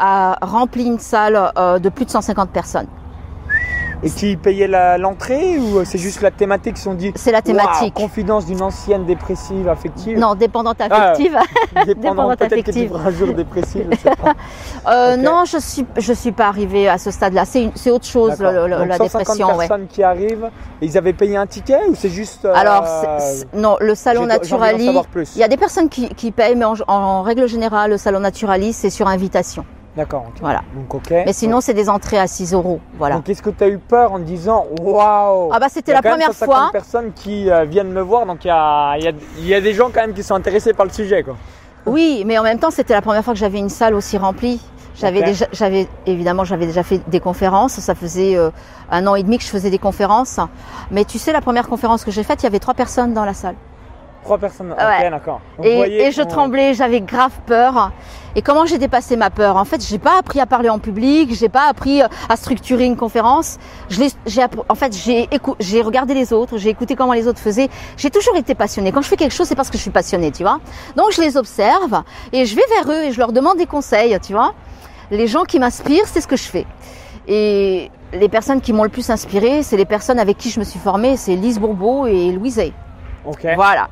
a 0.00 0.36
rempli 0.42 0.84
une 0.84 0.98
salle 0.98 1.52
euh, 1.56 1.78
de 1.78 1.88
plus 1.90 2.06
de 2.06 2.10
150 2.10 2.50
personnes 2.50 2.88
Et 4.04 4.10
qui 4.10 4.36
payait 4.36 4.68
l'entrée 4.98 5.58
ou 5.58 5.84
c'est 5.84 5.98
juste 5.98 6.20
la 6.20 6.30
thématique 6.30 6.76
sont 6.76 6.94
dit 6.94 7.10
c'est 7.16 7.32
la 7.32 7.40
thématique 7.42 7.96
Waouh, 7.96 8.06
confidence 8.06 8.44
d'une 8.46 8.60
ancienne 8.60 9.06
dépressive 9.06 9.66
affective. 9.68 10.18
non 10.18 10.34
dépendante 10.34 10.76
Ah, 10.80 11.10
affective 11.12 11.36
dépendant 11.86 12.28
dépendante 12.34 12.38
que 12.38 12.44
tu 12.44 12.52
affective. 12.54 12.88
feras 12.90 13.08
un 13.08 13.10
jour 13.10 13.32
dépressive, 13.34 13.86
je 13.90 13.96
sais 13.96 14.16
pas. 14.16 14.34
Euh. 14.86 15.16
Non, 15.16 15.44
je 15.46 15.56
suis 15.56 15.86
je 15.96 16.12
suis 16.12 16.32
pas 16.32 16.48
arrivée 16.48 16.88
à 16.88 16.98
ce 16.98 17.10
stade-là. 17.10 17.44
C'est 17.46 17.90
autre 17.90 18.04
chose, 18.04 18.38
le- 18.38 18.66
le- 18.68 18.76
Donc, 18.76 18.86
la 18.88 18.96
150 18.98 19.18
dépression. 19.20 19.46
Ouais. 19.56 19.66
personnes 19.66 19.86
qui 19.86 20.02
arrivent, 20.02 20.50
et 20.82 20.86
ils 20.86 20.98
avaient 20.98 21.14
payé 21.14 21.38
un 21.38 21.46
ticket 21.46 21.80
ou 21.88 21.94
c'est 21.94 22.10
juste. 22.10 22.44
euh, 22.44 22.52
Alors 22.54 22.84
non, 23.54 23.78
le 23.80 23.94
salon 23.94 24.26
j'ai- 24.30 24.46
j'ai 24.48 24.54
envie 24.54 24.60
d'en 24.60 24.66
Naturali. 24.66 24.84
savoir 24.86 25.06
plus. 25.06 25.34
Il 25.36 25.38
y 25.40 25.42
a 25.44 25.48
des 25.48 25.56
personnes 25.56 25.88
qui, 25.88 26.10
qui 26.10 26.32
payent, 26.32 26.54
mais 26.56 26.66
en, 26.66 26.74
en 26.88 27.22
règle 27.22 27.48
générale, 27.48 27.92
le 27.92 27.96
salon 27.96 28.20
Naturali, 28.20 28.74
c'est 28.74 28.90
sur 28.90 29.08
invitation. 29.08 29.64
D'accord. 29.96 30.24
ok. 30.28 30.40
Voilà. 30.40 30.62
Donc 30.74 30.92
ok. 30.94 31.10
Mais 31.10 31.32
sinon, 31.32 31.60
c'est 31.60 31.74
des 31.74 31.88
entrées 31.88 32.18
à 32.18 32.26
6 32.26 32.52
euros. 32.54 32.80
Voilà. 32.98 33.14
Donc 33.16 33.28
est-ce 33.28 33.42
que 33.42 33.50
tu 33.50 33.62
as 33.64 33.68
eu 33.68 33.78
peur 33.78 34.12
en 34.12 34.18
disant 34.18 34.66
waouh 34.80 35.50
Ah 35.52 35.58
bah 35.60 35.66
c'était 35.68 35.92
Il 35.92 35.94
y 35.94 35.98
a 35.98 36.00
la 36.00 36.02
quand 36.02 36.16
même 36.16 36.18
première 36.18 36.34
150 36.34 36.56
fois. 36.62 36.72
personnes 36.72 37.12
qui 37.14 37.50
euh, 37.50 37.64
viennent 37.64 37.92
me 37.92 38.00
voir, 38.02 38.26
donc 38.26 38.44
il 38.44 38.48
y 38.48 38.50
a, 38.50 38.96
y, 38.98 39.08
a, 39.08 39.12
y 39.38 39.54
a 39.54 39.60
des 39.60 39.72
gens 39.72 39.90
quand 39.94 40.00
même 40.00 40.14
qui 40.14 40.22
sont 40.22 40.34
intéressés 40.34 40.72
par 40.72 40.86
le 40.86 40.92
sujet. 40.92 41.22
Quoi. 41.22 41.36
Oui, 41.86 42.24
mais 42.26 42.38
en 42.38 42.42
même 42.42 42.58
temps, 42.58 42.70
c'était 42.70 42.94
la 42.94 43.02
première 43.02 43.22
fois 43.24 43.34
que 43.34 43.38
j'avais 43.38 43.58
une 43.58 43.68
salle 43.68 43.94
aussi 43.94 44.16
remplie. 44.18 44.60
J'avais 44.96 45.18
Ok. 45.20 45.24
déjà, 45.26 45.46
j'avais 45.52 45.88
évidemment, 46.06 46.44
j'avais 46.44 46.66
déjà 46.66 46.82
fait 46.82 47.00
des 47.08 47.20
conférences. 47.20 47.72
Ça 47.80 47.94
faisait 47.94 48.36
euh, 48.36 48.50
un 48.90 49.06
an 49.06 49.14
et 49.16 49.22
demi 49.22 49.38
que 49.38 49.44
je 49.44 49.48
faisais 49.48 49.70
des 49.70 49.78
conférences. 49.78 50.38
Mais 50.90 51.04
tu 51.04 51.18
sais, 51.18 51.32
la 51.32 51.40
première 51.40 51.68
conférence 51.68 52.04
que 52.04 52.10
j'ai 52.10 52.22
faite, 52.22 52.42
il 52.42 52.44
y 52.44 52.46
avait 52.46 52.60
trois 52.60 52.74
personnes 52.74 53.12
dans 53.12 53.24
la 53.24 53.34
salle. 53.34 53.54
Trois 54.24 54.38
personnes. 54.38 54.72
Ok, 54.72 54.78
Ouais. 54.78 55.10
d'accord. 55.10 55.40
Et, 55.62 55.76
voyez, 55.76 56.06
et 56.06 56.10
je 56.10 56.22
on- 56.22 56.26
tremblais, 56.26 56.74
j'avais 56.74 57.00
grave 57.00 57.32
peur. 57.46 57.92
Et 58.36 58.42
comment 58.42 58.64
j'ai 58.66 58.78
dépassé 58.78 59.16
ma 59.16 59.30
peur? 59.30 59.56
En 59.56 59.64
fait, 59.64 59.86
j'ai 59.86 59.98
pas 59.98 60.18
appris 60.18 60.40
à 60.40 60.46
parler 60.46 60.68
en 60.68 60.78
public, 60.80 61.32
j'ai 61.34 61.48
pas 61.48 61.68
appris 61.68 62.02
euh, 62.02 62.08
à 62.28 62.34
structurer 62.36 62.84
une 62.84 62.96
conférence. 62.96 63.58
Je 63.90 64.02
j'ai, 64.26 64.42
en 64.68 64.74
fait, 64.74 64.92
j'ai, 64.96 65.28
j'ai 65.60 65.82
regardé 65.82 66.14
les 66.14 66.32
autres, 66.32 66.58
j'ai 66.58 66.70
écouté 66.70 66.96
comment 66.96 67.12
les 67.12 67.28
autres 67.28 67.38
faisaient. 67.38 67.68
J'ai 67.96 68.10
toujours 68.10 68.34
été 68.36 68.54
passionnée. 68.56 68.90
Quand 68.90 69.02
je 69.02 69.08
fais 69.08 69.16
quelque 69.16 69.34
chose, 69.34 69.46
c'est 69.46 69.54
parce 69.54 69.70
que 69.70 69.76
je 69.76 69.82
suis 69.82 69.90
passionnée, 69.92 70.32
tu 70.32 70.42
vois. 70.42 70.58
Donc 70.96 71.12
je 71.12 71.20
les 71.20 71.36
observe 71.36 72.02
et 72.32 72.44
je 72.46 72.56
vais 72.56 72.62
vers 72.82 72.92
eux 72.96 73.04
et 73.04 73.12
je 73.12 73.18
leur 73.18 73.30
demande 73.32 73.56
des 73.58 73.66
conseils, 73.66 74.18
tu 74.20 74.32
vois. 74.32 74.54
Les 75.12 75.26
gens 75.28 75.44
qui 75.44 75.58
m'inspirent, 75.60 76.06
c'est 76.08 76.20
ce 76.22 76.26
que 76.26 76.36
je 76.36 76.44
fais. 76.48 76.66
Et 77.28 77.90
les 78.12 78.28
personnes 78.28 78.60
qui 78.60 78.72
m'ont 78.72 78.82
le 78.84 78.88
plus 78.88 79.10
inspirée, 79.10 79.62
c'est 79.62 79.76
les 79.76 79.84
personnes 79.84 80.18
avec 80.18 80.38
qui 80.38 80.50
je 80.50 80.58
me 80.58 80.64
suis 80.64 80.80
formée, 80.80 81.16
c'est 81.16 81.36
Lise 81.36 81.58
Bourbeau 81.60 82.06
et 82.06 82.32
Louise 82.32 82.58
Hay. 82.58 82.72
Ok. 83.26 83.46
Voilà. 83.54 83.88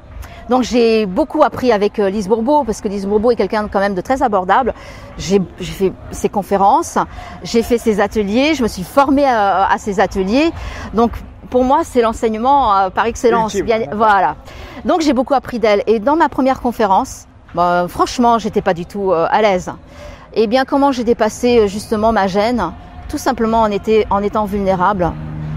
Donc 0.48 0.62
j'ai 0.62 1.07
beaucoup 1.07 1.42
appris 1.42 1.72
avec 1.72 1.98
euh, 1.98 2.11
Lise 2.11 2.28
Bourbeau 2.28 2.64
parce 2.64 2.81
que 2.81 2.88
Lise 2.88 3.07
Bourbeau 3.07 3.31
est 3.31 3.37
quelqu'un 3.37 3.68
quand 3.68 3.81
même 3.81 3.94
de 3.94 4.00
très 4.00 4.22
abordable. 4.22 4.74
J'ai 5.18 5.40
fait 5.61 5.92
ses 6.11 6.28
conférences, 6.28 6.98
j'ai 7.42 7.62
fait 7.62 7.78
ses 7.78 8.00
ateliers, 8.00 8.55
je 8.55 8.62
me 8.62 8.68
suis 8.68 8.83
formée 8.83 9.24
à, 9.26 9.68
à 9.70 9.78
ses 9.78 10.00
ateliers. 10.00 10.50
Donc 10.94 11.12
pour 11.50 11.64
moi 11.64 11.81
c'est 11.85 12.02
l'enseignement 12.02 12.74
euh, 12.76 12.90
par 12.90 13.07
excellence. 13.07 13.55
Ultime, 13.55 13.66
Bien- 13.66 13.78
d'accord. 13.81 13.96
voilà. 13.96 14.37
Donc 14.85 15.00
j'ai 15.00 15.12
beaucoup 15.12 15.35
appris 15.35 15.59
d'elle. 15.59 15.83
Et 15.87 16.00
dans 16.00 16.16
ma 16.16 16.28
première 16.28 16.61
conférence, 16.61 17.26
bah, 17.55 17.87
franchement 17.88 18.38
j'étais 18.38 18.62
pas 18.62 18.74
du 18.74 18.87
tout 18.87 19.12
euh, 19.12 19.26
à 19.31 19.42
l'aise. 19.42 19.70
Et 20.35 20.46
bien 20.46 20.64
comment 20.64 20.92
j'ai 20.92 21.05
dépassé 21.05 21.59
euh, 21.61 21.66
justement 21.66 22.12
ma 22.12 22.26
gêne? 22.26 22.72
Tout 23.09 23.18
simplement 23.18 23.62
en, 23.62 23.70
en 24.11 24.22
étant 24.22 24.44
vulnérable. 24.46 25.12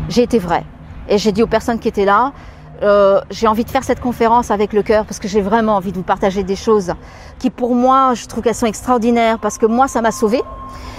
J'ai 0.10 0.24
été 0.24 0.38
vraie. 0.40 0.66
Et 1.08 1.18
j'ai 1.18 1.32
dit 1.32 1.42
aux 1.42 1.48
personnes 1.48 1.80
qui 1.80 1.88
étaient 1.88 2.04
là, 2.04 2.34
euh, 2.82 3.22
j'ai 3.30 3.48
envie 3.48 3.64
de 3.64 3.70
faire 3.70 3.84
cette 3.84 4.00
conférence 4.00 4.52
avec 4.52 4.74
le 4.74 4.84
cœur 4.84 5.06
parce 5.06 5.20
que 5.20 5.28
j'ai 5.28 5.42
vraiment 5.42 5.76
envie 5.76 5.92
de 5.92 5.98
vous 5.98 6.04
partager 6.04 6.44
des 6.44 6.56
choses 6.56 6.94
qui 7.40 7.50
pour 7.50 7.76
moi 7.76 8.14
je 8.14 8.26
trouve 8.26 8.44
qu'elles 8.44 8.56
sont 8.56 8.66
extraordinaires 8.66 9.40
parce 9.40 9.58
que 9.58 9.66
moi 9.66 9.88
ça 9.88 10.02
m'a 10.02 10.12
sauvée. 10.12 10.44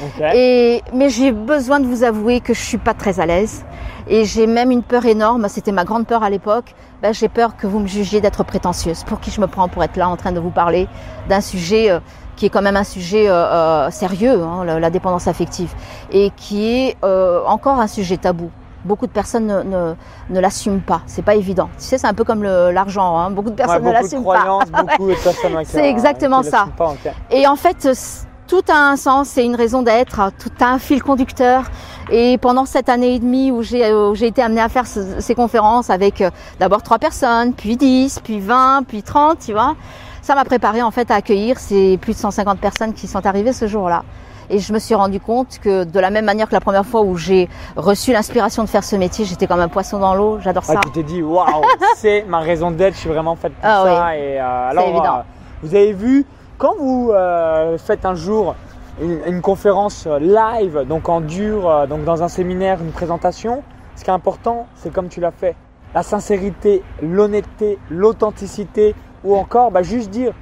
Ok. 0.05 0.23
et 0.35 0.83
mais 0.93 1.09
j'ai 1.09 1.33
besoin 1.33 1.81
de 1.81 1.87
vous 1.87 2.03
avouer 2.03 2.41
que 2.41 2.53
je 2.53 2.61
suis 2.61 2.79
pas 2.79 2.95
très 2.95 3.21
à 3.21 3.27
l'aise. 3.27 3.65
Et 4.09 4.25
j'ai 4.25 4.47
même 4.47 4.71
une 4.71 4.83
peur 4.83 5.05
énorme. 5.05 5.49
C'était 5.49 5.73
ma 5.73 5.85
grande 5.85 6.07
peur 6.07 6.23
à 6.23 6.31
l'époque. 6.31 6.75
Ben, 7.03 7.13
j'ai 7.13 7.29
peur 7.29 7.57
que 7.57 7.67
vous 7.67 7.81
me 7.81 7.89
jugiez 7.89 8.21
d'être 8.21 8.45
prétentieuse. 8.45 9.03
Pour 9.05 9.19
qui 9.19 9.31
je 9.33 9.41
me 9.41 9.49
prends 9.49 9.69
pour 9.69 9.83
être 9.83 9.97
là 9.97 10.09
en 10.09 10.17
train 10.17 10.31
de 10.33 10.39
vous 10.39 10.51
parler 10.51 10.87
d'un 11.29 11.41
sujet 11.41 11.91
euh, 11.91 11.99
qui 12.37 12.47
est 12.47 12.51
quand 12.51 12.63
même 12.63 12.77
un 12.77 12.85
sujet 12.85 13.29
euh, 13.29 13.33
euh, 13.33 13.91
sérieux 13.91 14.43
hein, 14.43 14.65
la, 14.65 14.79
la 14.79 14.91
dépendance 14.91 15.27
affective. 15.27 15.75
Et 16.13 16.31
qui 16.37 16.69
est 16.69 16.97
euh, 17.05 17.43
encore 17.47 17.81
un 17.81 17.89
sujet 17.89 18.17
tabou 18.17 18.51
beaucoup 18.87 19.07
de 19.07 19.13
personnes 19.13 19.47
ne, 19.47 19.63
ne, 19.63 19.95
ne 20.31 20.41
l'assument 20.41 20.81
pas. 20.81 21.03
C'est 21.07 21.23
pas 21.25 21.35
évident. 21.35 21.69
Tu 21.79 21.85
sais, 21.85 21.99
c'est 21.99 22.07
un 22.07 22.15
peu 22.15 22.25
comme 22.25 22.43
l'argent. 22.43 23.19
Hein. 23.19 23.31
Beaucoup 23.31 23.51
de 23.51 23.55
Ouais, 23.55 23.67
personnes 23.67 23.85
ne 23.85 23.93
l'assument 23.93 24.23
pas. 24.25 24.65
beaucoup 24.99 25.09
de 25.11 25.15
personnes. 25.23 25.53
C'est 25.65 25.89
exactement 25.91 26.43
qui 26.43 26.51
ça. 26.51 26.69
pas. 26.77 26.95
Et 27.31 27.47
en 27.47 27.57
fait, 27.57 27.95
c- 27.95 28.27
tout 28.47 28.63
a 28.73 28.77
un 28.79 28.97
sens, 28.97 29.29
c'est 29.29 29.45
une 29.45 29.57
raison 29.57 29.83
d'être, 29.83 30.31
tout 30.39 30.51
a 30.61 30.67
un 30.69 30.79
fil 30.79 31.03
conducteur. 31.03 31.65
Et 32.11 32.39
pendant 32.39 32.65
cette 32.65 32.89
année 32.89 33.17
et 33.17 33.19
demie 33.19 33.51
où 33.51 33.63
j'ai 33.63 33.93
j'ai 34.15 34.29
été 34.29 34.41
amenée 34.41 34.61
à 34.61 34.69
faire 34.69 34.87
ce- 34.87 35.21
ces 35.21 35.35
conférences 35.35 35.91
avec 35.91 36.21
euh, 36.21 36.31
d'abord 36.61 36.83
trois 36.83 36.99
personnes, 36.99 37.53
puis 37.53 37.77
10, 37.77 38.21
puis 38.23 38.39
20, 38.39 38.85
puis 38.87 39.03
30, 39.03 39.39
tu 39.45 39.53
vois, 39.53 39.75
ça 40.23 40.37
m'a 40.37 40.45
préparé 40.45 40.83
en 40.83 40.93
fait 40.93 41.11
à 41.11 41.17
accueillir 41.17 41.59
ces 41.59 41.99
plus 41.99 42.13
de 42.13 42.19
150 42.19 42.61
personnes 42.61 42.93
qui 42.95 43.09
sont 43.09 43.27
arrivées 43.27 43.53
ce 43.53 43.67
jour-là. 43.67 44.05
Et 44.51 44.59
je 44.59 44.73
me 44.73 44.79
suis 44.79 44.95
rendu 44.95 45.21
compte 45.21 45.59
que 45.61 45.85
de 45.85 46.01
la 46.01 46.11
même 46.11 46.25
manière 46.25 46.49
que 46.49 46.55
la 46.55 46.61
première 46.61 46.87
fois 46.87 47.03
où 47.03 47.17
j'ai 47.17 47.49
reçu 47.77 48.13
l'inspiration 48.13 48.63
de 48.63 48.69
faire 48.69 48.85
ce 48.85 48.97
métier, 48.97 49.25
j'étais 49.25 49.47
comme 49.47 49.61
un 49.61 49.69
poisson 49.69 49.99
dans 49.99 50.15
l'eau, 50.15 50.39
j'adore 50.41 50.63
Ah, 50.69 50.73
ça. 50.75 50.81
tu 50.85 50.91
t'es 50.91 51.03
dit, 51.03 51.23
waouh, 51.23 51.63
c'est 51.97 52.25
ma 52.29 52.39
raison 52.41 52.71
d'être, 52.71 52.95
je 52.95 53.01
suis 53.01 53.09
vraiment 53.09 53.37
faite 53.37 53.53
pour 53.55 53.65
Ah 53.69 53.83
ça. 53.85 54.17
Et, 54.17 54.41
euh, 54.41 54.71
alors, 54.71 54.89
évident. 54.89 55.17
euh, 55.17 55.23
vous 55.63 55.75
avez 55.75 55.93
vu, 55.93 56.25
quand 56.59 56.75
vous 56.79 57.11
euh, 57.13 57.77
faites 57.79 58.05
un 58.07 58.15
jour 58.15 58.55
une, 59.03 59.21
une 59.27 59.41
conférence 59.43 60.07
live, 60.21 60.85
donc 60.89 61.09
en 61.09 61.21
dur, 61.21 61.87
donc 61.89 62.05
dans 62.05 62.23
un 62.23 62.29
séminaire, 62.29 62.79
une 62.81 62.93
présentation, 62.93 63.63
ce 63.95 64.05
qui 64.05 64.11
est 64.11 64.15
important, 64.15 64.67
c'est 64.77 64.93
comme 64.93 65.09
tu 65.09 65.21
l'as 65.21 65.33
fait, 65.33 65.55
la 65.95 66.03
sincérité, 66.03 66.83
l'honnêteté, 67.03 67.79
l'authenticité, 67.91 68.95
ou 69.25 69.37
encore 69.37 69.71
bah, 69.71 69.83
juste 69.83 70.11
dire, 70.11 70.33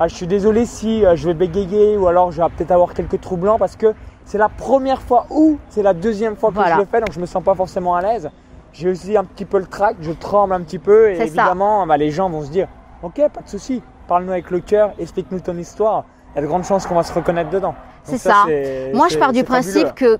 ah, 0.00 0.08
je 0.08 0.14
suis 0.14 0.26
désolé 0.26 0.66
si 0.66 1.04
euh, 1.04 1.14
je 1.16 1.26
vais 1.28 1.34
bégayer 1.34 1.96
ou 1.96 2.06
alors 2.08 2.32
je 2.32 2.42
vais 2.42 2.48
peut-être 2.56 2.72
avoir 2.72 2.94
quelques 2.94 3.20
troublants 3.20 3.58
parce 3.58 3.76
que 3.76 3.94
c'est 4.24 4.38
la 4.38 4.48
première 4.48 5.00
fois 5.02 5.26
ou 5.30 5.58
c'est 5.68 5.82
la 5.82 5.94
deuxième 5.94 6.36
fois 6.36 6.50
que 6.50 6.54
Voilà. 6.56 6.74
je 6.74 6.80
le 6.80 6.86
fais, 6.86 7.00
donc 7.00 7.12
je 7.12 7.20
me 7.20 7.26
sens 7.26 7.42
pas 7.42 7.54
forcément 7.54 7.94
à 7.94 8.00
l'aise. 8.02 8.30
J'ai 8.72 8.88
aussi 8.90 9.16
un 9.16 9.24
petit 9.24 9.44
peu 9.44 9.58
le 9.58 9.66
trac, 9.66 9.96
je 10.00 10.10
tremble 10.12 10.52
un 10.54 10.60
petit 10.62 10.78
peu 10.80 11.10
et 11.10 11.20
évidemment 11.20 11.86
bah, 11.86 11.96
les 11.96 12.10
gens 12.10 12.28
vont 12.28 12.42
se 12.42 12.50
dire 12.50 12.66
ok 13.02 13.20
pas 13.32 13.42
de 13.42 13.48
souci, 13.48 13.82
parle-nous 14.08 14.32
avec 14.32 14.50
le 14.50 14.60
cœur, 14.60 14.92
explique-nous 14.98 15.40
ton 15.40 15.56
histoire. 15.56 16.04
Il 16.32 16.36
y 16.36 16.38
a 16.40 16.42
de 16.42 16.46
grandes 16.48 16.64
chances 16.64 16.84
qu'on 16.86 16.96
va 16.96 17.04
se 17.04 17.12
reconnaître 17.12 17.50
dedans. 17.50 17.76
C'est 18.02 18.18
ça. 18.18 18.44
Moi, 18.92 19.06
je 19.08 19.16
pars 19.18 19.32
du 19.32 19.44
principe 19.44 19.86
fabuleux. 19.86 20.16
que 20.16 20.18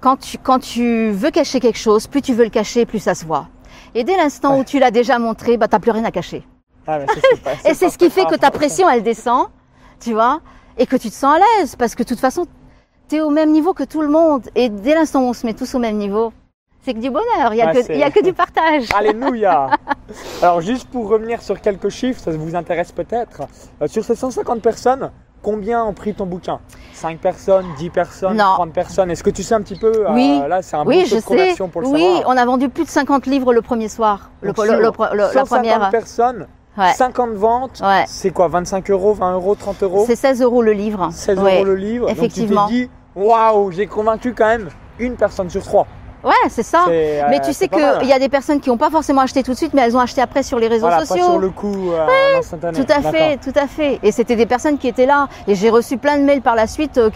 quand 0.00 0.16
tu, 0.16 0.38
quand 0.38 0.60
tu 0.60 1.10
veux 1.10 1.30
cacher 1.32 1.58
quelque 1.58 1.78
chose, 1.78 2.06
plus 2.06 2.22
tu 2.22 2.34
veux 2.34 2.44
le 2.44 2.50
cacher, 2.50 2.86
plus 2.86 3.00
ça 3.00 3.16
se 3.16 3.24
voit. 3.26 3.48
Et 3.96 4.04
dès 4.04 4.16
l'instant 4.16 4.54
Ouais. 4.54 4.60
où 4.60 4.64
tu 4.64 4.78
l'as 4.78 4.92
déjà 4.92 5.18
montré, 5.18 5.56
bah, 5.56 5.66
t'as 5.66 5.80
plus 5.80 5.90
rien 5.90 6.04
à 6.04 6.12
cacher. 6.12 6.46
Ah, 6.88 6.98
mais 7.00 7.70
Et 7.70 7.74
c'est 7.74 7.90
ce 7.90 7.98
qui 7.98 8.08
fait 8.10 8.24
que 8.24 8.34
ta 8.36 8.50
pression, 8.50 8.88
elle 8.88 9.02
descend, 9.02 9.48
tu 10.00 10.14
vois, 10.14 10.40
et 10.78 10.86
que 10.86 10.96
tu 10.96 11.10
te 11.10 11.14
sens 11.14 11.36
à 11.36 11.38
l'aise, 11.60 11.76
parce 11.76 11.94
que 11.94 12.02
de 12.02 12.08
toute 12.08 12.18
façon, 12.20 12.46
tu 13.08 13.16
es 13.16 13.20
au 13.20 13.30
même 13.30 13.50
niveau 13.52 13.74
que 13.74 13.84
tout 13.84 14.00
le 14.00 14.08
monde. 14.08 14.48
Et 14.54 14.68
dès 14.70 14.94
l'instant 14.94 15.20
où 15.20 15.24
on 15.26 15.32
se 15.34 15.44
met 15.46 15.54
tous 15.54 15.74
au 15.74 15.78
même 15.78 15.96
niveau, 15.96 16.32
c'est 16.84 16.94
que 16.94 16.98
du 17.00 17.10
bonheur. 17.10 17.52
Il 17.52 17.56
n'y 17.56 17.62
a, 17.62 17.66
Ouais, 17.72 17.82
que- 18.10 18.18
a 18.18 18.22
du 18.22 18.32
partage. 18.44 18.84
Alléluia 18.96 19.68
Alors 20.42 20.60
juste 20.62 20.88
pour 20.88 21.08
revenir 21.08 21.42
sur 21.42 21.60
quelques 21.60 21.90
chiffres, 21.90 22.20
ça 22.20 22.30
vous 22.30 22.54
intéresse 22.56 22.92
peut-être. 22.92 23.42
Euh, 23.82 23.86
sur 23.88 24.04
ces 24.04 24.14
150 24.14 24.62
personnes, 24.62 25.10
combien 25.42 25.84
ont 25.84 25.92
pris 25.92 26.14
ton 26.14 26.24
bouquin? 26.26 26.60
5 26.94 27.18
personnes, 27.18 27.66
10 27.78 27.90
personnes, 27.90 28.36
Non. 28.36 28.54
30 28.54 28.72
personnes? 28.72 29.10
Est-ce 29.10 29.22
que 29.24 29.30
tu 29.30 29.42
sais 29.42 29.54
un 29.54 29.62
petit 29.62 29.78
peu 29.78 29.92
euh, 30.06 30.12
Oui. 30.12 30.40
Là, 30.48 30.62
c'est 30.62 30.76
un 30.76 30.84
Oui, 30.86 31.04
je 31.06 31.16
de 31.16 31.20
sais. 31.20 31.26
pour 31.70 31.82
le 31.82 31.88
Oui, 31.88 32.00
savoir. 32.00 32.22
on 32.26 32.36
a 32.36 32.44
vendu 32.46 32.68
plus 32.70 32.84
de 32.84 32.90
50 32.90 33.26
livres 33.26 33.52
le 33.52 33.60
premier 33.62 33.88
soir. 33.88 34.30
Le, 34.40 34.52
le- 34.56 34.80
le- 34.80 35.16
la 35.16 35.32
150 35.32 35.46
première. 35.48 35.90
personnes, 35.90 36.46
Ouais. 36.78 36.92
50 36.94 37.30
ventes, 37.34 37.80
Ouais. 37.84 38.04
c'est 38.06 38.30
quoi 38.30 38.48
25 38.48 38.88
euros, 38.90 39.12
20 39.12 39.34
euros, 39.34 39.54
30 39.56 39.82
euros 39.82 40.04
C'est 40.06 40.16
16 40.16 40.40
euros 40.42 40.62
le 40.62 40.72
livre. 40.72 41.08
16 41.12 41.38
Ouais. 41.40 41.56
euros 41.56 41.64
le 41.64 41.74
livre. 41.74 42.08
Effectivement. 42.08 42.62
Donc 42.62 42.70
tu 42.70 42.74
t'es 42.76 42.84
dit, 42.86 42.90
waouh, 43.16 43.72
j'ai 43.72 43.86
convaincu 43.86 44.32
quand 44.32 44.46
même 44.46 44.68
une 45.00 45.16
personne 45.16 45.50
sur 45.50 45.62
trois. 45.62 45.86
Ouais, 46.24 46.32
c'est 46.48 46.64
ça. 46.64 46.82
C'est, 46.86 47.22
Mais 47.30 47.36
euh, 47.36 47.44
tu 47.44 47.52
sais 47.52 47.68
qu'il 47.68 48.08
y 48.08 48.12
a 48.12 48.18
des 48.18 48.28
personnes 48.28 48.58
qui 48.60 48.70
n'ont 48.70 48.76
pas 48.76 48.90
forcément 48.90 49.20
acheté 49.20 49.42
tout 49.44 49.52
de 49.52 49.56
suite, 49.56 49.72
mais 49.72 49.82
elles 49.82 49.96
ont 49.96 50.00
acheté 50.00 50.20
après 50.20 50.42
sur 50.42 50.58
les 50.58 50.66
réseaux 50.66 50.80
Voilà, 50.86 50.98
pas 50.98 51.04
sociaux. 51.06 51.24
sur 51.24 51.38
le 51.38 51.50
coup 51.50 51.92
euh, 51.92 52.06
instantané. 52.38 52.76
Tout 52.84 52.92
à 52.92 53.00
fait, 53.12 53.36
tout 53.36 53.52
à 53.58 53.66
fait. 53.68 54.00
Et 54.02 54.10
c'était 54.10 54.34
des 54.34 54.46
personnes 54.46 54.78
qui 54.78 54.88
étaient 54.88 55.06
là. 55.06 55.28
Et 55.46 55.54
j'ai 55.54 55.70
reçu 55.70 55.96
plein 55.96 56.18
de 56.18 56.22
mails 56.24 56.42
par 56.42 56.56
la 56.56 56.66
suite. 56.66 56.98
euh, 56.98 57.08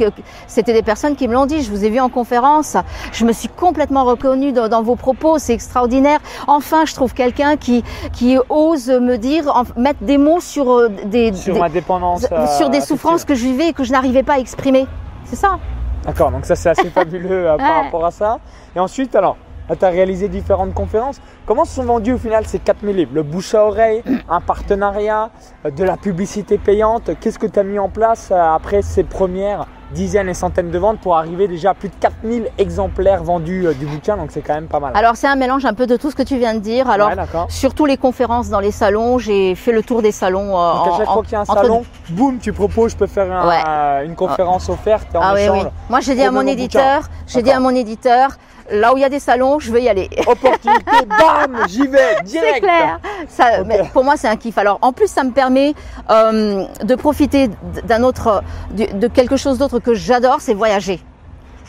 c'était 0.47 0.73
des 0.73 0.83
personnes 0.83 1.17
qui 1.17 1.27
me 1.27 1.35
l'ont 1.35 1.47
dit. 1.47 1.63
Je 1.63 1.71
vous 1.71 1.85
ai 1.85 1.91
vu 1.91 1.99
en 2.01 2.09
conférence. 2.09 2.77
Je 3.13 3.25
me 3.25 3.33
suis 3.33 3.49
complètement 3.49 4.05
reconnue 4.05 4.53
dans, 4.53 4.69
dans 4.69 4.83
vos 4.83 4.97
propos. 4.97 5.39
C'est 5.39 5.55
extraordinaire. 5.55 6.21
Enfin, 6.47 6.85
je 6.85 6.95
trouve 6.95 7.13
quelqu'un 7.13 7.57
qui 7.57 7.83
qui 8.13 8.37
ose 8.51 8.89
me 8.89 9.17
dire, 9.17 9.49
en- 9.55 9.81
mettre 9.81 10.03
des 10.05 10.19
mots 10.19 10.41
sur 10.41 10.71
euh, 10.71 10.89
des, 11.07 11.33
Sur 11.33 11.55
des- 11.55 11.61
ma 11.61 11.69
dépendance. 11.69 12.27
euh, 12.31 12.47
sur 12.57 12.71
des 12.71 12.81
souffrances 12.81 13.25
que 13.25 13.35
je 13.35 13.43
vivais 13.45 13.69
et 13.69 13.73
que 13.73 13.83
je 13.85 13.91
n'arrivais 13.93 14.23
pas 14.23 14.35
à 14.35 14.39
exprimer. 14.39 14.87
C'est 15.25 15.37
ça. 15.37 15.59
D'accord, 16.05 16.31
donc 16.31 16.47
ça 16.47 16.57
c'est 16.57 16.69
assez 16.71 16.91
fabuleux 16.99 17.49
euh, 17.49 17.57
par 17.57 17.79
Ouais. 17.79 17.85
rapport 17.85 18.05
à 18.05 18.11
ça. 18.11 18.39
Et 18.75 18.81
ensuite, 18.81 19.15
alors, 19.15 19.37
tu 19.79 19.85
as 19.85 19.89
réalisé 19.89 20.29
différentes 20.29 20.75
conférences. 20.75 21.21
Comment 21.45 21.65
se 21.65 21.75
sont 21.75 21.83
vendus 21.85 22.13
au 22.13 22.19
final 22.19 22.47
ces 22.47 22.61
4000 22.61 22.95
livres? 22.97 23.11
Le 23.15 23.23
bouche 23.25 23.55
à 23.55 23.65
oreille, 23.67 24.03
un 24.29 24.41
partenariat, 24.41 25.31
euh, 25.67 25.71
de 25.71 25.83
la 25.85 25.97
publicité 25.97 26.57
payante 26.57 27.11
Qu'est-ce 27.21 27.39
que 27.39 27.47
tu 27.49 27.59
as 27.59 27.65
mis 27.65 27.79
en 27.81 27.89
place 27.89 28.29
euh, 28.31 28.55
après 28.55 28.83
ces 28.83 29.03
premières 29.03 29.67
dizaines 29.91 30.29
et 30.29 30.35
centaines 30.35 30.71
de 30.71 30.79
ventes 30.79 31.01
pour 31.01 31.17
arriver 31.19 31.49
déjà 31.49 31.71
à 31.71 31.75
plus 31.75 31.89
de 31.89 31.95
4000 32.01 32.49
exemplaires 32.59 33.25
vendus 33.25 33.67
euh, 33.67 33.75
du 33.75 33.87
bouquin? 33.87 34.17
Donc 34.17 34.31
c'est 34.31 34.41
quand 34.41 34.55
même 34.55 34.69
pas 34.69 34.79
mal. 34.79 34.93
Alors 34.95 35.17
c'est 35.17 35.27
un 35.27 35.35
mélange 35.35 35.65
un 35.65 35.75
peu 35.75 35.87
de 35.89 35.97
tout 35.97 36.13
ce 36.13 36.17
que 36.17 36.23
tu 36.23 36.39
viens 36.39 36.55
de 36.55 36.61
dire. 36.61 36.89
Alors 36.89 37.09
Ouais, 37.09 37.17
surtout 37.49 37.87
les 37.87 37.97
conférences 37.97 38.49
dans 38.49 38.61
les 38.61 38.71
salons. 38.71 39.19
J'ai 39.19 39.57
fait 39.57 39.73
le 39.73 39.83
tour 39.83 40.01
des 40.01 40.13
salons. 40.13 40.57
euh, 40.57 40.75
Donc 40.75 40.95
à 40.95 40.97
chaque 40.99 41.09
en- 41.09 41.13
fois 41.15 41.23
qu'il 41.25 41.33
y 41.33 41.37
a 41.37 41.41
un 41.41 41.43
entre- 41.43 41.55
salon, 41.57 41.83
boum, 42.11 42.39
tu 42.39 42.53
proposes, 42.53 42.93
je 42.93 42.97
peux 42.97 43.07
faire 43.09 43.31
un- 43.33 43.49
Ouais. 43.49 43.61
euh, 43.69 44.05
une 44.05 44.15
conférence 44.15 44.69
offerte 44.69 45.09
et 45.13 45.19
en 45.19 45.23
Ah 45.23 45.33
oui, 45.35 45.43
échange. 45.43 45.65
oui. 45.65 45.71
Moi, 45.91 45.99
j'ai 46.01 46.15
dit 46.15 46.23
à 46.23 46.31
mon 46.31 46.47
éditeur, 46.47 47.03
j'ai 47.27 47.43
dit 47.43 47.51
à 47.51 47.59
mon 47.59 47.71
éditeur, 47.71 48.31
là 48.71 48.95
où 48.95 48.97
il 48.97 49.01
y 49.01 49.05
a 49.05 49.09
des 49.11 49.19
salons, 49.19 49.59
je 49.59 49.71
veux 49.73 49.81
y 49.83 49.89
aller. 49.89 50.09
Opportunité, 50.27 50.91
bam, 51.49 51.57
j'y 51.69 51.87
vais, 51.87 52.17
direct. 52.25 52.55
C'est 52.55 52.61
clair. 52.61 53.01
Ça, 53.29 53.65
mais 53.65 53.83
pour 53.93 54.05
moi, 54.05 54.17
c'est 54.17 54.29
un 54.29 54.37
kiff. 54.37 54.57
Alors, 54.59 54.79
en 54.83 54.93
plus, 54.93 55.09
ça 55.09 55.25
me 55.25 55.31
permet 55.31 55.75
euh, 56.11 56.65
de 56.85 56.95
profiter 56.95 57.51
d'un 57.85 58.03
autre, 58.03 58.43
de, 58.73 59.09
quelque 59.09 59.37
chose 59.37 59.59
d'autre 59.59 59.79
que 59.79 59.95
j'adore, 59.95 60.41
c'est 60.41 60.55
voyager. 60.55 61.01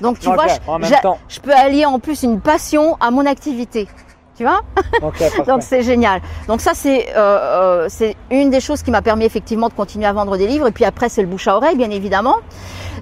Donc, 0.01 0.19
tu 0.19 0.25
vois, 0.31 0.47
je, 0.47 0.53
en 0.69 0.79
même 0.79 0.89
j'a- 0.89 0.99
temps. 0.99 1.17
je 1.29 1.39
peux 1.39 1.53
allier 1.53 1.85
en 1.85 1.99
plus 1.99 2.23
une 2.23 2.41
passion 2.41 2.97
à 2.99 3.11
mon 3.11 3.25
activité. 3.25 3.87
Tu 4.35 4.43
vois. 4.43 4.61
Donc 5.47 5.61
c'est 5.61 5.83
génial. 5.83 6.21
Donc 6.47 6.59
ça 6.59 6.71
c'est 6.73 7.09
euh, 7.15 7.17
euh, 7.17 7.85
c'est 7.89 8.15
une 8.31 8.49
des 8.49 8.59
choses 8.61 8.81
qui 8.81 8.89
m'a 8.91 9.01
permis 9.03 9.25
effectivement 9.25 9.67
de 9.69 9.73
continuer 9.73 10.05
à 10.07 10.13
vendre 10.13 10.37
des 10.37 10.47
livres. 10.47 10.67
Et 10.67 10.71
puis 10.71 10.85
après 10.85 11.07
c'est 11.09 11.21
le 11.21 11.27
bouche 11.27 11.47
à 11.47 11.55
oreille 11.55 11.77
bien 11.77 11.91
évidemment. 11.91 12.35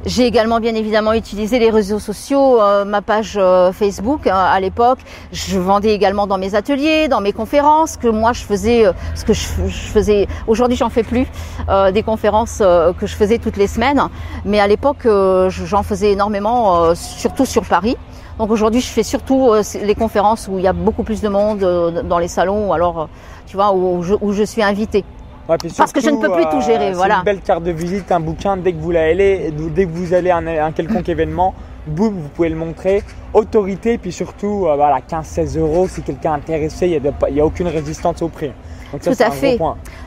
J'ai 0.05 0.25
également 0.25 0.59
bien 0.59 0.73
évidemment 0.73 1.13
utilisé 1.13 1.59
les 1.59 1.69
réseaux 1.69 1.99
sociaux, 1.99 2.59
euh, 2.59 2.85
ma 2.85 3.01
page 3.03 3.35
euh, 3.37 3.71
Facebook 3.71 4.25
euh, 4.25 4.31
à 4.33 4.59
l'époque. 4.59 4.97
Je 5.31 5.59
vendais 5.59 5.93
également 5.93 6.25
dans 6.25 6.39
mes 6.39 6.55
ateliers, 6.55 7.07
dans 7.07 7.21
mes 7.21 7.33
conférences 7.33 7.97
que 7.97 8.07
moi 8.07 8.33
je 8.33 8.41
faisais, 8.43 8.85
euh, 8.87 8.93
ce 9.15 9.23
que 9.23 9.33
je, 9.33 9.43
je 9.67 9.87
faisais. 9.91 10.27
Aujourd'hui 10.47 10.75
j'en 10.75 10.89
fais 10.89 11.03
plus 11.03 11.27
euh, 11.69 11.91
des 11.91 12.01
conférences 12.03 12.59
euh, 12.61 12.93
que 12.93 13.05
je 13.05 13.15
faisais 13.15 13.37
toutes 13.37 13.57
les 13.57 13.67
semaines, 13.67 14.01
mais 14.43 14.59
à 14.59 14.65
l'époque 14.67 15.05
euh, 15.05 15.49
je- 15.51 15.65
j'en 15.65 15.83
faisais 15.83 16.11
énormément, 16.13 16.83
euh, 16.83 16.95
surtout 16.95 17.45
sur 17.45 17.63
Paris. 17.63 17.95
Donc 18.41 18.49
aujourd'hui, 18.49 18.81
je 18.81 18.87
fais 18.87 19.03
surtout 19.03 19.51
euh, 19.51 19.61
les 19.83 19.93
conférences 19.93 20.47
où 20.51 20.57
il 20.57 20.63
y 20.63 20.67
a 20.67 20.73
beaucoup 20.73 21.03
plus 21.03 21.21
de 21.21 21.29
monde 21.29 21.63
euh, 21.63 22.01
dans 22.01 22.17
les 22.17 22.27
salons, 22.27 22.69
ou 22.69 22.73
alors, 22.73 23.01
euh, 23.01 23.05
tu 23.45 23.55
vois, 23.55 23.71
où 23.71 24.01
je, 24.01 24.15
où 24.19 24.33
je 24.33 24.41
suis 24.41 24.63
invitée. 24.63 25.05
Ouais, 25.47 25.57
Parce 25.77 25.91
que 25.91 26.01
je 26.01 26.09
ne 26.09 26.17
peux 26.17 26.31
plus 26.31 26.45
tout 26.45 26.59
gérer, 26.61 26.91
voilà. 26.93 27.17
une 27.17 27.23
belle 27.23 27.41
carte 27.41 27.61
de 27.61 27.69
visite, 27.69 28.11
un 28.11 28.19
bouquin, 28.19 28.57
dès 28.57 28.73
que 28.73 28.79
vous 28.79 28.89
l'allez, 28.89 29.51
dès 29.51 29.85
que 29.85 29.91
vous 29.91 30.15
allez 30.15 30.31
à 30.31 30.37
un, 30.37 30.71
quelconque 30.71 31.07
événement, 31.15 31.53
boum, 31.85 32.15
vous 32.15 32.29
pouvez 32.29 32.49
le 32.49 32.55
montrer. 32.55 33.03
Autorité, 33.31 33.99
puis 33.99 34.11
surtout, 34.11 34.61
voilà, 34.61 35.01
15-16 35.07 35.59
euros, 35.59 35.87
si 35.87 36.01
quelqu'un 36.01 36.31
est 36.31 36.37
intéressé, 36.37 36.87
il 36.87 37.33
n'y 37.33 37.39
a, 37.39 37.45
aucune 37.45 37.67
résistance 37.67 38.23
au 38.23 38.29
prix. 38.29 38.51
Donc 38.91 39.03
ça, 39.03 39.15
Tout 39.15 39.23
à 39.23 39.29
fait. 39.29 39.59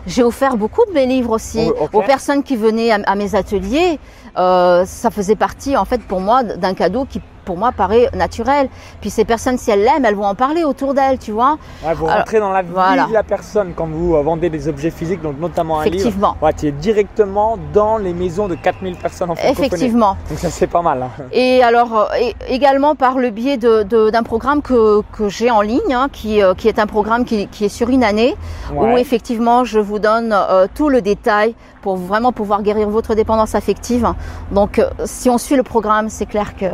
J'ai 0.08 0.24
offert 0.24 0.56
beaucoup 0.56 0.84
de 0.88 0.92
mes 0.92 1.06
livres 1.06 1.30
aussi 1.30 1.70
aux 1.92 2.02
personnes 2.02 2.42
qui 2.42 2.56
venaient 2.56 2.90
à, 2.90 2.98
à 3.06 3.14
mes 3.14 3.36
ateliers. 3.36 4.00
Euh, 4.36 4.84
ça 4.86 5.12
faisait 5.12 5.36
partie, 5.36 5.76
en 5.76 5.84
fait, 5.84 6.02
pour 6.02 6.20
moi, 6.20 6.42
d'un 6.42 6.74
cadeau 6.74 7.04
qui, 7.04 7.20
pour 7.44 7.56
moi, 7.56 7.72
paraît 7.72 8.08
naturel. 8.14 8.68
Puis 9.00 9.10
ces 9.10 9.24
personnes, 9.24 9.58
si 9.58 9.70
elles 9.70 9.82
l'aiment, 9.82 10.04
elles 10.04 10.14
vont 10.14 10.26
en 10.26 10.34
parler 10.34 10.64
autour 10.64 10.94
d'elles, 10.94 11.18
tu 11.18 11.32
vois. 11.32 11.58
Ouais, 11.84 11.94
vous 11.94 12.06
Alors, 12.06 12.18
rentrez 12.18 12.40
dans 12.40 12.50
la 12.52 12.62
vie 12.62 12.68
voilà. 12.72 13.04
de 13.06 13.12
la 13.12 13.22
personne 13.22 13.72
quand 13.76 13.86
vous 13.86 14.20
vendez 14.22 14.50
des 14.50 14.68
objets 14.68 14.90
physiques, 14.90 15.22
donc 15.22 15.38
notamment 15.38 15.80
un 15.80 15.84
livre. 15.84 15.96
Effectivement. 15.96 16.36
Ouais, 16.42 16.52
tu 16.52 16.66
es 16.66 16.72
directement 16.72 17.56
dans 17.72 17.98
les 17.98 18.12
maisons 18.12 18.48
de 18.48 18.54
4000 18.54 18.96
personnes 18.96 19.30
en 19.30 19.34
francophonie. 19.34 19.66
Effectivement. 19.66 20.16
Donc 20.28 20.38
ça, 20.38 20.50
c'est 20.50 20.66
pas 20.66 20.82
mal. 20.82 21.02
hein. 21.02 21.10
Et 21.32 21.62
alors 21.62 21.96
euh, 21.98 22.04
et 22.20 22.34
également 22.48 22.94
par 22.94 23.18
le 23.18 23.30
biais 23.30 23.56
de- 23.56 23.82
de- 23.82 24.10
d'un 24.10 24.22
programme 24.22 24.62
que, 24.62 25.02
que 25.12 25.28
j'ai 25.28 25.50
en 25.50 25.60
ligne, 25.60 25.92
hein, 25.92 26.08
qui, 26.12 26.42
euh, 26.42 26.54
qui 26.54 26.68
est 26.68 26.78
un 26.78 26.86
programme 26.86 27.24
qui, 27.24 27.46
qui 27.48 27.64
est 27.66 27.68
sur 27.68 27.88
une 27.90 28.04
année, 28.04 28.34
où 28.74 28.96
effectivement 28.96 29.64
je 29.64 29.78
vous 29.80 29.98
donne 29.98 30.32
euh, 30.32 30.66
tout 30.74 30.88
le 30.88 31.02
détail 31.02 31.54
pour 31.82 31.96
vraiment 31.96 32.32
pouvoir 32.32 32.62
guérir 32.62 32.88
votre 32.88 33.14
dépendance 33.14 33.54
affective. 33.54 34.06
Donc 34.52 34.78
euh, 34.78 34.88
si 35.04 35.28
on 35.28 35.38
suit 35.38 35.56
le 35.56 35.62
programme, 35.62 36.08
c'est 36.08 36.26
clair 36.26 36.56
que 36.56 36.66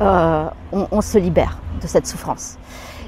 euh, 0.00 0.44
on, 0.72 0.86
on 0.90 1.00
se 1.00 1.18
libère 1.18 1.58
de 1.80 1.86
cette 1.86 2.06
souffrance. 2.06 2.58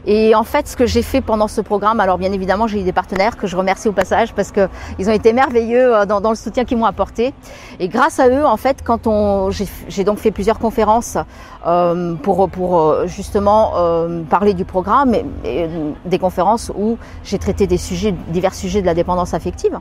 Et 0.07 0.35
en 0.35 0.45
fait, 0.45 0.69
ce 0.69 0.77
que 0.77 0.85
j'ai 0.85 1.03
fait 1.03 1.21
pendant 1.23 1.49
ce 1.49 1.61
programme, 1.61 1.99
alors 1.99 2.19
bien 2.19 2.33
évidemment, 2.33 2.67
j'ai 2.67 2.81
eu 2.81 2.83
des 2.83 2.93
partenaires 2.93 3.37
que 3.37 3.47
je 3.47 3.57
remercie 3.57 3.89
au 3.89 3.93
passage 3.93 4.35
parce 4.35 4.53
que 4.53 4.69
ils 4.99 5.09
ont 5.09 5.13
été 5.13 5.33
merveilleux 5.33 5.95
euh, 5.95 6.07
dans, 6.07 6.21
dans 6.21 6.31
le 6.31 6.37
soutien 6.37 6.65
qu'ils 6.65 6.77
m'ont 6.77 6.85
apporté. 6.85 7.33
Et 7.81 7.89
grâce 7.89 8.21
à 8.21 8.29
eux, 8.29 8.45
en 8.45 8.59
fait, 8.59 8.83
quand 8.85 9.07
on, 9.07 9.51
j'ai 9.51 10.05
donc 10.05 10.19
fait 10.19 10.31
plusieurs 10.31 10.59
conférences 10.59 11.17
euh, 11.67 12.15
pour 12.17 12.49
pour 12.51 12.81
euh, 12.81 13.07
justement 13.07 13.73
euh, 13.77 14.23
parler 14.25 14.53
du 14.53 14.67
programme, 14.67 15.15
et, 15.15 15.25
et, 15.45 15.69
des 16.05 16.19
conférences 16.19 16.71
où 16.77 16.99
j'ai 17.25 17.39
traité 17.39 17.67
des 17.67 17.79
sujets, 17.79 18.15
divers 18.29 18.55
sujets 18.55 18.83
de 18.83 18.87
la 18.87 18.95
dépendance 18.95 19.33
affective. 19.33 19.79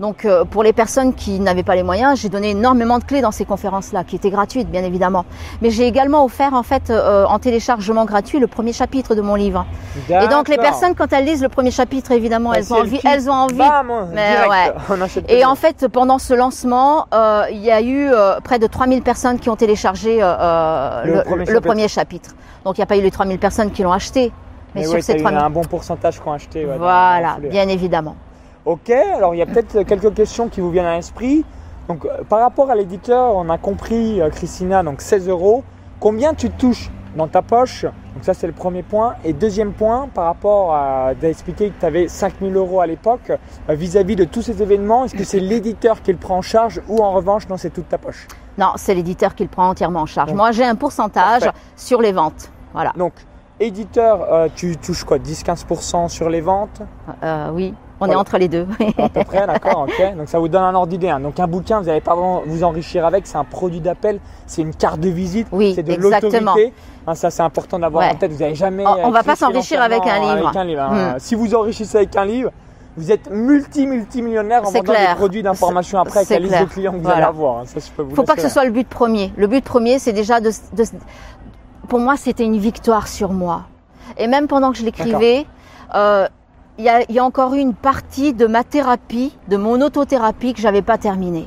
Donc 0.00 0.24
euh, 0.24 0.44
pour 0.46 0.62
les 0.62 0.72
personnes 0.72 1.12
qui 1.14 1.40
n'avaient 1.40 1.62
pas 1.62 1.74
les 1.74 1.82
moyens, 1.82 2.18
j'ai 2.18 2.30
donné 2.30 2.50
énormément 2.50 2.98
de 2.98 3.04
clés 3.04 3.20
dans 3.20 3.30
ces 3.32 3.44
conférences-là, 3.44 4.02
qui 4.02 4.16
étaient 4.16 4.30
gratuites 4.30 4.70
bien 4.70 4.82
évidemment. 4.82 5.26
Mais 5.60 5.68
j'ai 5.68 5.86
également 5.86 6.24
offert 6.24 6.54
en 6.54 6.62
fait 6.62 6.88
euh, 6.88 7.26
en 7.26 7.38
téléchargement 7.38 8.06
gratuit 8.06 8.38
le 8.38 8.46
premier 8.46 8.72
chapitre 8.72 9.14
de 9.14 9.20
mon 9.20 9.34
livre. 9.34 9.66
Et 10.08 10.26
donc 10.28 10.48
les 10.48 10.56
personnes 10.56 10.94
quand 10.94 11.12
elles 11.12 11.26
lisent 11.26 11.42
le 11.42 11.50
premier 11.50 11.70
chapitre, 11.70 12.12
évidemment, 12.12 12.50
Ouais, 12.50 12.58
elles 12.58 12.64
si 12.64 12.72
ont 12.72 12.76
envie, 12.76 13.00
elles 13.04 13.28
ont 13.28 13.34
envie. 13.34 13.58
Bam, 13.58 14.08
Mais 14.14 14.36
ouais. 14.48 14.72
on 14.88 14.96
Et 15.28 15.44
en 15.44 15.54
fait, 15.54 15.86
pendant 15.88 16.18
ce 16.18 16.32
lancement, 16.32 17.06
euh, 17.12 17.44
il 17.50 17.58
y 17.58 17.70
a 17.70 17.82
eu 17.82 18.10
près 18.42 18.58
de 18.58 18.66
3000 18.66 19.02
personnes 19.02 19.38
qui 19.38 19.50
ont 19.50 19.56
téléchargé 19.56 20.16
Le 20.20 21.12
le, 21.12 21.22
premier 21.24 21.40
le 21.40 21.44
chapitre. 21.44 21.60
premier 21.60 21.88
chapitre. 21.88 22.30
Donc 22.64 22.78
il 22.78 22.80
n'y 22.80 22.84
a 22.84 22.86
pas 22.86 22.96
eu 22.96 23.02
les 23.02 23.10
3000 23.10 23.38
personnes 23.38 23.70
qui 23.70 23.82
l'ont 23.82 23.92
acheté. 23.92 24.32
Mais, 24.74 24.80
Mais 24.82 24.86
sur 24.86 24.94
ouais, 24.94 25.02
ces 25.02 25.14
t'as 25.14 25.18
eu 25.18 25.22
3000. 25.22 25.44
un 25.44 25.50
bon 25.50 25.62
pourcentage 25.62 26.20
qui 26.22 26.26
ont 26.28 26.32
acheté. 26.32 26.64
ouais, 26.64 26.78
Voilà, 26.78 27.36
bien 27.50 27.68
évidemment. 27.68 28.16
Ok, 28.66 28.90
alors 28.90 29.34
il 29.34 29.38
y 29.38 29.42
a 29.42 29.46
peut-être 29.46 29.82
quelques 29.84 30.12
questions 30.14 30.48
qui 30.48 30.60
vous 30.60 30.70
viennent 30.70 30.86
à 30.86 30.96
l'esprit. 30.96 31.44
Donc 31.88 32.04
euh, 32.04 32.22
par 32.28 32.40
rapport 32.40 32.70
à 32.70 32.74
l'éditeur, 32.74 33.34
on 33.34 33.48
a 33.48 33.58
compris, 33.58 34.20
euh, 34.20 34.28
Christina, 34.30 34.82
donc 34.82 35.00
16 35.00 35.28
euros. 35.28 35.64
Combien 35.98 36.34
tu 36.34 36.50
touches 36.50 36.90
dans 37.16 37.26
ta 37.26 37.42
poche 37.42 37.82
Donc 37.84 38.22
ça 38.22 38.34
c'est 38.34 38.46
le 38.46 38.52
premier 38.52 38.82
point. 38.82 39.14
Et 39.24 39.32
deuxième 39.32 39.72
point, 39.72 40.08
par 40.12 40.26
rapport 40.26 40.74
à 40.74 41.14
d'expliquer 41.14 41.70
que 41.70 41.80
tu 41.80 41.86
avais 41.86 42.06
5000 42.06 42.54
euros 42.54 42.80
à 42.80 42.86
l'époque, 42.86 43.30
euh, 43.30 43.74
vis-à-vis 43.74 44.14
de 44.16 44.24
tous 44.24 44.42
ces 44.42 44.62
événements, 44.62 45.06
est-ce 45.06 45.14
que 45.14 45.24
c'est 45.24 45.40
l'éditeur 45.40 46.02
qui 46.02 46.12
le 46.12 46.18
prend 46.18 46.36
en 46.38 46.42
charge 46.42 46.80
ou 46.88 46.98
en 47.02 47.12
revanche 47.12 47.48
non 47.48 47.56
c'est 47.56 47.70
toute 47.70 47.88
ta 47.88 47.98
poche 47.98 48.28
Non, 48.58 48.72
c'est 48.76 48.94
l'éditeur 48.94 49.34
qui 49.34 49.42
le 49.44 49.48
prend 49.48 49.68
entièrement 49.70 50.02
en 50.02 50.06
charge. 50.06 50.28
Donc, 50.28 50.36
Moi, 50.36 50.52
j'ai 50.52 50.64
un 50.64 50.74
pourcentage 50.76 51.40
parfait. 51.44 51.58
sur 51.76 52.00
les 52.02 52.12
ventes. 52.12 52.50
Voilà. 52.74 52.92
Donc 52.96 53.14
éditeur, 53.58 54.22
euh, 54.32 54.48
tu 54.54 54.76
touches 54.76 55.04
quoi? 55.04 55.18
10-15% 55.18 56.08
sur 56.08 56.28
les 56.30 56.40
ventes? 56.40 56.80
Euh, 57.22 57.50
oui, 57.52 57.74
on 58.00 58.06
Voilà. 58.06 58.14
est 58.14 58.16
entre 58.16 58.38
les 58.38 58.48
deux. 58.48 58.66
à 58.98 59.08
peu 59.08 59.24
près, 59.24 59.46
d'accord, 59.46 59.86
ok. 59.88 60.16
Donc 60.16 60.28
ça 60.28 60.38
vous 60.38 60.48
donne 60.48 60.62
un 60.62 60.74
ordre 60.74 60.88
d'idée. 60.88 61.10
hein. 61.10 61.20
Donc 61.20 61.38
un 61.38 61.46
bouquin, 61.46 61.80
vous 61.80 61.86
n'allez 61.86 62.00
pas 62.00 62.14
vraiment 62.14 62.42
vous 62.46 62.64
enrichir 62.64 63.04
avec, 63.04 63.26
c'est 63.26 63.36
un 63.36 63.44
produit 63.44 63.80
d'appel, 63.80 64.20
c'est 64.46 64.62
une 64.62 64.74
carte 64.74 65.00
de 65.00 65.08
visite, 65.10 65.46
Oui, 65.52 65.72
c'est 65.74 65.82
de 65.82 65.92
exactement. 65.92 66.52
l'autorité. 66.54 66.72
Hein, 67.06 67.14
ça 67.14 67.30
c'est 67.30 67.42
important 67.42 67.78
d'avoir 67.78 68.04
Ouais. 68.06 68.12
en 68.12 68.16
tête. 68.16 68.32
Vous 68.32 68.38
n'allez 68.38 68.54
jamais. 68.54 68.86
On- 68.86 69.08
on 69.08 69.10
va 69.10 69.22
pas 69.22 69.36
s'enrichir 69.36 69.80
avec 69.82 70.00
un 70.06 70.18
livre. 70.20 70.46
avec 70.48 70.56
un 70.56 70.64
livre, 70.64 70.82
hein. 70.82 71.14
Hmm. 71.14 71.18
Si 71.18 71.34
vous 71.34 71.54
enrichissez 71.54 71.96
avec 71.98 72.16
un 72.16 72.24
livre, 72.24 72.50
vous 72.96 73.12
êtes 73.12 73.30
multi 73.30 73.86
multi 73.86 74.20
millionnaire 74.22 74.62
en 74.66 74.70
vendant 74.70 74.92
clair. 74.92 75.10
des 75.10 75.14
produits 75.16 75.42
d'information 75.42 75.98
après 75.98 76.18
avec 76.20 76.30
la 76.30 76.38
liste 76.38 76.50
clair. 76.50 76.64
de 76.66 76.70
clients 76.70 76.92
que 76.92 76.96
vous 76.96 77.02
Voilà. 77.02 77.16
allez 77.18 77.26
avoir. 77.26 77.66
Ça 77.66 77.80
je 77.80 77.90
peux 77.96 78.02
vous 78.02 78.14
faut 78.16 78.24
pas 78.24 78.34
que 78.34 78.42
ce 78.42 78.48
soit 78.48 78.64
le 78.64 78.70
but 78.72 78.88
premier. 78.88 79.32
Le 79.36 79.46
but 79.46 79.64
premier, 79.64 79.98
c'est 79.98 80.12
déjà 80.12 80.40
de, 80.40 80.50
de- 80.72 80.84
Pour 81.88 81.98
moi, 82.00 82.16
c'était 82.16 82.44
une 82.44 82.58
victoire 82.58 83.08
sur 83.08 83.32
moi. 83.32 83.62
Et 84.18 84.26
même 84.26 84.46
pendant 84.48 84.70
que 84.72 84.78
je 84.78 84.84
l'écrivais, 84.84 85.46
euh, 85.94 86.26
il 86.80 86.84
y, 86.84 86.88
a, 86.88 87.02
y, 87.10 87.18
a, 87.18 87.24
encore 87.24 87.52
eu 87.52 87.58
une 87.58 87.74
partie 87.74 88.32
de 88.32 88.46
ma 88.46 88.64
thérapie, 88.64 89.36
de 89.48 89.58
mon 89.58 89.82
autothérapie 89.82 90.54
que 90.54 90.62
j'avais 90.62 90.80
pas 90.80 90.96
terminée 90.96 91.46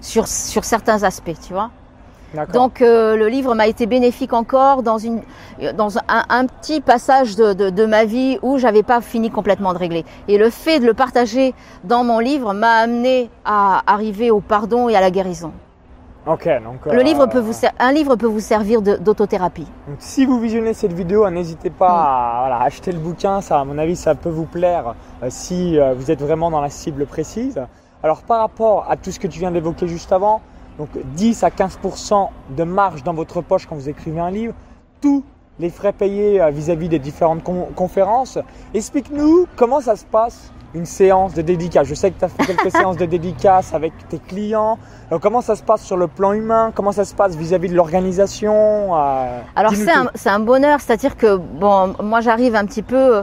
sur, 0.00 0.28
sur 0.28 0.64
certains 0.64 1.02
aspects, 1.02 1.34
tu 1.44 1.52
vois. 1.52 1.70
Donc 2.52 2.80
euh, 2.80 3.16
le 3.16 3.26
livre 3.26 3.56
m'a 3.56 3.66
été 3.66 3.86
bénéfique 3.86 4.32
encore 4.32 4.84
dans, 4.84 4.98
une, 4.98 5.22
dans 5.74 5.98
un, 5.98 6.24
un 6.28 6.46
petit 6.46 6.80
passage 6.80 7.34
de, 7.34 7.52
de, 7.52 7.70
de, 7.70 7.84
ma 7.84 8.04
vie 8.04 8.38
où 8.42 8.58
j'avais 8.58 8.84
pas 8.84 9.00
fini 9.00 9.28
complètement 9.28 9.72
de 9.72 9.78
régler. 9.78 10.04
Et 10.28 10.38
le 10.38 10.48
fait 10.48 10.78
de 10.78 10.86
le 10.86 10.94
partager 10.94 11.52
dans 11.82 12.04
mon 12.04 12.20
livre 12.20 12.54
m'a 12.54 12.74
amené 12.74 13.28
à 13.44 13.82
arriver 13.92 14.30
au 14.30 14.40
pardon 14.40 14.88
et 14.88 14.94
à 14.94 15.00
la 15.00 15.10
guérison. 15.10 15.50
Ok, 16.30 16.48
donc 16.62 16.86
le 16.86 17.02
livre 17.02 17.26
peut 17.26 17.40
vous 17.40 17.52
un 17.80 17.92
livre 17.92 18.14
peut 18.14 18.28
vous 18.28 18.38
servir 18.38 18.82
d'autothérapie. 18.82 19.66
Si 19.98 20.24
vous 20.24 20.38
visionnez 20.38 20.74
cette 20.74 20.92
vidéo, 20.92 21.28
n'hésitez 21.28 21.70
pas 21.70 21.88
mm. 21.88 22.06
à 22.06 22.36
voilà, 22.42 22.62
acheter 22.62 22.92
le 22.92 23.00
bouquin. 23.00 23.40
Ça, 23.40 23.58
à 23.58 23.64
mon 23.64 23.76
avis, 23.78 23.96
ça 23.96 24.14
peut 24.14 24.28
vous 24.28 24.44
plaire 24.44 24.94
euh, 25.24 25.26
si 25.28 25.76
euh, 25.76 25.92
vous 25.92 26.12
êtes 26.12 26.20
vraiment 26.20 26.52
dans 26.52 26.60
la 26.60 26.70
cible 26.70 27.06
précise. 27.06 27.60
Alors 28.04 28.22
par 28.22 28.38
rapport 28.38 28.86
à 28.88 28.96
tout 28.96 29.10
ce 29.10 29.18
que 29.18 29.26
tu 29.26 29.40
viens 29.40 29.50
d'évoquer 29.50 29.88
juste 29.88 30.12
avant, 30.12 30.40
donc 30.78 30.90
10 31.16 31.42
à 31.42 31.48
15% 31.48 32.28
de 32.56 32.62
marge 32.62 33.02
dans 33.02 33.12
votre 33.12 33.40
poche 33.40 33.66
quand 33.66 33.74
vous 33.74 33.88
écrivez 33.88 34.20
un 34.20 34.30
livre, 34.30 34.54
tous 35.00 35.24
les 35.58 35.68
frais 35.68 35.92
payés 35.92 36.40
euh, 36.40 36.50
vis-à-vis 36.50 36.88
des 36.88 37.00
différentes 37.00 37.42
conférences. 37.74 38.38
Explique-nous 38.72 39.48
comment 39.56 39.80
ça 39.80 39.96
se 39.96 40.04
passe 40.04 40.52
une 40.74 40.86
séance 40.86 41.34
de 41.34 41.42
dédicace. 41.42 41.86
Je 41.86 41.94
sais 41.94 42.10
que 42.10 42.18
tu 42.18 42.24
as 42.24 42.28
fait 42.28 42.46
quelques 42.46 42.70
séances 42.76 42.96
de 42.96 43.06
dédicace 43.06 43.74
avec 43.74 43.92
tes 44.08 44.18
clients. 44.18 44.78
Comment 45.20 45.40
ça 45.40 45.56
se 45.56 45.62
passe 45.62 45.82
sur 45.82 45.96
le 45.96 46.06
plan 46.06 46.32
humain? 46.32 46.70
Comment 46.74 46.92
ça 46.92 47.04
se 47.04 47.14
passe 47.14 47.34
vis-à-vis 47.34 47.68
de 47.68 47.74
l'organisation? 47.74 48.96
Euh, 48.96 49.40
Alors 49.56 49.74
c'est 49.74 49.90
un, 49.90 50.08
un, 50.26 50.40
bonheur, 50.40 50.80
c'est-à-dire 50.80 51.16
que 51.16 51.36
bon, 51.36 51.94
moi 52.02 52.20
j'arrive 52.20 52.54
un 52.54 52.64
petit 52.64 52.82
peu 52.82 53.22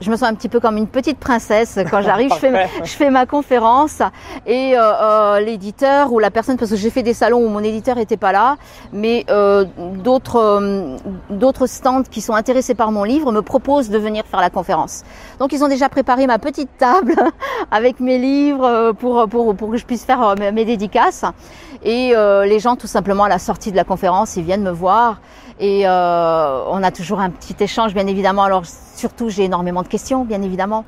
je, 0.00 0.10
me 0.10 0.16
sens 0.16 0.28
un 0.28 0.34
petit 0.34 0.48
peu 0.48 0.60
comme 0.60 0.76
une 0.76 0.86
petite 0.86 1.18
princesse 1.18 1.78
quand 1.90 2.02
j'arrive. 2.02 2.30
je, 2.34 2.38
fais 2.38 2.50
ma, 2.50 2.66
je 2.66 2.92
fais 2.92 3.10
ma 3.10 3.26
conférence 3.26 4.02
et 4.46 4.76
euh, 4.76 4.80
euh, 4.80 5.40
l'éditeur 5.40 6.12
ou 6.12 6.18
la 6.18 6.30
personne, 6.30 6.56
parce 6.56 6.70
que 6.70 6.76
j'ai 6.76 6.90
fait 6.90 7.02
des 7.02 7.14
salons 7.14 7.44
où 7.44 7.48
mon 7.48 7.60
éditeur 7.60 7.98
était 7.98 8.16
pas 8.16 8.32
là, 8.32 8.56
mais 8.92 9.24
euh, 9.30 9.64
d'autres 10.02 10.36
euh, 10.36 10.96
d'autres 11.30 11.66
stands 11.66 12.02
qui 12.02 12.20
sont 12.20 12.34
intéressés 12.34 12.74
par 12.74 12.92
mon 12.92 13.04
livre 13.04 13.32
me 13.32 13.42
proposent 13.42 13.88
de 13.88 13.98
venir 13.98 14.24
faire 14.26 14.40
la 14.40 14.50
conférence. 14.50 15.04
Donc 15.38 15.52
ils 15.52 15.64
ont 15.64 15.68
déjà 15.68 15.88
préparé 15.88 16.26
ma 16.26 16.38
petite 16.38 16.70
table 16.78 17.14
avec 17.70 18.00
mes 18.00 18.18
livres 18.18 18.64
euh, 18.66 18.92
pour 18.92 19.28
pour 19.28 19.54
pour 19.56 19.70
que 19.70 19.76
je 19.76 19.86
puisse 19.86 20.04
faire 20.04 20.34
mes 20.36 20.64
dédicaces. 20.64 21.24
Et 21.84 22.14
les 22.16 22.58
gens, 22.58 22.74
tout 22.74 22.88
simplement, 22.88 23.24
à 23.24 23.28
la 23.28 23.38
sortie 23.38 23.70
de 23.70 23.76
la 23.76 23.84
conférence, 23.84 24.36
ils 24.36 24.42
viennent 24.42 24.62
me 24.62 24.70
voir 24.70 25.20
et 25.58 25.86
euh, 25.86 26.64
on 26.68 26.82
a 26.82 26.90
toujours 26.90 27.20
un 27.20 27.30
petit 27.30 27.56
échange, 27.60 27.94
bien 27.94 28.06
évidemment. 28.06 28.44
Alors 28.44 28.64
surtout, 28.66 29.30
j'ai 29.30 29.44
énormément 29.44 29.82
de 29.82 29.88
questions, 29.88 30.24
bien 30.24 30.42
évidemment. 30.42 30.84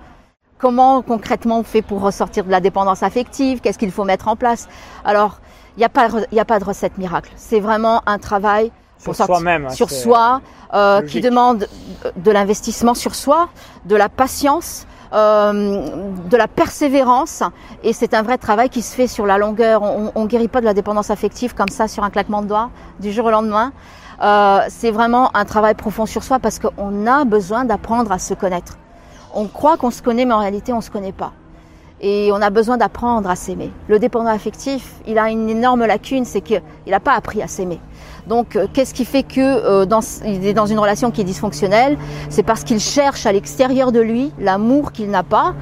Comment 0.58 1.02
concrètement 1.02 1.60
on 1.60 1.62
fait 1.62 1.82
pour 1.82 2.00
ressortir 2.00 2.44
de 2.44 2.50
la 2.50 2.60
dépendance 2.60 3.02
affective? 3.02 3.60
Qu'est-ce 3.60 3.78
qu'il 3.78 3.92
faut 3.92 4.04
mettre 4.04 4.28
en 4.28 4.36
place? 4.36 4.68
Alors, 5.04 5.38
il 5.76 5.80
n'y 5.80 5.84
a, 5.84 5.88
pas, 5.88 6.08
a 6.36 6.44
pas 6.44 6.58
de 6.58 6.64
recette 6.64 6.98
miracle. 6.98 7.30
C'est 7.36 7.60
vraiment 7.60 8.02
un 8.06 8.18
travail 8.18 8.72
sur 8.98 9.14
soi-même, 9.14 9.66
hein, 9.66 9.70
sur 9.70 9.90
soi, 9.90 10.40
euh, 10.74 11.02
qui 11.02 11.20
demande 11.20 11.68
de 12.16 12.30
l'investissement 12.32 12.94
sur 12.94 13.14
soi, 13.14 13.48
de 13.84 13.94
la 13.94 14.08
patience, 14.08 14.88
euh, 15.12 15.86
de 16.28 16.36
la 16.36 16.48
persévérance 16.48 17.42
et 17.82 17.92
c'est 17.92 18.12
un 18.12 18.22
vrai 18.22 18.36
travail 18.36 18.68
qui 18.68 18.82
se 18.82 18.94
fait 18.94 19.06
sur 19.06 19.24
la 19.24 19.38
longueur. 19.38 19.82
On, 19.82 20.10
on 20.14 20.26
guérit 20.26 20.48
pas 20.48 20.60
de 20.60 20.66
la 20.66 20.74
dépendance 20.74 21.10
affective 21.10 21.54
comme 21.54 21.68
ça 21.68 21.88
sur 21.88 22.02
un 22.04 22.10
claquement 22.10 22.42
de 22.42 22.48
doigts 22.48 22.70
du 22.98 23.12
jour 23.12 23.26
au 23.26 23.30
lendemain. 23.30 23.72
Euh, 24.20 24.60
c'est 24.68 24.90
vraiment 24.90 25.34
un 25.36 25.44
travail 25.44 25.74
profond 25.74 26.06
sur 26.06 26.24
soi 26.24 26.38
parce 26.38 26.58
qu'on 26.58 27.06
a 27.06 27.24
besoin 27.24 27.64
d'apprendre 27.64 28.10
à 28.10 28.18
se 28.18 28.34
connaître. 28.34 28.78
On 29.34 29.46
croit 29.46 29.76
qu'on 29.76 29.90
se 29.90 30.02
connaît, 30.02 30.24
mais 30.24 30.34
en 30.34 30.40
réalité, 30.40 30.72
on 30.72 30.80
se 30.80 30.90
connaît 30.90 31.12
pas. 31.12 31.32
Et 32.00 32.30
on 32.32 32.40
a 32.40 32.50
besoin 32.50 32.76
d'apprendre 32.76 33.28
à 33.28 33.36
s'aimer. 33.36 33.72
Le 33.88 33.98
dépendant 33.98 34.30
affectif, 34.30 34.94
il 35.06 35.18
a 35.18 35.30
une 35.30 35.48
énorme 35.48 35.84
lacune, 35.84 36.24
c'est 36.24 36.40
qu'il 36.40 36.62
n'a 36.86 37.00
pas 37.00 37.12
appris 37.12 37.42
à 37.42 37.48
s'aimer. 37.48 37.80
Donc, 38.28 38.56
euh, 38.56 38.66
qu'est-ce 38.72 38.94
qui 38.94 39.04
fait 39.04 39.24
que 39.24 39.40
euh, 39.40 39.84
dans, 39.84 40.00
il 40.24 40.46
est 40.46 40.54
dans 40.54 40.66
une 40.66 40.78
relation 40.78 41.10
qui 41.10 41.22
est 41.22 41.24
dysfonctionnelle? 41.24 41.98
C'est 42.28 42.44
parce 42.44 42.62
qu'il 42.62 42.78
cherche 42.78 43.26
à 43.26 43.32
l'extérieur 43.32 43.90
de 43.90 44.00
lui 44.00 44.32
l'amour 44.38 44.92
qu'il 44.92 45.10
n'a 45.10 45.22
pas, 45.24 45.54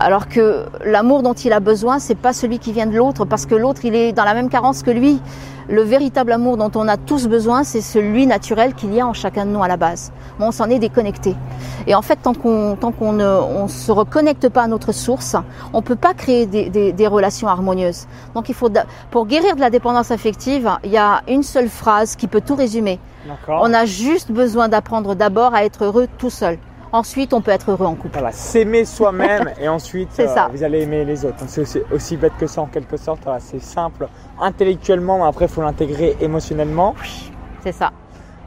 alors 0.00 0.28
que 0.28 0.66
l'amour 0.84 1.22
dont 1.22 1.34
il 1.34 1.52
a 1.52 1.60
besoin, 1.60 1.98
c'est 1.98 2.14
pas 2.14 2.32
celui 2.32 2.58
qui 2.58 2.72
vient 2.72 2.86
de 2.86 2.96
l'autre, 2.96 3.24
parce 3.24 3.46
que 3.46 3.54
l'autre, 3.54 3.84
il 3.84 3.94
est 3.94 4.12
dans 4.12 4.24
la 4.24 4.34
même 4.34 4.48
carence 4.48 4.82
que 4.82 4.90
lui. 4.90 5.20
Le 5.68 5.82
véritable 5.82 6.32
amour 6.32 6.56
dont 6.56 6.72
on 6.74 6.88
a 6.88 6.96
tous 6.96 7.28
besoin, 7.28 7.62
c'est 7.62 7.80
celui 7.80 8.26
naturel 8.26 8.74
qu'il 8.74 8.92
y 8.92 9.00
a 9.00 9.06
en 9.06 9.12
chacun 9.12 9.46
de 9.46 9.50
nous 9.50 9.62
à 9.62 9.68
la 9.68 9.76
base. 9.76 10.12
Mais 10.38 10.44
on 10.44 10.50
s'en 10.50 10.68
est 10.68 10.80
déconnecté. 10.80 11.36
Et 11.86 11.94
en 11.94 12.02
fait, 12.02 12.16
tant 12.16 12.34
qu'on 12.34 12.76
tant 12.78 12.90
qu'on 12.90 13.12
ne 13.12 13.24
on 13.24 13.68
se 13.68 13.92
reconnecte 13.92 14.48
pas 14.48 14.62
à 14.62 14.66
notre 14.66 14.90
source, 14.90 15.36
on 15.72 15.80
peut 15.80 15.96
pas 15.96 16.14
créer 16.14 16.46
des, 16.46 16.68
des, 16.68 16.92
des 16.92 17.06
relations 17.06 17.46
harmonieuses. 17.46 18.06
Donc 18.34 18.48
il 18.48 18.54
faut 18.56 18.70
pour 19.12 19.26
guérir 19.26 19.54
de 19.54 19.60
la 19.60 19.70
dépendance 19.70 20.10
affective, 20.10 20.68
il 20.82 20.90
y 20.90 20.98
a 20.98 21.22
une 21.28 21.44
seule 21.44 21.68
phrase 21.68 22.16
qui 22.16 22.26
peut 22.26 22.40
tout 22.40 22.56
résumer. 22.56 22.98
On 23.48 23.72
a 23.72 23.84
juste 23.84 24.32
besoin 24.32 24.68
d'apprendre 24.68 25.14
d'abord 25.14 25.54
à 25.54 25.64
être 25.64 25.84
heureux 25.84 26.08
tout 26.18 26.30
seul. 26.30 26.58
Ensuite, 26.92 27.32
on 27.32 27.40
peut 27.40 27.52
être 27.52 27.70
heureux 27.70 27.86
en 27.86 27.94
couple. 27.94 28.12
Voilà, 28.12 28.32
s'aimer 28.32 28.84
soi-même 28.84 29.50
et 29.60 29.66
ensuite 29.66 30.10
euh, 30.20 30.34
vous 30.52 30.62
allez 30.62 30.82
aimer 30.82 31.06
les 31.06 31.24
autres. 31.24 31.42
C'est 31.46 31.62
aussi, 31.62 31.80
aussi, 31.90 32.18
bête 32.18 32.34
que 32.38 32.46
ça 32.46 32.60
en 32.60 32.66
quelque 32.66 32.98
sorte. 32.98 33.20
Voilà, 33.24 33.40
c'est 33.40 33.62
simple 33.62 34.08
intellectuellement, 34.38 35.18
mais 35.18 35.24
après 35.24 35.46
il 35.46 35.50
faut 35.50 35.62
l'intégrer 35.62 36.18
émotionnellement. 36.20 36.94
Oui, 37.00 37.32
c'est 37.62 37.72
ça. 37.72 37.92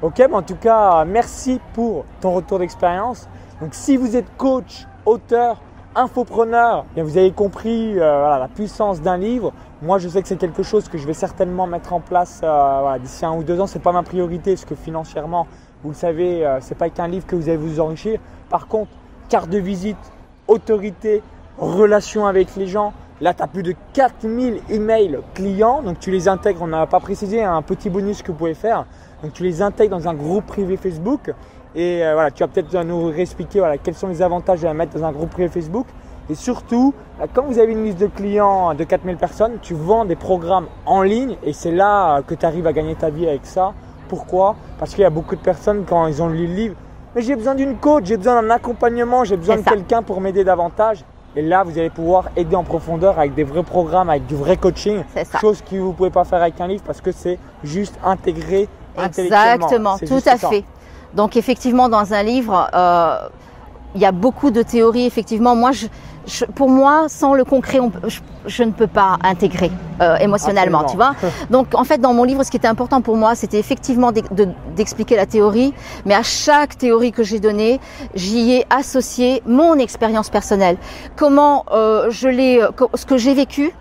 Ok, 0.03 0.19
mais 0.19 0.35
en 0.35 0.43
tout 0.43 0.57
cas, 0.57 1.03
merci 1.05 1.59
pour 1.73 2.05
ton 2.21 2.33
retour 2.33 2.59
d'expérience. 2.59 3.27
Donc 3.61 3.73
si 3.73 3.97
vous 3.97 4.15
êtes 4.15 4.37
coach, 4.37 4.85
auteur, 5.07 5.59
infopreneur, 5.95 6.85
bien 6.93 7.03
vous 7.03 7.17
avez 7.17 7.31
compris 7.31 7.99
euh, 7.99 8.19
voilà, 8.19 8.37
la 8.37 8.47
puissance 8.47 9.01
d'un 9.01 9.17
livre. 9.17 9.53
Moi, 9.81 9.97
je 9.97 10.07
sais 10.07 10.21
que 10.21 10.27
c'est 10.27 10.37
quelque 10.37 10.61
chose 10.61 10.87
que 10.87 10.99
je 10.99 11.07
vais 11.07 11.13
certainement 11.13 11.65
mettre 11.65 11.93
en 11.93 11.99
place 11.99 12.41
euh, 12.43 12.77
voilà, 12.81 12.99
d'ici 12.99 13.25
un 13.25 13.33
ou 13.33 13.43
deux 13.43 13.59
ans. 13.59 13.65
C'est 13.65 13.81
pas 13.81 13.91
ma 13.91 14.03
priorité 14.03 14.53
parce 14.53 14.65
que 14.65 14.75
financièrement, 14.75 15.47
vous 15.85 15.91
le 15.91 15.95
savez, 15.95 16.43
euh, 16.43 16.57
c'est 16.61 16.75
pas 16.75 16.89
qu'un 16.89 17.07
livre 17.07 17.27
que 17.27 17.35
vous 17.35 17.47
allez 17.47 17.57
vous 17.57 17.79
enrichir. 17.79 18.19
Par 18.49 18.67
contre, 18.67 18.89
carte 19.29 19.51
de 19.51 19.59
visite, 19.59 19.99
autorité, 20.47 21.21
relation 21.59 22.25
avec 22.25 22.55
les 22.55 22.65
gens. 22.65 22.91
Là, 23.21 23.35
tu 23.35 23.43
as 23.43 23.47
plus 23.47 23.61
de 23.61 23.75
4000 23.93 24.61
emails 24.71 25.19
clients. 25.35 25.83
Donc, 25.83 25.99
tu 25.99 26.09
les 26.09 26.27
intègres. 26.27 26.63
On 26.63 26.67
n'a 26.67 26.87
pas 26.87 26.99
précisé 26.99 27.43
un 27.43 27.61
petit 27.61 27.91
bonus 27.91 28.23
que 28.23 28.31
vous 28.31 28.37
pouvez 28.37 28.55
faire. 28.55 28.87
Donc, 29.21 29.33
tu 29.33 29.43
les 29.43 29.61
intègres 29.61 29.95
dans 29.95 30.07
un 30.07 30.15
groupe 30.15 30.47
privé 30.47 30.75
Facebook. 30.75 31.31
Et 31.75 32.03
euh, 32.03 32.13
voilà, 32.15 32.31
tu 32.31 32.41
vas 32.41 32.47
peut-être 32.47 32.75
nous 32.83 33.11
expliquer 33.11 33.59
voilà, 33.59 33.77
quels 33.77 33.93
sont 33.93 34.07
les 34.07 34.23
avantages 34.23 34.61
de 34.61 34.65
la 34.65 34.73
mettre 34.73 34.97
dans 34.97 35.05
un 35.05 35.11
groupe 35.11 35.29
privé 35.29 35.49
Facebook. 35.49 35.85
Et 36.31 36.35
surtout, 36.35 36.95
euh, 37.21 37.27
quand 37.31 37.43
vous 37.43 37.59
avez 37.59 37.73
une 37.73 37.83
liste 37.83 37.99
de 37.99 38.07
clients 38.07 38.73
de 38.73 38.83
4000 38.83 39.17
personnes, 39.17 39.59
tu 39.61 39.75
vends 39.75 40.05
des 40.05 40.15
programmes 40.15 40.65
en 40.87 41.03
ligne 41.03 41.37
et 41.43 41.53
c'est 41.53 41.71
là 41.71 42.23
que 42.23 42.33
tu 42.33 42.43
arrives 42.43 42.65
à 42.65 42.73
gagner 42.73 42.95
ta 42.95 43.11
vie 43.11 43.27
avec 43.27 43.45
ça. 43.45 43.75
Pourquoi? 44.07 44.55
Parce 44.79 44.91
qu'il 44.91 45.01
y 45.01 45.05
a 45.05 45.09
beaucoup 45.09 45.35
de 45.35 45.41
personnes, 45.41 45.83
quand 45.87 46.07
ils 46.07 46.21
ont 46.21 46.29
lu 46.29 46.47
le 46.47 46.53
livre, 46.53 46.75
mais 47.15 47.21
j'ai 47.21 47.35
besoin 47.35 47.55
d'une 47.55 47.77
coach, 47.77 48.05
j'ai 48.05 48.17
besoin 48.17 48.41
d'un 48.41 48.49
accompagnement, 48.49 49.23
j'ai 49.23 49.37
besoin 49.37 49.57
de 49.57 49.61
quelqu'un 49.61 50.03
pour 50.03 50.19
m'aider 50.21 50.43
davantage. 50.43 51.03
Et 51.37 51.41
là, 51.41 51.63
vous 51.63 51.77
allez 51.77 51.89
pouvoir 51.89 52.29
aider 52.37 52.55
en 52.55 52.63
profondeur 52.63 53.19
avec 53.19 53.33
des 53.33 53.43
vrais 53.43 53.63
programmes, 53.63 54.09
avec 54.09 54.25
du 54.25 54.35
vrai 54.35 54.55
coaching. 54.55 55.03
Chose 55.41 55.61
que 55.61 55.75
vous 55.75 55.89
ne 55.89 55.93
pouvez 55.93 56.09
pas 56.09 56.23
faire 56.23 56.41
avec 56.41 56.59
un 56.61 56.67
livre 56.67 56.83
parce 56.85 57.01
que 57.01 57.11
c'est 57.11 57.37
juste 57.63 57.95
intégré 58.03 58.69
Exactement, 58.97 59.97
tout 59.97 60.21
à 60.25 60.37
fait. 60.37 60.63
Donc 61.13 61.35
effectivement, 61.37 61.89
dans 61.89 62.13
un 62.13 62.23
livre, 62.23 62.69
euh, 62.73 63.27
il 63.95 64.01
y 64.01 64.05
a 64.05 64.11
beaucoup 64.11 64.51
de 64.51 64.61
théories. 64.61 65.05
Effectivement, 65.05 65.55
moi, 65.55 65.71
je, 65.71 65.87
pour 66.55 66.69
moi, 66.69 67.05
sans 67.07 67.33
le 67.33 67.43
concret, 67.43 67.79
on, 67.79 67.91
je, 68.07 68.19
je, 68.45 68.63
ne 68.63 68.71
peux 68.71 68.87
pas 68.87 69.17
intégrer 69.23 69.71
euh, 70.01 70.17
émotionnellement, 70.17 70.83
tu 70.83 70.95
vois. 70.95 71.15
Donc, 71.49 71.67
en 71.73 71.83
fait, 71.83 71.99
dans 71.99 72.13
mon 72.13 72.23
livre, 72.23 72.43
ce 72.43 72.51
qui 72.51 72.57
était 72.57 72.67
important 72.67 73.01
pour 73.01 73.17
moi, 73.17 73.35
c'était 73.35 73.59
effectivement 73.59 74.11
d'expliquer 74.75 75.15
la 75.15 75.25
théorie, 75.25 75.73
mais 76.05 76.13
à 76.13 76.23
chaque 76.23 76.77
théorie 76.77 77.11
que 77.11 77.23
j'ai 77.23 77.39
donnée, 77.39 77.79
j'y 78.13 78.53
ai 78.53 78.65
associé 78.69 79.41
mon 79.45 79.75
expérience 79.75 80.29
personnelle, 80.29 80.77
comment 81.15 81.65
euh, 81.71 82.09
je 82.09 82.27
l'ai, 82.27 82.61
euh, 82.61 82.69
ce 82.95 83.05
que 83.05 83.17
j'ai 83.17 83.33
vécu, 83.33 83.71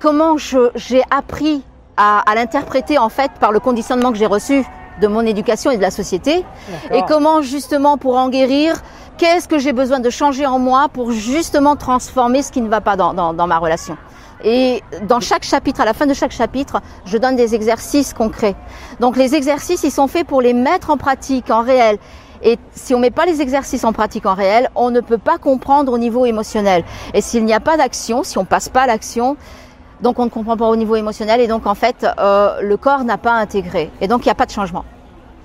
comment 0.00 0.36
j'ai 0.36 1.02
appris 1.10 1.62
à, 1.96 2.28
à 2.30 2.34
l'interpréter 2.34 2.98
en 2.98 3.08
fait 3.08 3.30
par 3.40 3.52
le 3.52 3.60
conditionnement 3.60 4.10
que 4.10 4.18
j'ai 4.18 4.26
reçu 4.26 4.64
de 5.00 5.06
mon 5.06 5.22
éducation 5.22 5.70
et 5.70 5.76
de 5.76 5.82
la 5.82 5.90
société, 5.90 6.44
et 6.92 7.02
comment 7.08 7.42
justement 7.42 7.98
pour 7.98 8.16
en 8.16 8.28
guérir 8.28 8.82
Qu'est-ce 9.16 9.46
que 9.46 9.58
j'ai 9.58 9.72
besoin 9.72 10.00
de 10.00 10.10
changer 10.10 10.44
en 10.44 10.58
moi 10.58 10.88
pour 10.92 11.12
justement 11.12 11.76
transformer 11.76 12.42
ce 12.42 12.50
qui 12.50 12.60
ne 12.60 12.68
va 12.68 12.80
pas 12.80 12.96
dans, 12.96 13.14
dans, 13.14 13.32
dans, 13.32 13.46
ma 13.46 13.58
relation? 13.58 13.96
Et 14.42 14.82
dans 15.08 15.20
chaque 15.20 15.44
chapitre, 15.44 15.80
à 15.80 15.84
la 15.84 15.94
fin 15.94 16.06
de 16.06 16.14
chaque 16.14 16.32
chapitre, 16.32 16.80
je 17.06 17.16
donne 17.16 17.36
des 17.36 17.54
exercices 17.54 18.12
concrets. 18.12 18.56
Donc 18.98 19.16
les 19.16 19.36
exercices, 19.36 19.84
ils 19.84 19.92
sont 19.92 20.08
faits 20.08 20.26
pour 20.26 20.42
les 20.42 20.52
mettre 20.52 20.90
en 20.90 20.96
pratique, 20.96 21.48
en 21.50 21.62
réel. 21.62 21.98
Et 22.42 22.58
si 22.72 22.94
on 22.94 22.98
met 22.98 23.10
pas 23.10 23.24
les 23.24 23.40
exercices 23.40 23.84
en 23.84 23.92
pratique 23.92 24.26
en 24.26 24.34
réel, 24.34 24.68
on 24.74 24.90
ne 24.90 25.00
peut 25.00 25.18
pas 25.18 25.38
comprendre 25.38 25.92
au 25.92 25.98
niveau 25.98 26.26
émotionnel. 26.26 26.84
Et 27.14 27.20
s'il 27.20 27.44
n'y 27.44 27.54
a 27.54 27.60
pas 27.60 27.76
d'action, 27.76 28.22
si 28.22 28.36
on 28.36 28.44
passe 28.44 28.68
pas 28.68 28.82
à 28.82 28.86
l'action, 28.86 29.36
donc 30.04 30.18
on 30.18 30.26
ne 30.26 30.30
comprend 30.30 30.56
pas 30.56 30.68
au 30.68 30.76
niveau 30.76 30.96
émotionnel 30.96 31.40
et 31.40 31.48
donc 31.48 31.66
en 31.66 31.74
fait 31.74 32.06
euh, 32.18 32.60
le 32.60 32.76
corps 32.76 33.04
n'a 33.04 33.16
pas 33.16 33.32
intégré 33.32 33.90
et 34.02 34.06
donc 34.06 34.24
il 34.24 34.28
n'y 34.28 34.32
a 34.32 34.36
pas 34.36 34.44
de 34.44 34.50
changement. 34.50 34.84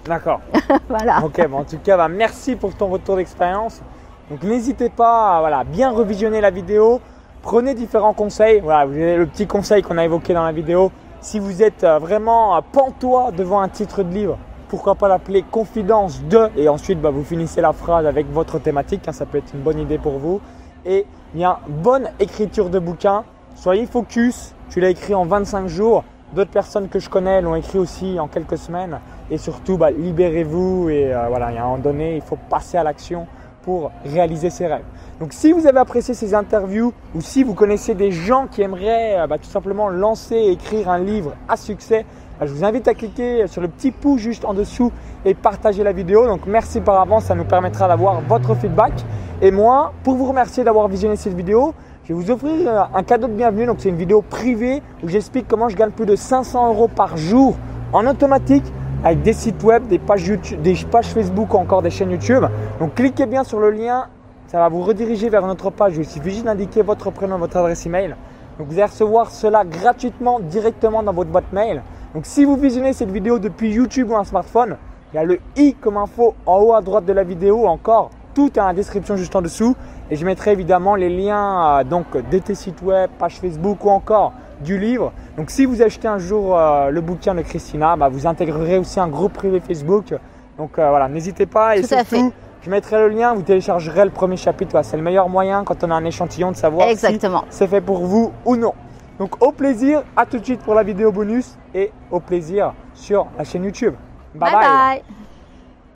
D'accord. 0.05 0.41
voilà. 0.89 1.23
Ok, 1.23 1.47
bon, 1.47 1.59
en 1.59 1.63
tout 1.63 1.77
cas, 1.77 1.95
bah, 1.95 2.09
merci 2.09 2.55
pour 2.57 2.75
ton 2.75 2.87
retour 2.87 3.15
d'expérience. 3.15 3.81
Donc 4.29 4.43
n'hésitez 4.43 4.89
pas 4.89 5.37
à 5.37 5.39
voilà, 5.39 5.63
bien 5.63 5.91
revisionner 5.91 6.41
la 6.41 6.51
vidéo. 6.51 6.99
Prenez 7.41 7.73
différents 7.73 8.13
conseils. 8.13 8.59
Voilà, 8.59 8.85
vous 8.85 8.93
avez 8.93 9.15
le 9.15 9.27
petit 9.27 9.47
conseil 9.47 9.81
qu'on 9.81 9.97
a 9.97 10.03
évoqué 10.03 10.33
dans 10.33 10.43
la 10.43 10.51
vidéo. 10.51 10.91
Si 11.21 11.39
vous 11.39 11.63
êtes 11.63 11.85
euh, 11.85 11.97
vraiment 11.97 12.57
euh, 12.57 12.59
pantois 12.71 13.31
devant 13.31 13.61
un 13.61 13.69
titre 13.69 14.03
de 14.03 14.13
livre, 14.13 14.37
pourquoi 14.67 14.95
pas 14.95 15.07
l'appeler 15.07 15.43
Confidence 15.43 16.21
de 16.23 16.49
et 16.57 16.67
ensuite 16.67 16.99
bah, 16.99 17.11
vous 17.11 17.23
finissez 17.23 17.61
la 17.61 17.71
phrase 17.71 18.05
avec 18.05 18.29
votre 18.31 18.59
thématique. 18.59 19.07
Hein, 19.07 19.13
ça 19.13 19.25
peut 19.25 19.37
être 19.37 19.53
une 19.53 19.61
bonne 19.61 19.79
idée 19.79 19.97
pour 19.97 20.17
vous. 20.17 20.41
Et 20.85 21.05
bien, 21.33 21.59
bonne 21.67 22.09
écriture 22.19 22.69
de 22.69 22.79
bouquin. 22.79 23.23
Soyez 23.59 23.87
focus. 23.87 24.55
Tu 24.69 24.79
l'as 24.79 24.89
écrit 24.89 25.13
en 25.13 25.25
25 25.25 25.67
jours. 25.67 26.05
D'autres 26.33 26.49
personnes 26.49 26.87
que 26.87 26.97
je 26.97 27.09
connais 27.09 27.41
l'ont 27.41 27.55
écrit 27.55 27.77
aussi 27.77 28.17
en 28.17 28.29
quelques 28.29 28.57
semaines. 28.57 29.01
Et 29.29 29.37
surtout, 29.37 29.77
bah, 29.77 29.91
libérez-vous. 29.91 30.87
Et 30.87 31.13
euh, 31.13 31.25
voilà, 31.27 31.51
il 31.51 31.55
y 31.55 31.57
a 31.57 31.63
un 31.63 31.65
moment 31.65 31.77
donné, 31.77 32.15
il 32.15 32.21
faut 32.21 32.37
passer 32.49 32.77
à 32.77 32.83
l'action 32.83 33.27
pour 33.63 33.91
réaliser 34.05 34.49
ses 34.49 34.65
rêves. 34.65 34.85
Donc 35.19 35.33
si 35.33 35.51
vous 35.51 35.67
avez 35.67 35.79
apprécié 35.79 36.13
ces 36.13 36.33
interviews 36.33 36.93
ou 37.13 37.19
si 37.19 37.43
vous 37.43 37.53
connaissez 37.53 37.95
des 37.95 38.11
gens 38.11 38.47
qui 38.47 38.61
aimeraient 38.61 39.19
euh, 39.19 39.27
bah, 39.27 39.37
tout 39.37 39.49
simplement 39.49 39.89
lancer 39.89 40.35
et 40.35 40.51
écrire 40.51 40.89
un 40.89 40.99
livre 40.99 41.33
à 41.49 41.57
succès, 41.57 42.05
bah, 42.39 42.45
je 42.45 42.53
vous 42.53 42.63
invite 42.63 42.87
à 42.87 42.93
cliquer 42.93 43.45
sur 43.47 43.61
le 43.61 43.67
petit 43.67 43.91
pouce 43.91 44.21
juste 44.21 44.45
en 44.45 44.53
dessous 44.53 44.93
et 45.25 45.33
partager 45.33 45.83
la 45.83 45.91
vidéo. 45.91 46.25
Donc 46.27 46.45
merci 46.47 46.79
par 46.79 47.01
avance, 47.01 47.25
ça 47.25 47.35
nous 47.35 47.43
permettra 47.43 47.89
d'avoir 47.89 48.21
votre 48.21 48.55
feedback. 48.55 48.93
Et 49.41 49.51
moi, 49.51 49.91
pour 50.05 50.15
vous 50.15 50.25
remercier 50.25 50.63
d'avoir 50.63 50.87
visionné 50.87 51.17
cette 51.17 51.35
vidéo, 51.35 51.73
je 52.09 52.15
vais 52.15 52.21
vous 52.21 52.31
offrir 52.31 52.89
un 52.91 53.03
cadeau 53.03 53.27
de 53.27 53.33
bienvenue. 53.33 53.67
C'est 53.77 53.89
une 53.89 53.95
vidéo 53.95 54.23
privée 54.23 54.81
où 55.03 55.07
j'explique 55.07 55.47
comment 55.47 55.69
je 55.69 55.77
gagne 55.77 55.91
plus 55.91 56.07
de 56.07 56.15
500 56.15 56.69
euros 56.69 56.87
par 56.87 57.17
jour 57.17 57.55
en 57.93 58.07
automatique 58.07 58.63
avec 59.03 59.21
des 59.21 59.33
sites 59.33 59.61
web, 59.61 59.85
des 59.85 59.99
pages, 59.99 60.25
YouTube, 60.25 60.59
des 60.59 60.75
pages 60.89 61.05
Facebook 61.05 61.53
ou 61.53 61.57
encore 61.57 61.83
des 61.83 61.91
chaînes 61.91 62.09
YouTube. 62.09 62.45
Donc 62.79 62.95
cliquez 62.95 63.27
bien 63.27 63.43
sur 63.43 63.59
le 63.59 63.69
lien, 63.69 64.07
ça 64.47 64.57
va 64.57 64.69
vous 64.69 64.81
rediriger 64.81 65.29
vers 65.29 65.45
notre 65.45 65.69
page. 65.69 65.97
Il 65.97 66.05
suffit 66.05 66.41
d'indiquer 66.41 66.81
votre 66.81 67.11
prénom 67.11 67.37
votre 67.37 67.57
adresse 67.57 67.85
email. 67.85 68.15
Donc 68.57 68.69
vous 68.69 68.73
allez 68.73 68.85
recevoir 68.85 69.29
cela 69.29 69.63
gratuitement 69.63 70.39
directement 70.39 71.03
dans 71.03 71.13
votre 71.13 71.29
boîte 71.29 71.53
mail. 71.53 71.83
Donc 72.15 72.25
si 72.25 72.43
vous 72.43 72.55
visionnez 72.55 72.93
cette 72.93 73.11
vidéo 73.11 73.37
depuis 73.37 73.71
YouTube 73.71 74.09
ou 74.09 74.15
un 74.15 74.23
smartphone, 74.23 74.77
il 75.13 75.17
y 75.17 75.19
a 75.19 75.23
le 75.23 75.39
i 75.57 75.75
comme 75.75 75.97
info 75.97 76.33
en 76.47 76.59
haut 76.59 76.73
à 76.73 76.81
droite 76.81 77.05
de 77.05 77.13
la 77.13 77.23
vidéo 77.23 77.67
encore. 77.67 78.09
Tout 78.33 78.51
est 78.55 78.61
en 78.61 78.73
description 78.73 79.15
juste 79.15 79.35
en 79.35 79.43
dessous. 79.43 79.75
Et 80.11 80.15
je 80.15 80.25
mettrai 80.25 80.51
évidemment 80.51 80.95
les 80.95 81.09
liens 81.09 81.83
donc 81.83 82.05
de 82.29 82.39
tes 82.39 82.55
sites 82.55 82.81
web, 82.81 83.09
page 83.19 83.39
Facebook 83.39 83.85
ou 83.85 83.89
encore 83.89 84.33
du 84.61 84.77
livre. 84.77 85.11
Donc 85.37 85.49
si 85.49 85.65
vous 85.65 85.81
achetez 85.81 86.07
un 86.07 86.17
jour 86.17 86.57
euh, 86.57 86.89
le 86.89 87.01
bouquin 87.01 87.35
de 87.35 87.41
Christina, 87.41 87.95
bah, 87.95 88.09
vous 88.09 88.27
intégrerez 88.27 88.77
aussi 88.77 88.99
un 88.99 89.07
groupe 89.07 89.33
privé 89.33 89.59
Facebook. 89.59 90.13
Donc 90.57 90.77
euh, 90.77 90.89
voilà, 90.89 91.07
n'hésitez 91.07 91.45
pas. 91.45 91.77
Et 91.77 91.81
Tout 91.81 91.87
fait. 91.87 92.05
surtout, 92.05 92.33
je 92.61 92.69
mettrai 92.69 92.97
le 92.99 93.09
lien, 93.09 93.33
vous 93.33 93.41
téléchargerez 93.41 94.03
le 94.03 94.11
premier 94.11 94.37
chapitre. 94.37 94.79
C'est 94.83 94.97
le 94.97 95.03
meilleur 95.03 95.29
moyen 95.29 95.63
quand 95.63 95.83
on 95.83 95.91
a 95.91 95.95
un 95.95 96.05
échantillon 96.05 96.51
de 96.51 96.57
savoir 96.57 96.89
Exactement. 96.89 97.43
si 97.49 97.57
c'est 97.57 97.67
fait 97.67 97.81
pour 97.81 97.99
vous 98.05 98.31
ou 98.45 98.55
non. 98.55 98.73
Donc 99.17 99.43
au 99.43 99.51
plaisir, 99.51 100.03
à 100.15 100.25
tout 100.25 100.39
de 100.39 100.45
suite 100.45 100.61
pour 100.61 100.75
la 100.75 100.83
vidéo 100.83 101.11
bonus 101.11 101.57
et 101.73 101.91
au 102.11 102.19
plaisir 102.19 102.73
sur 102.93 103.27
la 103.37 103.43
chaîne 103.43 103.65
YouTube. 103.65 103.95
bye. 104.35 104.51
bye. 104.53 105.18